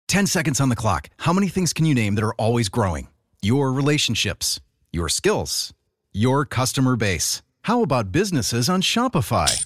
Ten 0.08 0.28
seconds 0.28 0.62
on 0.62 0.70
the 0.70 0.76
clock. 0.76 1.10
How 1.18 1.34
many 1.34 1.48
things 1.48 1.74
can 1.74 1.86
you 1.86 1.96
name 1.96 2.16
that 2.16 2.24
are 2.24 2.36
always 2.36 2.70
growing? 2.70 3.08
Your 3.42 3.72
relationships, 3.74 4.60
your 4.92 5.10
skills, 5.10 5.74
your 6.12 6.46
customer 6.46 6.96
base. 6.96 7.42
How 7.64 7.82
about 7.82 8.12
businesses 8.12 8.70
on 8.70 8.82
Shopify? 8.82 9.66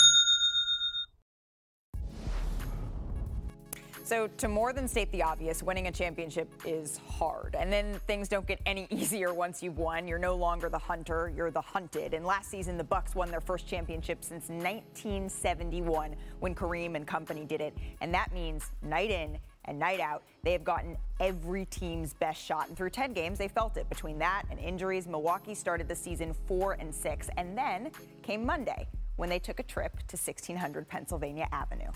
So, 4.11 4.27
to 4.27 4.49
more 4.49 4.73
than 4.73 4.89
state 4.89 5.09
the 5.13 5.23
obvious, 5.23 5.63
winning 5.63 5.87
a 5.87 5.91
championship 5.93 6.51
is 6.65 6.99
hard. 7.07 7.55
And 7.57 7.71
then 7.71 7.93
things 8.07 8.27
don't 8.27 8.45
get 8.45 8.59
any 8.65 8.85
easier 8.91 9.33
once 9.33 9.63
you've 9.63 9.77
won. 9.77 10.05
You're 10.05 10.19
no 10.19 10.35
longer 10.35 10.67
the 10.67 10.77
hunter, 10.77 11.31
you're 11.33 11.49
the 11.49 11.61
hunted. 11.61 12.13
And 12.13 12.25
last 12.25 12.51
season, 12.51 12.75
the 12.75 12.83
Bucks 12.83 13.15
won 13.15 13.31
their 13.31 13.39
first 13.39 13.67
championship 13.67 14.21
since 14.21 14.49
1971 14.49 16.17
when 16.41 16.53
Kareem 16.53 16.97
and 16.97 17.07
company 17.07 17.45
did 17.45 17.61
it. 17.61 17.73
And 18.01 18.13
that 18.13 18.33
means 18.33 18.73
night 18.81 19.11
in 19.11 19.37
and 19.63 19.79
night 19.79 20.01
out, 20.01 20.23
they 20.43 20.51
have 20.51 20.65
gotten 20.65 20.97
every 21.21 21.63
team's 21.67 22.13
best 22.13 22.43
shot. 22.43 22.67
And 22.67 22.75
through 22.75 22.89
10 22.89 23.13
games, 23.13 23.37
they 23.37 23.47
felt 23.47 23.77
it. 23.77 23.87
Between 23.87 24.19
that 24.19 24.43
and 24.51 24.59
injuries, 24.59 25.07
Milwaukee 25.07 25.55
started 25.55 25.87
the 25.87 25.95
season 25.95 26.35
4 26.47 26.73
and 26.81 26.93
6. 26.93 27.29
And 27.37 27.57
then 27.57 27.91
came 28.23 28.45
Monday 28.45 28.89
when 29.15 29.29
they 29.29 29.39
took 29.39 29.61
a 29.61 29.63
trip 29.63 29.93
to 30.09 30.17
1600 30.17 30.89
Pennsylvania 30.89 31.47
Avenue. 31.53 31.91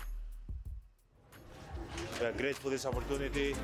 We 2.20 2.26
are 2.26 2.32
grateful 2.32 2.64
for 2.64 2.70
this 2.70 2.86
opportunity, 2.86 3.54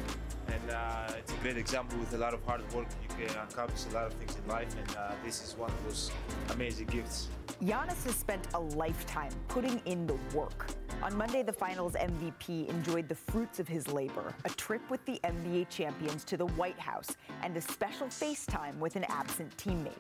and 0.48 0.70
uh, 0.70 1.12
it's 1.18 1.32
a 1.32 1.36
great 1.36 1.56
example 1.56 1.98
with 1.98 2.12
a 2.14 2.18
lot 2.18 2.34
of 2.34 2.44
hard 2.44 2.60
work. 2.72 2.86
You 3.02 3.26
can 3.26 3.36
accomplish 3.38 3.84
a 3.90 3.94
lot 3.94 4.06
of 4.06 4.12
things 4.14 4.36
in 4.36 4.46
life, 4.48 4.74
and 4.78 4.96
uh, 4.96 5.12
this 5.24 5.42
is 5.42 5.56
one 5.56 5.70
of 5.70 5.84
those 5.84 6.10
amazing 6.50 6.86
gifts. 6.86 7.28
Giannis 7.62 8.04
has 8.04 8.14
spent 8.14 8.46
a 8.54 8.60
lifetime 8.60 9.32
putting 9.48 9.80
in 9.86 10.06
the 10.06 10.16
work. 10.34 10.66
On 11.02 11.16
Monday, 11.16 11.42
the 11.42 11.52
finals 11.52 11.94
MVP 11.94 12.68
enjoyed 12.68 13.08
the 13.08 13.14
fruits 13.14 13.58
of 13.58 13.66
his 13.66 13.88
labor 13.88 14.34
a 14.44 14.50
trip 14.50 14.82
with 14.90 15.04
the 15.04 15.18
NBA 15.24 15.68
champions 15.68 16.22
to 16.24 16.36
the 16.36 16.46
White 16.46 16.78
House 16.78 17.16
and 17.42 17.56
a 17.56 17.60
special 17.60 18.06
FaceTime 18.06 18.76
with 18.78 18.96
an 18.96 19.04
absent 19.08 19.56
teammate. 19.56 19.92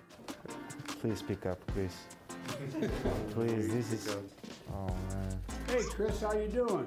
Please 1.00 1.22
pick 1.22 1.46
up, 1.46 1.58
Khris. 1.72 1.94
Please, 3.30 3.68
this 3.72 3.92
is. 3.92 4.16
Oh 4.72 4.86
man. 4.86 5.40
Hey, 5.68 5.82
Khris, 5.82 6.20
how 6.20 6.32
you 6.32 6.48
doing? 6.48 6.86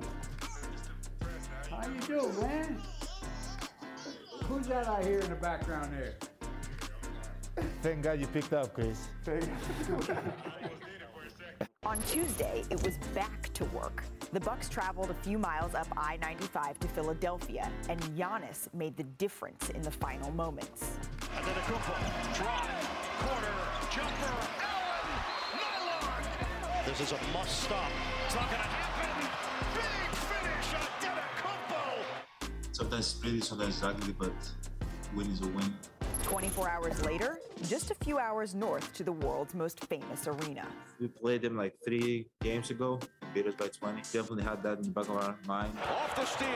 How 1.75 1.87
you 1.89 1.99
doing, 2.01 2.39
man? 2.39 2.81
Who's 4.45 4.67
that 4.67 4.87
I 4.87 5.03
hear 5.03 5.19
in 5.19 5.29
the 5.29 5.35
background 5.35 5.91
there? 5.93 6.15
Thank 7.81 8.03
God 8.03 8.19
you 8.19 8.27
picked 8.27 8.53
up, 8.53 8.73
Khris. 8.73 9.07
On 11.85 12.01
Tuesday, 12.03 12.63
it 12.69 12.81
was 12.83 12.97
back 13.13 13.53
to 13.53 13.65
work. 13.65 14.03
The 14.33 14.39
Bucks 14.39 14.69
traveled 14.69 15.11
a 15.11 15.13
few 15.13 15.37
miles 15.37 15.75
up 15.75 15.87
I-95 15.95 16.79
to 16.79 16.87
Philadelphia, 16.87 17.69
and 17.89 18.01
Giannis 18.17 18.73
made 18.73 18.97
the 18.97 19.03
difference 19.03 19.69
in 19.69 19.81
the 19.81 19.91
final 19.91 20.31
moments. 20.31 20.97
Antetokounmpo, 21.35 22.35
drive, 22.35 22.89
corner, 23.19 23.53
jumper, 23.91 24.33
Allen, 24.61 26.23
This 26.87 27.01
is 27.01 27.11
a 27.11 27.19
must 27.33 27.63
stop. 27.63 27.91
It's 28.25 28.35
not 28.35 28.49
going 28.49 28.61
to 28.61 28.67
happen. 28.67 28.84
Sometimes 32.75 33.13
pretty, 33.13 33.39
sometimes 33.39 33.75
it's 33.75 33.83
ugly, 33.85 34.11
but 34.19 34.33
win 35.15 35.31
is 35.31 35.39
a 35.39 35.47
win. 35.47 35.73
24 36.23 36.69
hours 36.69 37.05
later, 37.05 37.39
just 37.69 37.89
a 37.89 37.95
few 37.95 38.17
hours 38.17 38.53
north 38.53 38.93
to 38.95 39.01
the 39.01 39.13
world's 39.13 39.53
most 39.53 39.85
famous 39.85 40.27
arena. 40.27 40.67
We 40.99 41.07
played 41.07 41.43
them 41.43 41.55
like 41.55 41.75
three 41.85 42.27
games 42.41 42.71
ago, 42.71 42.99
beat 43.33 43.47
us 43.47 43.53
by 43.53 43.69
20. 43.69 44.01
Definitely 44.01 44.43
had 44.43 44.61
that 44.63 44.79
in 44.79 44.83
the 44.83 44.89
back 44.89 45.07
of 45.07 45.15
our 45.15 45.37
mind. 45.47 45.71
Off 45.89 46.15
the 46.17 46.25
steal. 46.25 46.49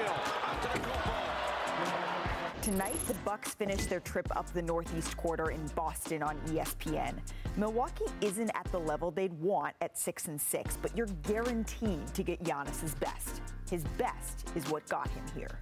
Tonight, 2.64 3.00
the 3.08 3.14
Bucks 3.24 3.54
finish 3.54 3.86
their 3.86 4.02
trip 4.02 4.28
up 4.36 4.52
the 4.52 4.62
Northeast 4.62 5.16
Corridor 5.16 5.52
in 5.52 5.66
Boston 5.68 6.22
on 6.22 6.36
ESPN. 6.50 7.14
Milwaukee 7.56 8.04
isn't 8.20 8.52
at 8.56 8.70
the 8.74 8.80
level 8.80 9.10
they'd 9.10 9.32
want 9.40 9.74
at 9.80 9.98
6 9.98 10.28
and 10.28 10.42
6, 10.42 10.78
but 10.82 10.98
you're 10.98 11.08
guaranteed 11.24 12.14
to 12.14 12.24
get 12.24 12.44
Giannis's 12.44 12.94
best. 12.96 13.42
His 13.70 13.86
best 13.98 14.50
is 14.56 14.70
what 14.70 14.86
got 14.90 15.08
him 15.08 15.24
here. 15.34 15.62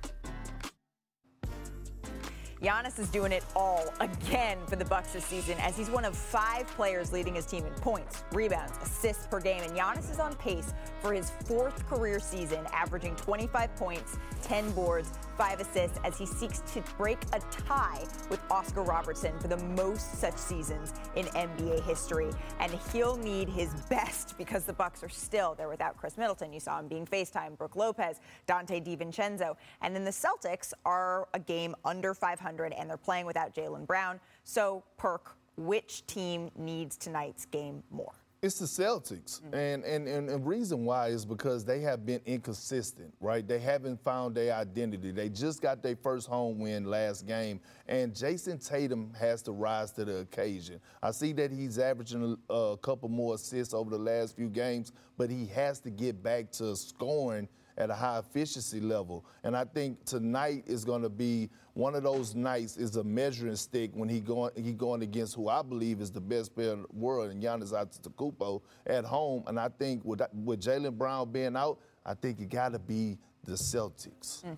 Giannis 2.61 2.97
is 2.97 3.07
doing 3.09 3.31
it 3.31 3.43
all 3.55 3.93
again 3.99 4.57
for 4.65 4.77
the 4.77 4.85
Bucks 4.85 5.13
this 5.13 5.25
season 5.25 5.57
as 5.59 5.77
he's 5.77 5.91
one 5.91 6.03
of 6.03 6.17
five 6.17 6.65
players 6.67 7.13
leading 7.13 7.35
his 7.35 7.45
team 7.45 7.63
in 7.65 7.73
points, 7.73 8.23
rebounds, 8.31 8.73
assists 8.81 9.27
per 9.27 9.39
game, 9.39 9.61
and 9.61 9.73
Giannis 9.73 10.09
is 10.09 10.17
on 10.19 10.33
pace 10.35 10.73
for 11.01 11.13
his 11.13 11.29
fourth 11.45 11.87
career 11.87 12.19
season, 12.19 12.65
averaging 12.73 13.15
25 13.15 13.75
points, 13.75 14.17
10 14.41 14.71
boards, 14.71 15.11
5 15.37 15.59
assists 15.59 15.99
as 16.03 16.17
he 16.17 16.25
seeks 16.25 16.59
to 16.73 16.81
break 16.97 17.19
a 17.33 17.39
tie 17.51 18.03
with 18.29 18.39
Oscar 18.49 18.83
Robertson 18.83 19.37
for 19.39 19.47
the 19.47 19.57
most 19.57 20.19
such 20.19 20.35
seasons 20.35 20.93
in 21.15 21.25
NBA 21.27 21.83
history. 21.83 22.29
And 22.59 22.71
he'll 22.91 23.17
need 23.17 23.47
his 23.47 23.73
best 23.89 24.37
because 24.37 24.63
the 24.63 24.73
Bucks 24.73 25.03
are 25.03 25.09
still 25.09 25.55
there 25.55 25.69
without 25.69 25.97
Khris 25.97 26.17
Middleton. 26.17 26.51
You 26.51 26.59
saw 26.59 26.79
him 26.79 26.87
being 26.87 27.05
FaceTime, 27.05 27.57
Brook 27.57 27.75
Lopez, 27.75 28.19
Dante 28.47 28.81
DiVincenzo. 28.81 29.55
And 29.81 29.95
then 29.95 30.03
the 30.03 30.11
Celtics 30.11 30.73
are 30.85 31.27
a 31.33 31.39
game 31.39 31.75
under 31.85 32.13
500 32.13 32.73
and 32.73 32.89
they're 32.89 32.97
playing 32.97 33.25
without 33.25 33.53
Jaylen 33.53 33.85
Brown. 33.85 34.19
So, 34.43 34.83
Perk, 34.97 35.35
which 35.57 36.05
team 36.07 36.49
needs 36.57 36.97
tonight's 36.97 37.45
game 37.45 37.83
more? 37.91 38.13
It's 38.39 38.59
the 38.59 38.65
Celtics. 38.65 39.41
Mm. 39.41 39.53
And, 39.53 39.83
and, 39.83 40.07
and 40.07 40.29
the 40.29 40.37
reason 40.37 40.85
why 40.85 41.07
is 41.07 41.25
because 41.25 41.65
they 41.65 41.79
have 41.81 42.05
been 42.05 42.21
inconsistent, 42.25 43.11
right? 43.19 43.47
They 43.47 43.57
haven't 43.57 44.03
found 44.03 44.35
their 44.35 44.53
identity. 44.53 45.11
They 45.11 45.29
just 45.29 45.59
got 45.61 45.81
their 45.81 45.95
first 45.95 46.27
home 46.27 46.59
win 46.59 46.85
last 46.85 47.25
game, 47.25 47.59
and 47.87 48.13
Jayson 48.13 48.59
Tatum 48.59 49.11
has 49.19 49.41
to 49.43 49.51
rise 49.51 49.91
to 49.93 50.05
the 50.05 50.17
occasion. 50.17 50.79
I 51.01 51.11
see 51.11 51.33
that 51.33 51.51
he's 51.51 51.79
averaging 51.79 52.37
a, 52.49 52.53
a 52.53 52.77
couple 52.77 53.09
more 53.09 53.35
assists 53.35 53.73
over 53.73 53.89
the 53.89 53.97
last 53.97 54.35
few 54.35 54.49
games, 54.49 54.91
but 55.17 55.31
he 55.31 55.47
has 55.47 55.79
to 55.81 55.89
get 55.89 56.21
back 56.21 56.51
to 56.53 56.75
scoring 56.75 57.47
at 57.77 57.89
a 57.89 57.95
high 57.95 58.19
efficiency 58.19 58.79
level. 58.79 59.25
And 59.43 59.55
I 59.55 59.63
think 59.63 60.03
tonight 60.05 60.63
is 60.65 60.83
going 60.83 61.03
to 61.03 61.09
be 61.09 61.49
one 61.77 61.93
of 61.93 62.01
those 62.01 62.33
nights 62.33 62.75
is 62.75 62.95
a 62.95 63.03
measuring 63.03 63.55
stick 63.55 63.91
when 63.93 64.09
he 64.09 64.19
going 64.19 64.51
he 64.55 64.71
going 64.71 65.03
against 65.03 65.35
who 65.35 65.47
I 65.47 65.61
believe 65.61 66.01
is 66.01 66.11
the 66.11 66.19
best 66.19 66.55
player 66.55 66.73
in 66.73 66.81
the 66.81 66.87
world, 66.91 67.29
and 67.29 67.41
Giannis 67.41 67.71
Antetokounmpo 67.71 68.61
at 68.87 69.05
home. 69.05 69.43
And 69.45 69.59
I 69.59 69.69
think 69.69 70.03
with 70.03 70.21
with 70.43 70.59
Jaylen 70.59 70.97
Brown 70.97 71.31
being 71.31 71.55
out, 71.55 71.77
I 72.03 72.15
think 72.15 72.39
it 72.39 72.49
got 72.49 72.71
to 72.71 72.79
be 72.79 73.19
the 73.43 73.53
Celtics. 73.53 74.43
Mm. 74.43 74.57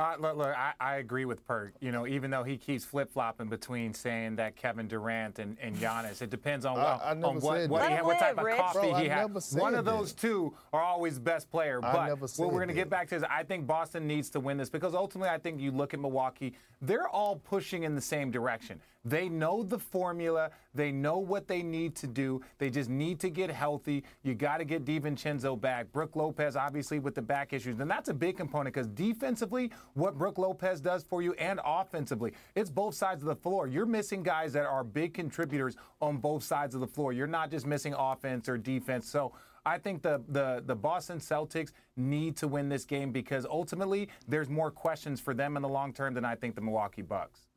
Uh, 0.00 0.16
look, 0.18 0.36
look 0.36 0.56
I, 0.56 0.72
I 0.80 0.96
agree 0.96 1.24
with 1.24 1.46
Perk. 1.46 1.74
You 1.80 1.92
know, 1.92 2.06
even 2.06 2.30
though 2.30 2.42
he 2.42 2.56
keeps 2.56 2.84
flip 2.84 3.12
flopping 3.12 3.48
between 3.48 3.92
saying 3.92 4.36
that 4.36 4.56
Kevin 4.56 4.88
Durant 4.88 5.38
and, 5.38 5.56
and 5.60 5.76
Giannis, 5.76 6.22
it 6.22 6.30
depends 6.30 6.64
on, 6.64 6.78
I- 6.78 6.82
what, 6.82 7.02
I 7.04 7.10
on 7.10 7.20
what, 7.20 7.42
said 7.42 7.70
what, 7.70 7.90
he, 7.90 7.96
what 7.96 8.18
type 8.18 8.36
live, 8.36 8.46
of 8.46 8.56
coffee 8.58 8.90
Bro, 8.90 8.94
he 8.94 9.08
has. 9.08 9.54
One 9.54 9.74
of 9.74 9.84
that. 9.84 9.90
those 9.90 10.12
two 10.12 10.54
are 10.72 10.82
always 10.82 11.18
best 11.18 11.50
player. 11.50 11.80
But 11.80 12.18
what 12.18 12.38
we're 12.38 12.58
going 12.58 12.68
to 12.68 12.74
get 12.74 12.88
back 12.88 13.08
to 13.08 13.16
is 13.16 13.22
I 13.24 13.42
think 13.42 13.66
Boston 13.66 14.06
needs 14.06 14.30
to 14.30 14.40
win 14.40 14.56
this 14.56 14.70
because 14.70 14.94
ultimately 14.94 15.30
I 15.30 15.38
think 15.38 15.60
you 15.60 15.70
look 15.70 15.92
at 15.92 16.00
Milwaukee, 16.00 16.54
they're 16.80 17.08
all 17.08 17.36
pushing 17.36 17.82
in 17.82 17.94
the 17.94 18.00
same 18.00 18.30
direction. 18.30 18.80
They 19.04 19.28
know 19.28 19.62
the 19.62 19.78
formula. 19.78 20.50
They 20.74 20.92
know 20.92 21.18
what 21.18 21.48
they 21.48 21.62
need 21.62 21.96
to 21.96 22.06
do. 22.06 22.42
They 22.58 22.68
just 22.68 22.90
need 22.90 23.18
to 23.20 23.30
get 23.30 23.50
healthy. 23.50 24.04
You 24.22 24.34
got 24.34 24.58
to 24.58 24.64
get 24.64 24.84
DiVincenzo 24.84 25.58
back. 25.58 25.90
Brook 25.90 26.16
Lopez, 26.16 26.54
obviously, 26.54 26.98
with 26.98 27.14
the 27.14 27.22
back 27.22 27.52
issues. 27.52 27.80
And 27.80 27.90
that's 27.90 28.10
a 28.10 28.14
big 28.14 28.36
component 28.36 28.74
because 28.74 28.88
defensively, 28.88 29.70
what 29.94 30.18
Brook 30.18 30.36
Lopez 30.36 30.80
does 30.80 31.02
for 31.02 31.22
you 31.22 31.32
and 31.34 31.60
offensively, 31.64 32.32
it's 32.54 32.68
both 32.68 32.94
sides 32.94 33.22
of 33.22 33.28
the 33.28 33.36
floor. 33.36 33.66
You're 33.66 33.86
missing 33.86 34.22
guys 34.22 34.52
that 34.52 34.66
are 34.66 34.84
big 34.84 35.14
contributors 35.14 35.76
on 36.02 36.18
both 36.18 36.44
sides 36.44 36.74
of 36.74 36.82
the 36.82 36.86
floor. 36.86 37.12
You're 37.14 37.26
not 37.26 37.50
just 37.50 37.66
missing 37.66 37.94
offense 37.96 38.48
or 38.48 38.58
defense. 38.58 39.08
So 39.08 39.32
I 39.64 39.78
think 39.78 40.02
the, 40.02 40.22
the, 40.28 40.62
the 40.66 40.74
Boston 40.74 41.18
Celtics 41.18 41.72
need 41.96 42.36
to 42.36 42.48
win 42.48 42.68
this 42.68 42.84
game 42.84 43.12
because 43.12 43.46
ultimately 43.46 44.08
there's 44.28 44.50
more 44.50 44.70
questions 44.70 45.20
for 45.20 45.32
them 45.32 45.56
in 45.56 45.62
the 45.62 45.68
long 45.68 45.92
term 45.92 46.12
than 46.12 46.24
I 46.24 46.34
think 46.34 46.54
the 46.54 46.60
Milwaukee 46.60 47.02
Bucks. 47.02 47.49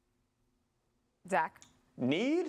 Zach? 1.29 1.59
Need? 1.97 2.47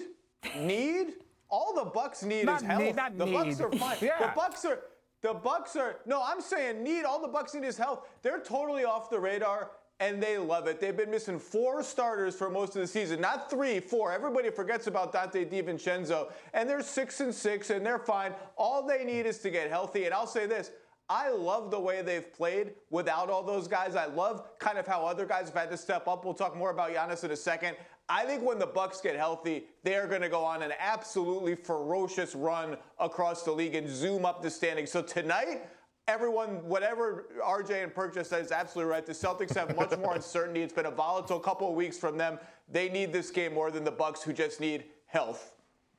Need? 0.57 1.15
All 1.49 1.75
the 1.75 1.91
Bucks 1.91 2.23
need 2.23 2.47
Not 2.47 2.63
is 2.63 2.67
health. 2.67 2.83
need, 2.83 2.97
not 2.97 3.17
the 3.17 3.27
Bucks 3.27 3.61
are 3.61 3.71
fine. 3.73 3.97
Yeah. 4.03 4.19
The 4.19 4.33
Bucks 4.35 4.65
are 4.65 4.81
the 5.23 5.35
Bucks 5.35 5.77
are 5.77 5.97
no, 6.05 6.23
I'm 6.25 6.41
saying 6.41 6.83
need. 6.83 7.05
All 7.05 7.21
the 7.21 7.29
Bucks 7.29 7.55
need 7.55 7.65
is 7.65 7.79
health. 7.79 8.09
They're 8.23 8.41
totally 8.41 8.85
off 8.85 9.11
the 9.11 9.21
radar. 9.21 9.71
And 10.01 10.21
they 10.21 10.39
love 10.39 10.67
it. 10.67 10.81
They've 10.81 10.97
been 10.97 11.11
missing 11.11 11.39
four 11.39 11.85
starters 11.85 12.35
for 12.35 12.51
most 12.51 12.75
of 12.75 12.83
the 12.83 12.87
season, 12.87 13.21
not 13.21 13.49
three, 13.49 13.79
four. 13.79 14.11
Everybody 14.13 14.51
forgets 14.51 14.89
about 14.89 15.13
Dante 15.13 15.45
DiVincenzo, 15.45 16.33
and 16.53 16.69
they're 16.69 16.83
six 16.83 17.21
and 17.21 17.33
six, 17.33 17.71
and 17.71 17.87
they're 17.87 18.01
fine. 18.01 18.33
All 18.59 18.85
they 18.85 19.05
need 19.05 19.25
is 19.25 19.39
to 19.39 19.51
get 19.51 19.71
healthy. 19.71 20.05
And 20.05 20.13
I'll 20.13 20.27
say 20.27 20.47
this: 20.47 20.73
I 21.09 21.31
love 21.31 21.71
the 21.71 21.79
way 21.79 22.01
they've 22.01 22.33
played 22.33 22.73
without 22.91 23.29
all 23.29 23.43
those 23.43 23.69
guys. 23.69 23.95
I 23.95 24.07
love 24.07 24.59
kind 24.59 24.79
of 24.79 24.87
how 24.87 25.05
other 25.05 25.27
guys 25.27 25.47
have 25.47 25.55
had 25.55 25.71
to 25.71 25.77
step 25.77 26.09
up. 26.09 26.25
We'll 26.25 26.35
talk 26.35 26.57
more 26.57 26.71
about 26.71 26.93
Giannis 26.93 27.25
in 27.25 27.31
a 27.31 27.37
second. 27.37 27.77
I 28.09 28.25
think 28.25 28.43
when 28.43 28.59
the 28.59 28.67
Bucks 28.67 29.01
get 29.01 29.17
healthy, 29.17 29.67
they 29.83 29.97
are 29.97 30.07
going 30.07 30.23
to 30.23 30.29
go 30.29 30.45
on 30.45 30.63
an 30.63 30.73
absolutely 30.79 31.55
ferocious 31.55 32.35
run 32.35 32.77
across 32.99 33.43
the 33.43 33.53
league 33.53 33.75
and 33.75 33.89
zoom 33.89 34.25
up 34.25 34.43
the 34.43 34.51
standings. 34.51 34.91
So 34.91 35.03
tonight, 35.03 35.63
everyone, 36.09 36.67
whatever 36.67 37.27
RJ 37.43 37.83
and 37.83 37.95
Perk 37.95 38.15
just 38.15 38.31
said 38.31 38.43
is 38.43 38.53
absolutely 38.53 38.91
right. 38.91 39.05
The 39.05 39.13
Celtics 39.13 39.55
have 39.55 39.77
much 39.77 39.97
more 39.99 40.15
uncertainty. 40.17 40.63
It's 40.63 40.73
been 40.73 40.87
a 40.87 40.91
volatile 40.91 41.41
couple 41.41 41.69
of 41.69 41.75
weeks 41.75 41.99
from 41.99 42.17
them. 42.19 42.39
They 42.71 42.89
need 42.89 43.13
this 43.13 43.31
game 43.31 43.55
more 43.55 43.71
than 43.71 43.85
the 43.85 43.91
Bucks, 43.91 44.23
who 44.23 44.33
just 44.33 44.61
need 44.61 44.85
health. 45.07 45.54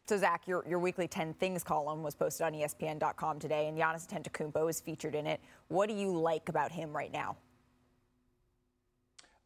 So, 0.08 0.18
Zach, 0.18 0.44
your, 0.48 0.64
your 0.68 0.78
weekly 0.78 1.08
10 1.08 1.34
Things 1.34 1.64
column 1.64 2.04
was 2.04 2.14
posted 2.14 2.46
on 2.46 2.54
ESPN.com 2.54 3.40
today, 3.40 3.68
and 3.68 3.76
Giannis 3.76 4.06
Antetokounmpo 4.08 4.70
is 4.70 4.80
featured 4.80 5.16
in 5.16 5.26
it. 5.26 5.42
What 5.68 5.90
do 5.90 5.96
you 5.96 6.16
like 6.16 6.48
about 6.48 6.72
him 6.72 6.96
right 6.96 7.12
now? 7.12 7.38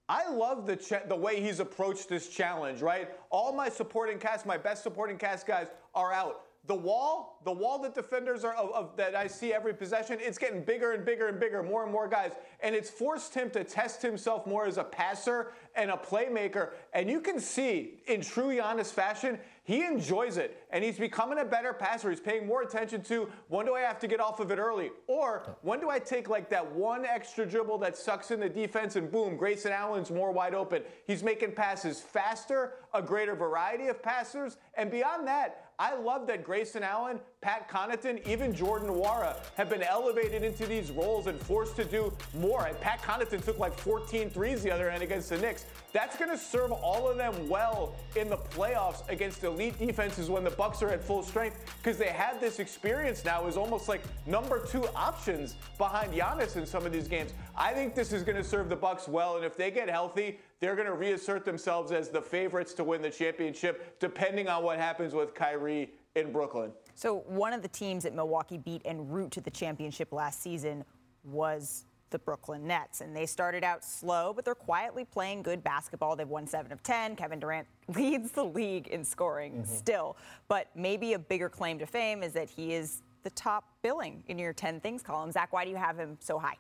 I 0.10 0.28
love 0.30 0.66
the 0.66 1.02
the 1.08 1.16
way 1.16 1.40
he's 1.40 1.60
approached 1.60 2.10
this 2.10 2.28
challenge, 2.30 2.82
right? 2.82 3.10
All 3.30 3.54
my 3.54 3.70
supporting 3.70 4.18
cast, 4.18 4.46
my 4.46 4.58
best 4.58 4.84
supporting 4.84 5.18
cast 5.18 5.48
guys 5.48 5.68
are 5.94 6.12
out. 6.12 6.42
The 6.66 6.76
wall, 6.76 7.40
the 7.46 7.52
wall 7.52 7.80
that 7.80 7.96
defenders 7.96 8.44
are 8.44 8.54
of, 8.56 8.72
of- 8.72 8.98
that 8.98 9.16
I 9.16 9.28
see 9.28 9.54
every 9.54 9.74
possession, 9.74 10.18
it's 10.20 10.38
getting 10.38 10.64
bigger 10.64 10.92
and 10.92 11.06
bigger 11.06 11.28
and 11.28 11.40
bigger, 11.40 11.64
more 11.64 11.84
and 11.84 11.92
more 11.92 12.08
guys, 12.08 12.34
and 12.60 12.76
it's 12.76 12.90
forced 12.90 13.34
him 13.34 13.50
to 13.52 13.64
test 13.64 14.02
himself 14.02 14.46
more 14.46 14.66
as 14.66 14.78
a 14.78 14.84
passer 14.84 15.54
and 15.76 15.90
a 15.90 15.96
playmaker. 15.96 16.72
And 16.94 17.10
you 17.10 17.22
can 17.22 17.40
see 17.40 18.02
in 18.08 18.22
true 18.22 18.50
Giannis 18.50 18.92
fashion, 18.92 19.40
he 19.70 19.86
enjoys 19.86 20.38
it, 20.38 20.64
and 20.72 20.84
he's 20.84 20.98
becoming 20.98 21.38
a 21.38 21.46
better 21.46 21.74
passer. 21.74 22.10
He's 22.10 22.20
paying 22.20 22.48
more 22.48 22.64
attention 22.64 23.04
to 23.04 23.30
when 23.50 23.68
do 23.68 23.76
I 23.76 23.82
have 23.82 24.00
to 24.00 24.08
get 24.08 24.20
off 24.20 24.40
of 24.40 24.50
it 24.50 24.58
early, 24.58 24.90
or 25.06 25.56
when 25.62 25.80
do 25.80 25.92
I 25.92 26.00
take 26.00 26.28
like 26.28 26.50
that 26.50 26.72
one 26.72 27.06
extra 27.06 27.46
dribble 27.46 27.78
that 27.78 27.96
sucks 27.96 28.32
in 28.32 28.40
the 28.40 28.50
defense, 28.50 28.96
and 28.96 29.12
boom, 29.12 29.38
Grayson 29.38 29.72
Allen's 29.72 30.10
more 30.10 30.32
wide 30.32 30.56
open. 30.56 30.82
He's 31.06 31.22
making 31.22 31.52
passes 31.52 32.02
faster, 32.02 32.78
a 32.96 33.02
greater 33.04 33.36
variety 33.36 33.90
of 33.90 34.02
passers, 34.02 34.58
and 34.74 34.90
beyond 34.90 35.28
that, 35.28 35.69
I 35.80 35.96
love 35.96 36.28
that 36.28 36.44
Grayson 36.44 36.84
Allen, 36.84 37.22
Pat 37.40 37.70
Connaughton, 37.70 38.28
even 38.28 38.54
Jordan 38.54 38.90
Nwora 38.90 39.38
have 39.56 39.70
been 39.70 39.82
elevated 39.82 40.44
into 40.44 40.66
these 40.66 40.92
roles 40.92 41.28
and 41.28 41.40
forced 41.40 41.78
to 41.78 41.86
do 41.86 42.12
more. 42.38 42.66
And 42.66 42.78
Pat 42.82 43.02
Connaughton 43.02 43.42
took 43.42 43.58
like 43.60 43.80
14 43.80 44.30
threes 44.30 44.62
the 44.62 44.72
other 44.72 44.90
end 44.90 45.02
against 45.04 45.30
the 45.30 45.38
Knicks. 45.38 45.66
That's 45.94 46.18
going 46.18 46.32
to 46.32 46.38
serve 46.38 46.74
all 46.74 47.08
of 47.10 47.16
them 47.16 47.48
well 47.48 47.96
in 48.18 48.30
the 48.30 48.36
playoffs 48.36 49.08
against 49.08 49.42
elite 49.46 49.80
defenses 49.80 50.30
when 50.30 50.44
the 50.44 50.52
Bucks 50.52 50.82
are 50.84 50.90
at 50.90 51.02
full 51.02 51.24
strength 51.24 51.78
because 51.82 51.98
they 51.98 52.10
have 52.10 52.42
this 52.42 52.60
experience 52.60 53.24
now 53.24 53.48
as 53.48 53.56
almost 53.56 53.88
like 53.88 54.02
number 54.28 54.66
two 54.66 54.86
options 54.98 55.56
behind 55.78 56.12
Giannis 56.12 56.58
in 56.58 56.66
some 56.66 56.86
of 56.86 56.92
these 56.92 57.08
games. 57.08 57.32
I 57.56 57.72
think 57.72 57.96
this 57.96 58.12
is 58.12 58.24
going 58.24 58.36
to 58.36 58.44
serve 58.44 58.68
the 58.68 58.76
Bucks 58.76 59.08
well, 59.08 59.38
and 59.38 59.46
if 59.46 59.56
they 59.56 59.72
get 59.72 59.90
healthy, 59.90 60.40
they're 60.60 60.76
going 60.76 60.88
to 60.88 60.94
reassert 60.94 61.46
themselves 61.46 61.92
as 61.92 62.10
the 62.10 62.22
favorites 62.22 62.74
to 62.74 62.84
win 62.84 63.02
the 63.02 63.10
championship, 63.10 64.00
depending 64.00 64.48
on 64.48 64.64
what 64.64 64.78
happens 64.78 65.14
with 65.14 65.34
Kyrie 65.34 65.92
in 66.16 66.32
Brooklyn. 66.32 66.72
So, 66.96 67.20
one 67.28 67.54
of 67.54 67.62
the 67.62 67.68
teams 67.68 68.04
that 68.04 68.14
Milwaukee 68.14 68.58
beat 68.58 68.82
en 68.86 69.08
route 69.08 69.32
to 69.32 69.42
the 69.42 69.52
championship 69.52 70.12
last 70.12 70.42
season 70.42 70.84
was 71.24 71.86
the 72.10 72.20
Brooklyn 72.20 72.66
Nets. 72.66 73.02
And 73.02 73.16
they 73.16 73.26
started 73.26 73.64
out 73.64 73.84
slow, 73.84 74.34
but 74.34 74.44
they're 74.44 74.56
quietly 74.56 75.06
playing 75.06 75.44
good 75.44 75.64
basketball. 75.64 76.16
They've 76.16 76.28
won 76.28 76.48
7 76.48 76.72
of 76.72 76.82
10. 76.84 77.16
Kevin 77.16 77.40
Durant 77.40 77.68
leads 77.96 78.32
the 78.32 78.44
league 78.44 78.88
in 78.88 79.04
scoring 79.04 79.54
mm-hmm. 79.54 79.72
still. 79.72 80.18
But 80.48 80.68
maybe 80.76 81.14
a 81.14 81.20
bigger 81.20 81.50
claim 81.50 81.80
to 81.80 81.86
fame 81.86 82.24
is 82.24 82.34
that 82.34 82.50
he 82.50 82.74
is 82.74 83.04
the 83.24 83.30
top 83.32 83.66
billing 83.82 84.24
in 84.28 84.40
your 84.40 84.54
10 84.54 84.80
things 84.80 85.04
column. 85.04 85.32
Zach, 85.32 85.54
why 85.54 85.64
do 85.64 85.70
you 85.70 85.76
have 85.76 85.98
him 85.98 86.18
so 86.20 86.40
high? 86.40 86.58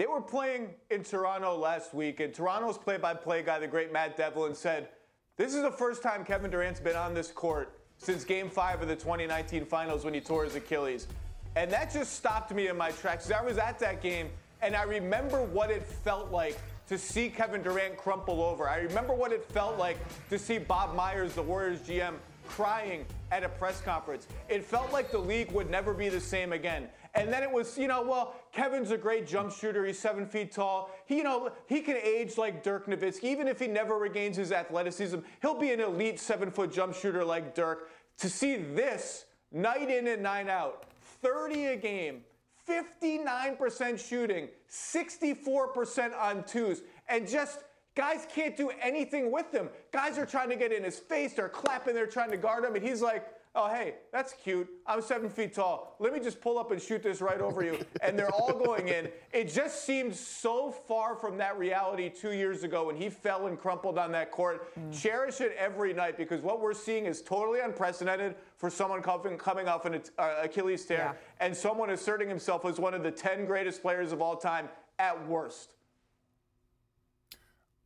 They 0.00 0.06
were 0.06 0.22
playing 0.22 0.70
in 0.88 1.04
Toronto 1.04 1.54
last 1.54 1.92
week, 1.92 2.20
and 2.20 2.32
Toronto's 2.32 2.78
play 2.78 2.96
by 2.96 3.12
play 3.12 3.42
guy, 3.42 3.58
the 3.58 3.66
great 3.66 3.92
Matt 3.92 4.16
Devlin, 4.16 4.54
said, 4.54 4.88
This 5.36 5.54
is 5.54 5.60
the 5.60 5.70
first 5.70 6.02
time 6.02 6.24
Kevin 6.24 6.50
Durant's 6.50 6.80
been 6.80 6.96
on 6.96 7.12
this 7.12 7.30
court 7.30 7.78
since 7.98 8.24
game 8.24 8.48
five 8.48 8.80
of 8.80 8.88
the 8.88 8.96
2019 8.96 9.66
finals 9.66 10.02
when 10.02 10.14
he 10.14 10.20
tore 10.22 10.44
his 10.44 10.54
Achilles. 10.54 11.06
And 11.54 11.70
that 11.70 11.92
just 11.92 12.14
stopped 12.14 12.50
me 12.50 12.68
in 12.68 12.78
my 12.78 12.92
tracks. 12.92 13.30
I 13.30 13.42
was 13.42 13.58
at 13.58 13.78
that 13.80 14.00
game, 14.00 14.30
and 14.62 14.74
I 14.74 14.84
remember 14.84 15.42
what 15.42 15.70
it 15.70 15.84
felt 15.84 16.30
like 16.32 16.58
to 16.88 16.96
see 16.96 17.28
Kevin 17.28 17.60
Durant 17.60 17.98
crumple 17.98 18.42
over. 18.42 18.70
I 18.70 18.78
remember 18.78 19.12
what 19.12 19.32
it 19.32 19.44
felt 19.44 19.76
like 19.76 19.98
to 20.30 20.38
see 20.38 20.56
Bob 20.56 20.94
Myers, 20.94 21.34
the 21.34 21.42
Warriors 21.42 21.80
GM, 21.80 22.14
crying 22.48 23.04
at 23.30 23.44
a 23.44 23.50
press 23.50 23.82
conference. 23.82 24.28
It 24.48 24.64
felt 24.64 24.94
like 24.94 25.12
the 25.12 25.18
league 25.18 25.52
would 25.52 25.68
never 25.68 25.92
be 25.92 26.08
the 26.08 26.20
same 26.20 26.54
again. 26.54 26.88
And 27.14 27.32
then 27.32 27.42
it 27.42 27.50
was, 27.50 27.76
you 27.76 27.88
know, 27.88 28.02
well, 28.02 28.36
Kevin's 28.52 28.92
a 28.92 28.96
great 28.96 29.26
jump 29.26 29.52
shooter. 29.52 29.84
He's 29.84 29.98
seven 29.98 30.26
feet 30.26 30.52
tall. 30.52 30.90
He, 31.06 31.18
you 31.18 31.24
know, 31.24 31.50
he 31.66 31.80
can 31.80 31.96
age 31.96 32.38
like 32.38 32.62
Dirk 32.62 32.86
Nowitzki. 32.86 33.24
Even 33.24 33.48
if 33.48 33.58
he 33.58 33.66
never 33.66 33.98
regains 33.98 34.36
his 34.36 34.52
athleticism, 34.52 35.18
he'll 35.42 35.58
be 35.58 35.72
an 35.72 35.80
elite 35.80 36.20
seven 36.20 36.50
foot 36.50 36.72
jump 36.72 36.94
shooter 36.94 37.24
like 37.24 37.54
Dirk. 37.54 37.90
To 38.18 38.28
see 38.28 38.56
this 38.56 39.24
night 39.50 39.90
in 39.90 40.06
and 40.06 40.22
night 40.22 40.48
out, 40.48 40.84
30 41.22 41.66
a 41.66 41.76
game, 41.76 42.22
59% 42.68 43.98
shooting, 43.98 44.48
64% 44.70 46.16
on 46.16 46.44
twos, 46.44 46.82
and 47.08 47.26
just 47.26 47.64
guys 47.94 48.26
can't 48.32 48.56
do 48.56 48.70
anything 48.80 49.32
with 49.32 49.50
him. 49.52 49.68
Guys 49.92 50.18
are 50.18 50.26
trying 50.26 50.50
to 50.50 50.56
get 50.56 50.72
in 50.72 50.84
his 50.84 50.98
face, 50.98 51.32
they're 51.32 51.48
clapping, 51.48 51.94
they're 51.94 52.06
trying 52.06 52.30
to 52.30 52.36
guard 52.36 52.64
him, 52.64 52.74
and 52.74 52.84
he's 52.84 53.02
like, 53.02 53.26
oh, 53.54 53.68
hey, 53.68 53.94
that's 54.12 54.32
cute. 54.32 54.68
I'm 54.86 55.02
seven 55.02 55.28
feet 55.28 55.54
tall. 55.54 55.96
Let 55.98 56.12
me 56.12 56.20
just 56.20 56.40
pull 56.40 56.58
up 56.58 56.70
and 56.70 56.80
shoot 56.80 57.02
this 57.02 57.20
right 57.20 57.40
over 57.40 57.64
you. 57.64 57.78
And 58.02 58.18
they're 58.18 58.32
all 58.32 58.52
going 58.54 58.88
in. 58.88 59.08
It 59.32 59.52
just 59.52 59.84
seemed 59.84 60.14
so 60.14 60.70
far 60.70 61.14
from 61.14 61.36
that 61.36 61.58
reality 61.58 62.08
two 62.08 62.32
years 62.32 62.64
ago 62.64 62.86
when 62.86 62.96
he 62.96 63.10
fell 63.10 63.46
and 63.46 63.58
crumpled 63.58 63.98
on 63.98 64.10
that 64.12 64.30
court. 64.30 64.74
Mm. 64.74 64.98
Cherish 64.98 65.40
it 65.40 65.54
every 65.58 65.92
night 65.92 66.16
because 66.16 66.40
what 66.40 66.60
we're 66.60 66.72
seeing 66.74 67.04
is 67.04 67.20
totally 67.20 67.60
unprecedented 67.60 68.36
for 68.56 68.70
someone 68.70 69.02
coming 69.02 69.68
off 69.68 69.84
an 69.84 70.00
uh, 70.18 70.34
Achilles 70.42 70.86
tear 70.86 70.98
yeah. 70.98 71.44
and 71.46 71.54
someone 71.54 71.90
asserting 71.90 72.28
himself 72.28 72.64
as 72.64 72.78
one 72.78 72.94
of 72.94 73.02
the 73.02 73.10
10 73.10 73.44
greatest 73.44 73.82
players 73.82 74.12
of 74.12 74.22
all 74.22 74.36
time 74.36 74.68
at 74.98 75.28
worst. 75.28 75.74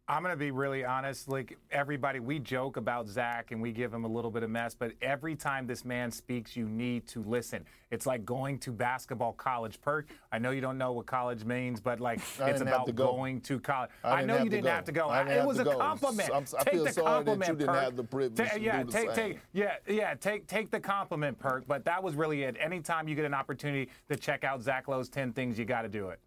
I'm 0.07 0.23
going 0.23 0.35
to 0.35 0.39
be 0.39 0.51
really 0.51 0.85
honest. 0.85 1.29
Like 1.29 1.57
everybody, 1.71 2.21
we 2.21 2.39
joke 2.39 2.77
about 2.77 3.09
Zach 3.09 3.53
and 3.53 3.63
we 3.63 3.73
give 3.73 3.93
him 3.93 4.05
a 4.05 4.09
little 4.09 4.31
bit 4.31 4.43
of 4.43 4.51
mess, 4.51 4.75
but 4.75 4.93
every 5.01 5.35
time 5.35 5.67
this 5.67 5.83
man 5.83 6.11
speaks, 6.11 6.55
you 6.55 6.69
need 6.69 7.07
to 7.09 7.23
listen. 7.23 7.65
It's 7.91 8.05
like 8.05 8.23
going 8.27 8.59
to 8.61 8.71
basketball 8.71 9.33
college. 9.33 9.81
Perk, 9.81 10.11
I 10.31 10.39
know 10.39 10.51
you 10.51 10.61
don't 10.61 10.77
know 10.77 10.93
what 10.93 11.07
college 11.07 11.47
means, 11.47 11.81
but 11.81 12.01
like 12.01 12.21
it's 12.41 12.61
about 12.61 12.85
to 12.85 12.93
go. 12.93 13.13
going 13.13 13.41
to 13.43 13.59
college. 13.59 13.89
I, 14.03 14.11
I 14.11 14.25
know 14.27 14.43
you 14.43 14.51
didn't 14.51 14.67
have 14.67 14.85
to 14.85 14.93
go. 14.93 15.07
I, 15.09 15.23
it 15.23 15.47
was 15.47 15.59
a 15.59 15.65
go. 15.65 15.79
compliment. 15.79 16.31
I'm, 16.35 16.45
I 16.59 16.65
take 16.65 16.75
feel 16.75 16.85
the 16.85 16.93
sorry 16.93 17.07
compliment, 17.07 17.41
that 17.41 17.49
you 17.49 17.57
didn't 17.57 17.75
Perk. 17.75 17.85
have 17.85 17.97
the 17.97 18.05
privilege 18.05 18.49
Ta- 18.51 18.55
to 18.57 18.61
yeah, 18.61 18.83
do 18.83 18.91
the 18.91 18.93
take, 18.93 19.07
same. 19.07 19.15
take, 19.15 19.39
yeah, 19.55 19.77
yeah, 19.89 20.15
take, 20.15 20.47
take 20.47 20.71
the 20.71 20.81
compliment, 20.81 21.39
Perk. 21.39 21.67
But 21.67 21.87
that 21.87 22.03
was 22.03 22.15
really 22.15 22.43
it. 22.43 22.57
Anytime 22.61 23.09
you 23.09 23.15
get 23.15 23.25
an 23.25 23.33
opportunity 23.35 23.91
to 24.11 24.17
check 24.17 24.45
out 24.45 24.61
Zach 24.61 24.87
Lowe's 24.87 25.09
10 25.09 25.33
things, 25.33 25.59
you 25.59 25.65
got 25.65 25.83
to 25.83 25.89
do 25.89 26.11
it. 26.11 26.19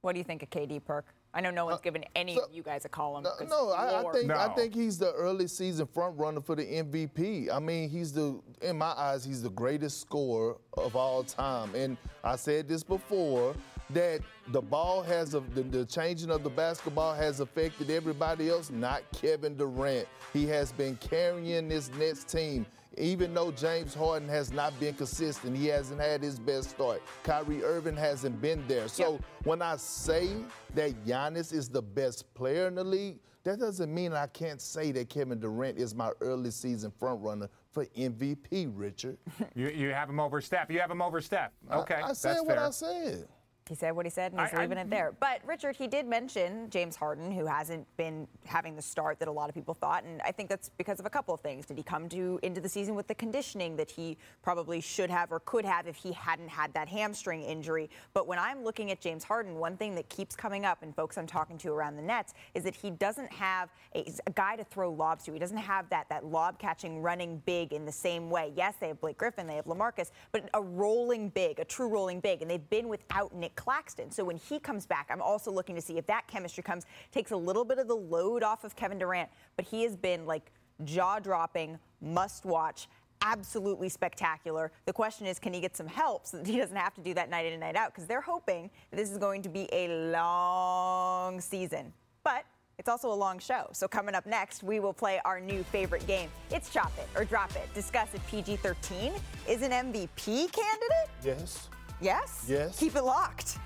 What 0.00 0.14
do 0.14 0.18
you 0.18 0.24
think 0.24 0.42
of 0.42 0.50
KD 0.50 0.82
Perk? 0.84 1.04
I 1.32 1.40
know 1.40 1.50
no 1.50 1.64
one's 1.64 1.78
uh, 1.78 1.82
given 1.82 2.04
any 2.16 2.34
so- 2.36 2.42
of 2.44 2.52
you 2.52 2.62
guys 2.62 2.84
a 2.84 2.88
column. 2.88 3.22
No, 3.22 3.30
'cause 3.38 3.48
no, 3.48 3.70
I, 3.70 3.86
I 3.86 4.00
Lord. 4.02 4.14
think 4.16 4.30
I 4.32 4.48
think 4.48 4.74
he's 4.74 4.98
the 4.98 5.12
early 5.12 5.46
season 5.46 5.86
front 5.86 6.18
runner 6.18 6.40
for 6.40 6.56
the 6.56 6.64
MVP. 6.64 7.50
I 7.52 7.58
mean, 7.60 7.88
he's 7.88 8.12
the 8.12 8.40
in 8.62 8.76
my 8.78 8.92
eyes, 8.96 9.24
he's 9.24 9.42
the 9.42 9.50
greatest 9.50 10.00
scorer 10.00 10.56
of 10.76 10.96
all 10.96 11.22
time. 11.22 11.74
And 11.74 11.96
I 12.24 12.36
said 12.36 12.68
this 12.68 12.82
before 12.82 13.54
that 13.90 14.20
the 14.48 14.60
ball 14.60 15.02
has 15.02 15.34
a, 15.34 15.40
the, 15.54 15.62
the 15.62 15.84
changing 15.84 16.30
of 16.30 16.42
the 16.44 16.50
basketball 16.50 17.14
has 17.14 17.40
affected 17.40 17.90
everybody 17.90 18.48
else, 18.48 18.70
not 18.70 19.02
Kevin 19.12 19.56
Durant. 19.56 20.06
He 20.32 20.46
has 20.46 20.70
been 20.72 20.96
carrying 20.96 21.68
this 21.68 21.90
Nets 21.98 22.22
team. 22.24 22.66
Even 22.98 23.32
though 23.32 23.52
James 23.52 23.94
Harden 23.94 24.28
has 24.28 24.52
not 24.52 24.78
been 24.80 24.94
consistent, 24.94 25.56
he 25.56 25.66
hasn't 25.66 26.00
had 26.00 26.22
his 26.22 26.38
best 26.38 26.70
start. 26.70 27.02
Kyrie 27.22 27.62
Irving 27.62 27.96
hasn't 27.96 28.40
been 28.42 28.64
there. 28.66 28.88
So 28.88 29.20
when 29.44 29.62
I 29.62 29.76
say 29.76 30.30
that 30.74 31.04
Giannis 31.06 31.52
is 31.52 31.68
the 31.68 31.82
best 31.82 32.32
player 32.34 32.66
in 32.66 32.74
the 32.74 32.84
league, 32.84 33.18
that 33.44 33.58
doesn't 33.58 33.92
mean 33.92 34.12
I 34.12 34.26
can't 34.26 34.60
say 34.60 34.92
that 34.92 35.08
Kevin 35.08 35.40
Durant 35.40 35.78
is 35.78 35.94
my 35.94 36.10
early 36.20 36.50
season 36.50 36.90
front 36.98 37.22
runner 37.22 37.48
for 37.70 37.86
MVP, 37.86 38.70
Richard. 38.74 39.16
You, 39.54 39.68
you 39.68 39.90
have 39.90 40.08
him 40.08 40.20
over 40.20 40.40
Steph. 40.40 40.70
You 40.70 40.80
have 40.80 40.90
him 40.90 41.02
over 41.02 41.20
Steph. 41.20 41.50
Okay, 41.72 41.94
I 41.94 42.12
said 42.12 42.36
that's 42.36 42.44
what 42.44 42.56
fair. 42.56 42.66
I 42.66 42.70
said. 42.70 43.28
He 43.70 43.76
said 43.76 43.94
what 43.94 44.04
he 44.04 44.10
said, 44.10 44.32
and 44.32 44.40
he's 44.40 44.52
I- 44.52 44.56
I- 44.56 44.60
leaving 44.62 44.78
it 44.78 44.90
there. 44.90 45.12
But 45.20 45.42
Richard, 45.46 45.76
he 45.76 45.86
did 45.86 46.04
mention 46.04 46.68
James 46.70 46.96
Harden, 46.96 47.30
who 47.30 47.46
hasn't 47.46 47.86
been 47.96 48.26
having 48.44 48.74
the 48.74 48.82
start 48.82 49.20
that 49.20 49.28
a 49.28 49.30
lot 49.32 49.48
of 49.48 49.54
people 49.54 49.74
thought, 49.74 50.02
and 50.02 50.20
I 50.22 50.32
think 50.32 50.48
that's 50.48 50.70
because 50.70 50.98
of 50.98 51.06
a 51.06 51.10
couple 51.10 51.32
of 51.32 51.40
things. 51.40 51.66
Did 51.66 51.76
he 51.76 51.84
come 51.84 52.08
to 52.08 52.40
into 52.42 52.60
the 52.60 52.68
season 52.68 52.96
with 52.96 53.06
the 53.06 53.14
conditioning 53.14 53.76
that 53.76 53.88
he 53.88 54.18
probably 54.42 54.80
should 54.80 55.08
have 55.08 55.30
or 55.30 55.38
could 55.38 55.64
have 55.64 55.86
if 55.86 55.94
he 55.94 56.10
hadn't 56.10 56.48
had 56.48 56.74
that 56.74 56.88
hamstring 56.88 57.44
injury? 57.44 57.88
But 58.12 58.26
when 58.26 58.40
I'm 58.40 58.64
looking 58.64 58.90
at 58.90 59.00
James 59.00 59.22
Harden, 59.22 59.54
one 59.54 59.76
thing 59.76 59.94
that 59.94 60.08
keeps 60.08 60.34
coming 60.34 60.64
up, 60.64 60.82
and 60.82 60.92
folks 60.92 61.16
I'm 61.16 61.28
talking 61.28 61.56
to 61.58 61.68
around 61.72 61.94
the 61.94 62.02
Nets, 62.02 62.34
is 62.54 62.64
that 62.64 62.74
he 62.74 62.90
doesn't 62.90 63.32
have 63.32 63.70
a, 63.94 64.12
a 64.26 64.32
guy 64.32 64.56
to 64.56 64.64
throw 64.64 64.92
lobs 64.92 65.22
to. 65.26 65.32
He 65.32 65.38
doesn't 65.38 65.56
have 65.58 65.88
that 65.90 66.08
that 66.08 66.24
lob 66.24 66.58
catching, 66.58 67.02
running 67.02 67.40
big 67.46 67.72
in 67.72 67.84
the 67.84 67.92
same 67.92 68.30
way. 68.30 68.52
Yes, 68.56 68.74
they 68.80 68.88
have 68.88 69.00
Blake 69.00 69.16
Griffin, 69.18 69.46
they 69.46 69.54
have 69.54 69.66
LaMarcus, 69.66 70.10
but 70.32 70.50
a 70.54 70.60
rolling 70.60 71.28
big, 71.28 71.60
a 71.60 71.64
true 71.64 71.86
rolling 71.88 72.18
big, 72.18 72.42
and 72.42 72.50
they've 72.50 72.68
been 72.68 72.88
without 72.88 73.32
Nic 73.32 73.54
Claxton. 73.60 74.10
So 74.10 74.24
when 74.24 74.36
he 74.36 74.58
comes 74.58 74.86
back, 74.86 75.08
I'm 75.10 75.20
also 75.20 75.52
looking 75.52 75.74
to 75.74 75.82
see 75.82 75.98
if 75.98 76.06
that 76.06 76.26
chemistry 76.26 76.62
comes, 76.62 76.86
takes 77.12 77.30
a 77.30 77.36
little 77.36 77.64
bit 77.64 77.78
of 77.78 77.88
the 77.88 77.96
load 77.96 78.42
off 78.42 78.64
of 78.64 78.74
Kevin 78.74 78.98
Durant. 78.98 79.28
But 79.56 79.66
he 79.66 79.82
has 79.82 79.96
been 79.96 80.24
like 80.24 80.50
jaw 80.84 81.18
dropping, 81.18 81.78
must 82.00 82.46
watch. 82.46 82.88
Absolutely 83.20 83.90
spectacular. 83.90 84.72
The 84.86 84.94
question 84.94 85.26
is, 85.26 85.38
can 85.38 85.52
he 85.52 85.60
get 85.60 85.76
some 85.76 85.86
help 85.86 86.26
so 86.26 86.38
that 86.38 86.46
he 86.46 86.56
doesn't 86.56 86.74
have 86.76 86.94
to 86.94 87.02
do 87.02 87.12
that 87.12 87.28
night 87.28 87.44
in 87.44 87.52
and 87.52 87.60
night 87.60 87.76
out? 87.76 87.92
Because 87.92 88.06
they're 88.06 88.22
hoping 88.22 88.70
that 88.90 88.96
this 88.96 89.10
is 89.10 89.18
going 89.18 89.42
to 89.42 89.50
be 89.50 89.68
a 89.72 90.10
long 90.10 91.38
season. 91.38 91.92
But 92.24 92.46
it's 92.78 92.88
also 92.88 93.12
a 93.12 93.14
long 93.14 93.38
show. 93.38 93.68
So 93.72 93.86
coming 93.86 94.14
up 94.14 94.24
next, 94.24 94.62
we 94.62 94.80
will 94.80 94.94
play 94.94 95.20
our 95.26 95.38
new 95.38 95.62
favorite 95.64 96.06
game. 96.06 96.30
It's 96.50 96.70
Chop 96.72 96.92
It 96.96 97.08
or 97.14 97.26
Drop 97.26 97.54
It. 97.56 97.68
Discuss 97.74 98.08
if 98.14 98.26
PG-13 98.30 99.20
is 99.46 99.60
an 99.60 99.72
MVP 99.72 100.50
candidate. 100.50 101.10
Yes. 101.22 101.68
Yes. 102.00 102.44
Yes. 102.48 102.78
Keep 102.78 102.96
it 102.96 103.02
locked. 103.02 103.58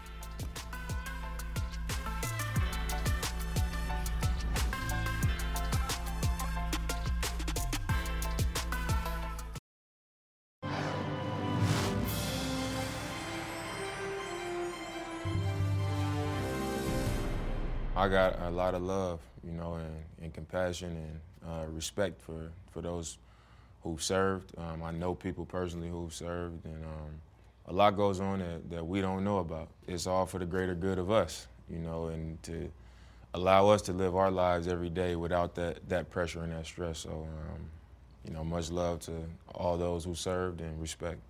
I 17.96 18.08
got 18.08 18.38
a 18.42 18.50
lot 18.50 18.74
of 18.74 18.82
love, 18.82 19.20
you 19.42 19.52
know, 19.52 19.74
and, 19.74 20.04
and 20.20 20.34
compassion 20.34 20.90
and 20.90 21.50
uh, 21.50 21.66
respect 21.68 22.20
for, 22.20 22.50
for 22.70 22.82
those 22.82 23.18
who've 23.82 24.02
served. 24.02 24.52
Um, 24.58 24.82
I 24.82 24.90
know 24.90 25.14
people 25.14 25.46
personally 25.46 25.88
who've 25.88 26.12
served, 26.12 26.64
and 26.66 26.84
um, 26.84 27.20
a 27.66 27.72
lot 27.72 27.96
goes 27.96 28.20
on 28.20 28.40
that, 28.40 28.70
that 28.70 28.86
we 28.86 29.00
don't 29.00 29.24
know 29.24 29.38
about. 29.38 29.68
It's 29.86 30.06
all 30.06 30.26
for 30.26 30.38
the 30.38 30.46
greater 30.46 30.74
good 30.74 30.98
of 30.98 31.10
us, 31.10 31.46
you 31.68 31.78
know, 31.78 32.06
and 32.06 32.42
to 32.44 32.70
allow 33.32 33.68
us 33.68 33.82
to 33.82 33.92
live 33.92 34.14
our 34.14 34.30
lives 34.30 34.68
every 34.68 34.90
day 34.90 35.16
without 35.16 35.54
that, 35.56 35.88
that 35.88 36.10
pressure 36.10 36.42
and 36.42 36.52
that 36.52 36.66
stress. 36.66 37.00
So, 37.00 37.10
um, 37.10 37.70
you 38.24 38.32
know, 38.32 38.44
much 38.44 38.70
love 38.70 39.00
to 39.00 39.12
all 39.54 39.76
those 39.76 40.04
who 40.04 40.14
served 40.14 40.60
and 40.60 40.80
respect. 40.80 41.20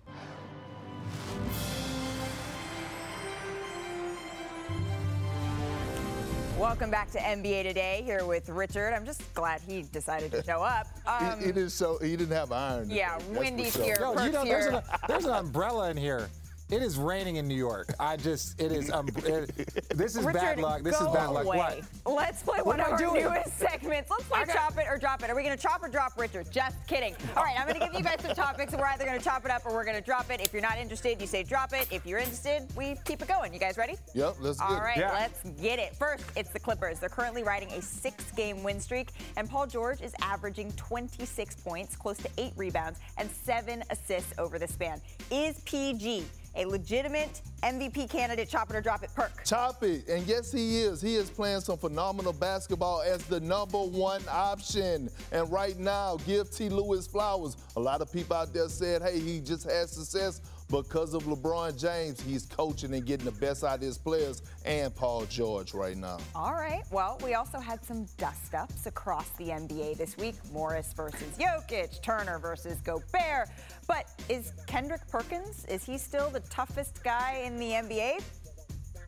Welcome 6.57 6.89
back 6.89 7.11
to 7.11 7.17
NBA 7.19 7.63
Today 7.63 8.01
here 8.05 8.23
with 8.25 8.47
Richard. 8.47 8.93
I'm 8.93 9.05
just 9.05 9.21
glad 9.33 9.59
he 9.67 9.81
decided 9.83 10.31
to 10.31 10.43
show 10.43 10.61
up. 10.63 10.87
Um, 11.07 11.37
he, 11.39 11.45
he 11.47 11.51
didn't. 11.51 11.71
He 12.01 12.15
didn't 12.17 12.31
have 12.35 12.51
iron. 12.51 12.89
yeah, 12.89 13.17
windy 13.29 13.29
that's 13.29 13.37
Wendy's 13.39 13.71
for 13.73 13.77
sure. 13.77 13.85
here. 13.85 13.97
No, 13.99 14.11
you 14.13 14.17
Perk's 14.17 14.33
know, 14.33 14.43
there's 14.45 14.65
here. 14.65 14.73
an, 14.73 14.99
there's 15.07 15.25
an 15.25 15.33
umbrella 15.33 15.91
in 15.91 15.97
here. 15.97 16.29
It 16.71 16.81
is 16.81 16.97
raining 16.97 17.35
in 17.35 17.47
New 17.47 17.53
York. 17.55 17.93
I 17.99 18.17
just, 18.17 18.59
it 18.59 18.71
is. 18.71 18.89
Um, 18.89 19.07
it, 19.23 19.55
this 19.95 20.15
is 20.15 20.23
Richard, 20.25 20.39
bad 20.41 20.59
luck. 20.59 20.81
This 20.81 20.97
go 20.97 21.05
is 21.07 21.13
bad 21.13 21.27
luck. 21.29 21.45
away. 21.45 21.57
What? 22.03 22.15
Let's 22.15 22.41
play 22.41 22.57
What 22.57 22.65
one 22.65 22.79
of 22.79 22.87
I 22.87 22.91
our 22.91 22.97
doing? 22.97 23.21
newest 23.23 23.59
segments. 23.59 24.09
Let's 24.09 24.23
play 24.23 24.43
Chop 24.51 24.75
It 24.79 24.85
or 24.89 24.97
Drop 24.97 25.21
It. 25.23 25.29
Are 25.29 25.35
we 25.35 25.43
going 25.43 25.55
to 25.55 25.61
chop 25.61 25.83
or 25.83 25.89
drop 25.89 26.19
Richard? 26.19 26.49
Just 26.51 26.75
kidding. 26.87 27.13
All 27.37 27.43
right, 27.43 27.53
I'm 27.59 27.67
going 27.67 27.79
to 27.79 27.85
give 27.85 27.93
you 27.93 28.03
guys 28.03 28.19
some 28.19 28.33
topics, 28.33 28.73
and 28.73 28.81
we're 28.81 28.87
either 28.87 29.05
going 29.05 29.17
to 29.19 29.23
chop 29.23 29.45
it 29.45 29.51
up 29.51 29.63
or 29.63 29.73
we're 29.73 29.85
going 29.85 29.95
to 29.95 30.01
drop 30.03 30.31
it. 30.31 30.41
If 30.41 30.53
you're 30.53 30.61
not 30.63 30.79
interested, 30.79 31.21
you 31.21 31.27
say 31.27 31.43
drop 31.43 31.71
it. 31.73 31.87
If 31.91 32.03
you're 32.03 32.17
interested, 32.17 32.65
we 32.75 32.95
keep 33.05 33.21
it 33.21 33.27
going. 33.27 33.53
You 33.53 33.59
guys 33.59 33.77
ready? 33.77 33.93
Yep, 34.15 34.37
let's 34.39 34.59
get 34.59 34.67
All 34.67 34.75
it. 34.75 34.79
right, 34.79 34.97
Yeah. 34.97 35.11
let's 35.11 35.43
get 35.61 35.77
it. 35.77 35.95
First, 35.95 36.23
it's 36.35 36.49
the 36.49 36.59
Clippers. 36.59 36.99
They're 36.99 37.09
currently 37.09 37.43
riding 37.43 37.69
a 37.73 37.81
six-game 37.81 38.63
win 38.63 38.79
streak, 38.79 39.09
and 39.37 39.47
Paul 39.47 39.67
George 39.67 40.01
is 40.01 40.15
averaging 40.19 40.71
26 40.77 41.57
points, 41.57 41.95
close 41.95 42.17
to 42.17 42.29
eight 42.39 42.53
rebounds, 42.55 42.99
and 43.19 43.29
seven 43.29 43.83
assists 43.91 44.33
over 44.39 44.57
the 44.57 44.67
span. 44.67 44.99
Is 45.29 45.59
PG 45.65 46.25
a 46.55 46.65
legitimate 46.65 47.41
MVP 47.63 48.09
candidate? 48.09 48.49
Chop 48.49 48.69
it 48.69 48.75
or 48.75 48.81
drop 48.81 49.03
it, 49.03 49.09
perk. 49.15 49.43
Chop 49.43 49.83
it. 49.83 50.07
And 50.07 50.25
yes, 50.27 50.51
he 50.51 50.81
is. 50.81 51.01
He 51.01 51.15
is 51.15 51.29
playing 51.29 51.61
some 51.61 51.77
phenomenal 51.77 52.33
basketball 52.33 53.01
as 53.01 53.23
the 53.25 53.39
number 53.39 53.79
one 53.79 54.21
option. 54.29 55.09
And 55.31 55.51
right 55.51 55.77
now, 55.77 56.17
give 56.25 56.51
Ty 56.51 56.69
Lue 56.69 57.01
flowers. 57.01 57.57
A 57.75 57.79
lot 57.79 58.01
of 58.01 58.11
people 58.11 58.35
out 58.35 58.53
there 58.53 58.69
said, 58.69 59.01
hey, 59.01 59.19
he 59.19 59.39
just 59.39 59.69
had 59.69 59.89
success 59.89 60.41
because 60.69 61.13
of 61.13 61.23
LeBron 61.23 61.79
James. 61.79 62.21
He's 62.21 62.45
coaching 62.45 62.93
and 62.93 63.05
getting 63.05 63.25
the 63.25 63.31
best 63.31 63.63
out 63.63 63.75
of 63.75 63.81
his 63.81 63.97
players 63.97 64.41
and 64.65 64.93
Paul 64.95 65.25
George 65.25 65.73
right 65.73 65.97
now. 65.97 66.17
All 66.33 66.53
right. 66.53 66.83
Well, 66.91 67.19
we 67.23 67.33
also 67.35 67.59
had 67.59 67.83
some 67.83 68.05
dust 68.17 68.53
ups 68.55 68.85
across 68.85 69.29
the 69.31 69.45
NBA 69.45 69.97
this 69.97 70.17
week 70.17 70.35
Morris 70.51 70.93
versus 70.93 71.37
Jokic, 71.37 72.01
Turner 72.01 72.39
versus 72.39 72.79
Gobert. 72.81 73.49
But 73.87 74.07
is 74.29 74.53
Kendrick 74.67 75.07
Perkins, 75.07 75.65
is 75.65 75.83
he 75.83 75.97
still 75.97 76.29
the 76.29 76.39
toughest 76.41 77.03
guy 77.03 77.41
in 77.45 77.57
the 77.57 77.71
NBA? 77.71 78.23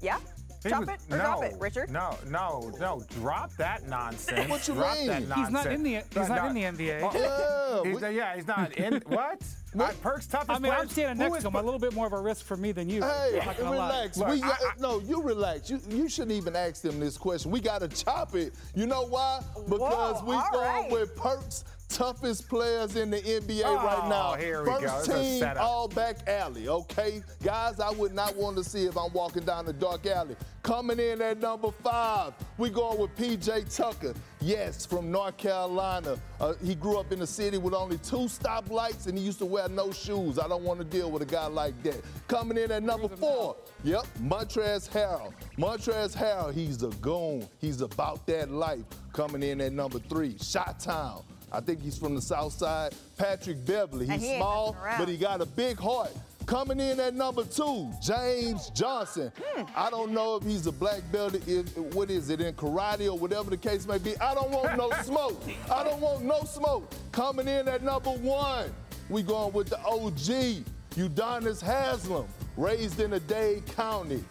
Yeah? 0.01 0.19
He 0.63 0.69
Drop 0.69 0.81
was- 0.81 0.89
it 0.89 0.99
or 1.13 1.17
no, 1.17 1.23
drop 1.23 1.43
it, 1.43 1.55
Richard? 1.59 1.91
No, 1.91 2.17
no, 2.27 2.71
no. 2.79 3.03
Drop 3.19 3.51
that 3.57 3.87
nonsense. 3.87 4.49
What 4.49 4.67
you 4.67 4.73
drop 4.73 4.97
mean? 4.97 5.07
That 5.07 5.21
He's 5.37 5.49
not 5.49 5.67
in 5.67 5.83
the- 5.83 6.01
he's 6.13 6.29
not 6.29 6.47
in 6.47 6.53
the 6.55 6.63
NBA. 6.63 6.99
Oh, 7.13 7.83
Yeah, 7.85 7.91
he's, 7.91 8.01
we- 8.01 8.15
yeah, 8.17 8.35
he's 8.35 8.47
not 8.47 8.73
in. 8.73 9.01
What? 9.07 9.41
Uh, 9.79 9.91
Perk's 10.01 10.25
toughest 10.27 10.49
I 10.51 10.59
mean, 10.59 10.71
I'm 10.71 10.87
standing 10.89 11.17
next 11.17 11.41
to 11.43 11.47
him. 11.49 11.55
A 11.55 11.61
little 11.61 11.79
bit 11.79 11.93
more 11.93 12.07
of 12.07 12.13
a 12.13 12.19
risk 12.19 12.45
for 12.45 12.57
me 12.57 12.71
than 12.71 12.89
you. 12.89 13.01
Hey, 13.01 13.39
I'm 13.39 13.45
not 13.47 13.57
gonna 13.57 13.77
lie. 13.77 13.87
relax. 13.87 14.17
Look, 14.17 14.27
we, 14.29 14.41
I- 14.43 14.47
I- 14.49 14.73
no, 14.79 14.99
you 15.01 15.21
relax. 15.21 15.69
You 15.69 15.79
you 15.89 16.09
shouldn't 16.09 16.31
even 16.33 16.55
ask 16.55 16.81
them 16.81 16.99
this 16.99 17.17
question. 17.17 17.51
We 17.51 17.59
got 17.59 17.79
to 17.81 17.87
chop 17.87 18.35
it. 18.35 18.53
You 18.75 18.85
know 18.87 19.05
why? 19.07 19.41
Because 19.69 20.21
Whoa, 20.21 20.25
we 20.25 20.35
all 20.35 20.49
going 20.51 20.65
right. 20.65 20.91
with 20.91 21.15
Perks. 21.15 21.63
Toughest 21.89 22.49
players 22.49 22.97
in 22.97 23.09
the 23.09 23.19
NBA 23.21 23.61
Oh, 23.65 23.75
right 23.77 24.09
now. 24.09 24.33
here 24.35 24.61
we 24.61 24.71
First 24.71 25.07
go. 25.07 25.13
This 25.15 25.25
is 25.37 25.41
a 25.41 25.45
team, 25.53 25.57
all 25.57 25.87
back 25.87 26.17
alley. 26.27 26.67
Okay, 26.67 27.21
guys, 27.41 27.79
I 27.79 27.91
would 27.91 28.13
not 28.13 28.35
want 28.35 28.57
to 28.57 28.63
see 28.65 28.83
if 28.85 28.97
I'm 28.97 29.13
walking 29.13 29.43
down 29.45 29.65
the 29.65 29.71
dark 29.71 30.05
alley. 30.05 30.35
Coming 30.63 30.99
in 30.99 31.21
at 31.21 31.39
number 31.39 31.71
five, 31.81 32.33
we 32.57 32.69
going 32.69 32.99
with 32.99 33.15
PJ 33.15 33.73
Tucker. 33.73 34.13
Yes, 34.39 34.85
from 34.85 35.11
North 35.11 35.37
Carolina. 35.37 36.17
Uh, 36.39 36.53
he 36.63 36.75
grew 36.75 36.99
up 36.99 37.11
in 37.11 37.21
a 37.21 37.27
city 37.27 37.57
with 37.57 37.73
only 37.73 37.97
two 37.97 38.27
stoplights, 38.27 39.07
and 39.07 39.17
he 39.17 39.23
used 39.23 39.39
to 39.39 39.45
wear 39.45 39.67
no 39.67 39.91
shoes. 39.91 40.37
I 40.37 40.47
don't 40.47 40.63
want 40.63 40.79
to 40.79 40.85
deal 40.85 41.09
with 41.09 41.23
a 41.23 41.25
guy 41.25 41.47
like 41.47 41.81
that. 41.83 42.01
Coming 42.27 42.57
in 42.57 42.71
at 42.71 42.83
number 42.83 43.07
four, 43.07 43.55
yep, 43.83 44.05
Montrezl 44.21 44.89
Harrell. 44.89 45.33
Montrezl 45.57 46.15
Harrell, 46.15 46.53
he's 46.53 46.83
a 46.83 46.89
goon. 47.01 47.47
He's 47.59 47.81
about 47.81 48.27
that 48.27 48.51
life. 48.51 48.83
Coming 49.11 49.41
in 49.41 49.59
at 49.59 49.73
number 49.73 49.99
three, 49.99 50.37
Shot 50.37 50.79
Town. 50.79 51.23
I 51.51 51.59
think 51.59 51.81
he's 51.81 51.97
from 51.97 52.13
the 52.13 52.21
South 52.21 52.53
Side. 52.53 52.93
Patrick 53.17 53.65
Beverley. 53.65 54.05
He's 54.05 54.21
he 54.21 54.35
small, 54.35 54.75
but 54.99 55.07
he 55.07 55.17
got 55.17 55.41
a 55.41 55.45
big 55.45 55.79
heart. 55.79 56.11
Coming 56.47 56.79
in 56.79 56.97
at 57.01 57.13
number 57.13 57.43
two, 57.43 57.91
James 58.01 58.69
Johnson. 58.69 59.33
Hmm. 59.37 59.63
I 59.75 59.89
don't 59.89 60.13
know 60.13 60.37
if 60.37 60.43
he's 60.43 60.65
a 60.65 60.71
black 60.71 61.01
belt, 61.11 61.35
if, 61.45 61.77
what 61.93 62.09
is 62.09 62.29
it, 62.29 62.39
in 62.39 62.53
karate 62.53 63.05
or 63.05 63.17
whatever 63.17 63.49
the 63.49 63.57
case 63.57 63.85
may 63.85 63.97
be. 63.97 64.17
I 64.21 64.33
don't 64.33 64.49
want 64.51 64.77
no 64.77 64.89
smoke. 65.03 65.43
I 65.69 65.83
don't 65.83 65.99
want 65.99 66.23
no 66.23 66.41
smoke. 66.45 66.89
Coming 67.11 67.49
in 67.49 67.67
at 67.67 67.83
number 67.83 68.11
one, 68.11 68.73
we 69.09 69.23
going 69.23 69.51
with 69.51 69.67
the 69.67 69.77
OG, 69.79 70.63
Udonis 70.95 71.61
Haslam, 71.61 72.25
raised 72.55 73.01
in 73.01 73.11
a 73.11 73.19
Dade 73.19 73.65
County. 73.75 74.23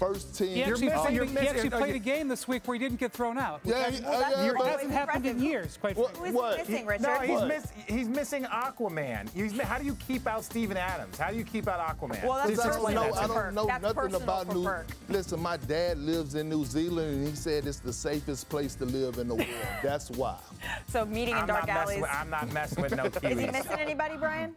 First 0.00 0.34
team. 0.36 0.48
He 0.48 0.62
actually, 0.64 0.86
missing- 0.86 0.98
played, 1.00 1.14
you're 1.14 1.24
he 1.26 1.38
actually 1.46 1.70
played 1.70 1.94
a 1.94 1.98
game 1.98 2.26
this 2.26 2.48
week 2.48 2.66
where 2.66 2.74
he 2.74 2.78
didn't 2.78 2.98
get 2.98 3.12
thrown 3.12 3.36
out. 3.36 3.60
Yeah, 3.64 3.86
Which 3.88 3.98
he- 3.98 4.02
hasn't- 4.02 4.06
uh, 4.06 4.30
yeah, 4.42 4.44
which 4.48 4.56
but- 4.56 4.66
hasn't 4.66 4.92
happened 4.92 5.26
in 5.26 5.42
years, 5.42 5.76
quite 5.76 5.94
What- 5.96 6.16
Who 6.16 6.24
is 6.24 6.32
he 6.32 6.72
missing, 6.72 6.86
Richard? 6.86 7.02
No, 7.02 7.14
he's, 7.20 7.30
What? 7.30 7.48
miss, 7.48 7.64
he's 7.86 8.08
missing 8.08 8.44
Aquaman. 8.44 9.28
He's, 9.34 9.60
how 9.60 9.76
do 9.78 9.84
you 9.84 9.94
keep 9.96 10.26
out 10.26 10.42
Steven 10.42 10.78
Adams? 10.78 11.18
How 11.18 11.30
do 11.30 11.36
you 11.36 11.44
keep 11.44 11.68
out 11.68 11.78
Aquaman? 11.80 12.24
Well, 12.24 12.32
that's 12.34 12.46
Please 12.46 12.56
Because 12.56 12.76
I 12.76 12.80
don't 12.80 12.94
know, 12.94 13.14
I 13.14 13.26
don't 13.26 13.54
know 13.54 13.66
That's 13.66 13.82
nothing 13.82 14.14
about 14.14 14.54
New. 14.54 14.64
Burke. 14.64 14.86
Listen, 15.10 15.38
my 15.40 15.58
dad 15.58 15.98
lives 15.98 16.34
in 16.34 16.48
New 16.48 16.64
Zealand, 16.64 17.14
and 17.18 17.28
he 17.28 17.36
said 17.36 17.66
it's 17.66 17.80
the 17.80 17.92
safest 17.92 18.48
place 18.48 18.74
to 18.76 18.86
live 18.86 19.18
in 19.18 19.28
the 19.28 19.34
world. 19.34 19.48
That's 19.82 20.10
why. 20.10 20.38
So 20.88 21.04
meeting 21.04 21.34
in 21.34 21.40
I'm 21.42 21.46
dark 21.46 21.68
alleys. 21.68 22.00
with, 22.00 22.10
I'm 22.10 22.30
not 22.30 22.50
messing 22.52 22.82
with 22.82 22.96
no 22.96 23.04
Is 23.22 23.38
he 23.38 23.46
missing 23.46 23.78
anybody, 23.78 24.16
Brian? 24.16 24.54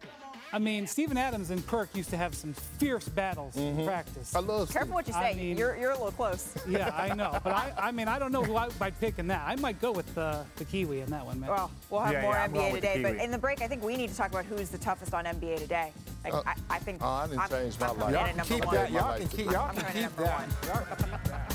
I 0.54 0.60
mean, 0.60 0.86
Steven 0.86 1.16
Adams 1.16 1.50
and 1.50 1.66
Perk 1.66 1.88
used 1.96 2.10
to 2.10 2.16
have 2.16 2.32
some 2.32 2.52
fierce 2.52 3.08
battles 3.08 3.56
in 3.56 3.84
practice. 3.84 4.36
I 4.36 4.38
love. 4.38 4.70
Careful 4.70 4.86
Steve. 4.86 4.94
what 4.94 5.06
you 5.08 5.12
say. 5.12 5.18
I 5.18 5.32
say. 5.32 5.38
mean- 5.38 5.58
you're, 5.58 5.76
you're 5.76 5.90
a 5.90 5.94
little 5.94 6.12
close. 6.12 6.54
Yeah, 6.68 6.94
I 6.96 7.12
know. 7.12 7.36
But 7.42 7.54
I, 7.54 7.72
I 7.76 7.90
mean, 7.90 8.06
I 8.06 8.20
don't 8.20 8.30
know 8.30 8.44
who 8.44 8.56
I 8.56 8.68
might 8.78 8.98
pick 9.00 9.18
in 9.18 9.26
that. 9.26 9.42
I 9.44 9.56
might 9.56 9.80
go 9.80 9.90
with 9.90 10.14
the, 10.14 10.44
the 10.54 10.64
Kiwi 10.64 11.00
in 11.00 11.10
that 11.10 11.26
one, 11.26 11.40
man. 11.40 11.50
Well, 11.50 11.72
we'll 11.90 12.00
have 12.02 12.12
Yeah, 12.12 12.22
more 12.22 12.34
yeah, 12.34 12.44
I'm 12.44 12.52
NBA 12.52 12.74
today, 12.76 13.02
but 13.02 13.16
in 13.16 13.32
the 13.32 13.38
break, 13.38 13.62
I 13.62 13.66
think 13.66 13.82
we 13.82 13.96
need 13.96 14.10
to 14.10 14.16
talk 14.16 14.30
about 14.30 14.44
who's 14.44 14.68
the 14.70 14.78
toughest 14.78 15.12
on 15.12 15.24
NBA 15.24 15.58
today. 15.58 15.90
Like, 16.22 16.34
Uh, 16.34 16.42
I, 16.46 16.54
I 16.70 16.78
think. 16.78 16.98
oh, 17.02 17.08
I 17.08 17.26
didn't 17.26 17.40
I'm- 17.40 17.50
change 17.50 17.80
my 17.80 17.88
I'm 17.88 17.98
life. 17.98 18.12
Y'all 18.14 18.24
can 18.32 18.44
keep 18.44 18.64
one. 18.64 18.74
that. 18.76 18.90
Y'all 18.92 19.18
can 19.18 19.28
keep, 19.28 19.50
y'all 19.50 19.68
can 19.72 19.82
going 19.82 19.92
keep 19.92 20.16
that. 20.16 20.48
Y'all 20.66 20.84
can 20.84 20.96
keep 21.10 21.24
that. 21.24 21.54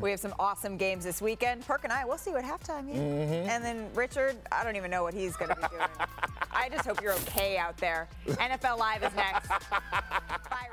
We 0.00 0.10
have 0.10 0.20
some 0.20 0.34
awesome 0.38 0.76
games 0.76 1.04
this 1.04 1.20
weekend. 1.20 1.66
Perk 1.66 1.84
and 1.84 1.92
I, 1.92 2.04
we'll 2.04 2.18
see 2.18 2.30
you 2.30 2.36
at 2.36 2.44
halftime. 2.44 2.88
Yeah. 2.88 3.00
Mm-hmm. 3.00 3.48
And 3.48 3.64
then 3.64 3.88
Richard, 3.94 4.36
I 4.52 4.62
don't 4.62 4.76
even 4.76 4.90
know 4.90 5.02
what 5.02 5.14
he's 5.14 5.36
going 5.36 5.50
to 5.50 5.56
be 5.56 5.66
doing. 5.68 5.88
I 6.52 6.68
just 6.68 6.86
hope 6.86 7.02
you're 7.02 7.14
okay 7.14 7.56
out 7.56 7.76
there. 7.78 8.08
NFL 8.26 8.78
Live 8.78 9.02
is 9.02 9.14
next. 9.14 9.48
Bye. 9.48 10.68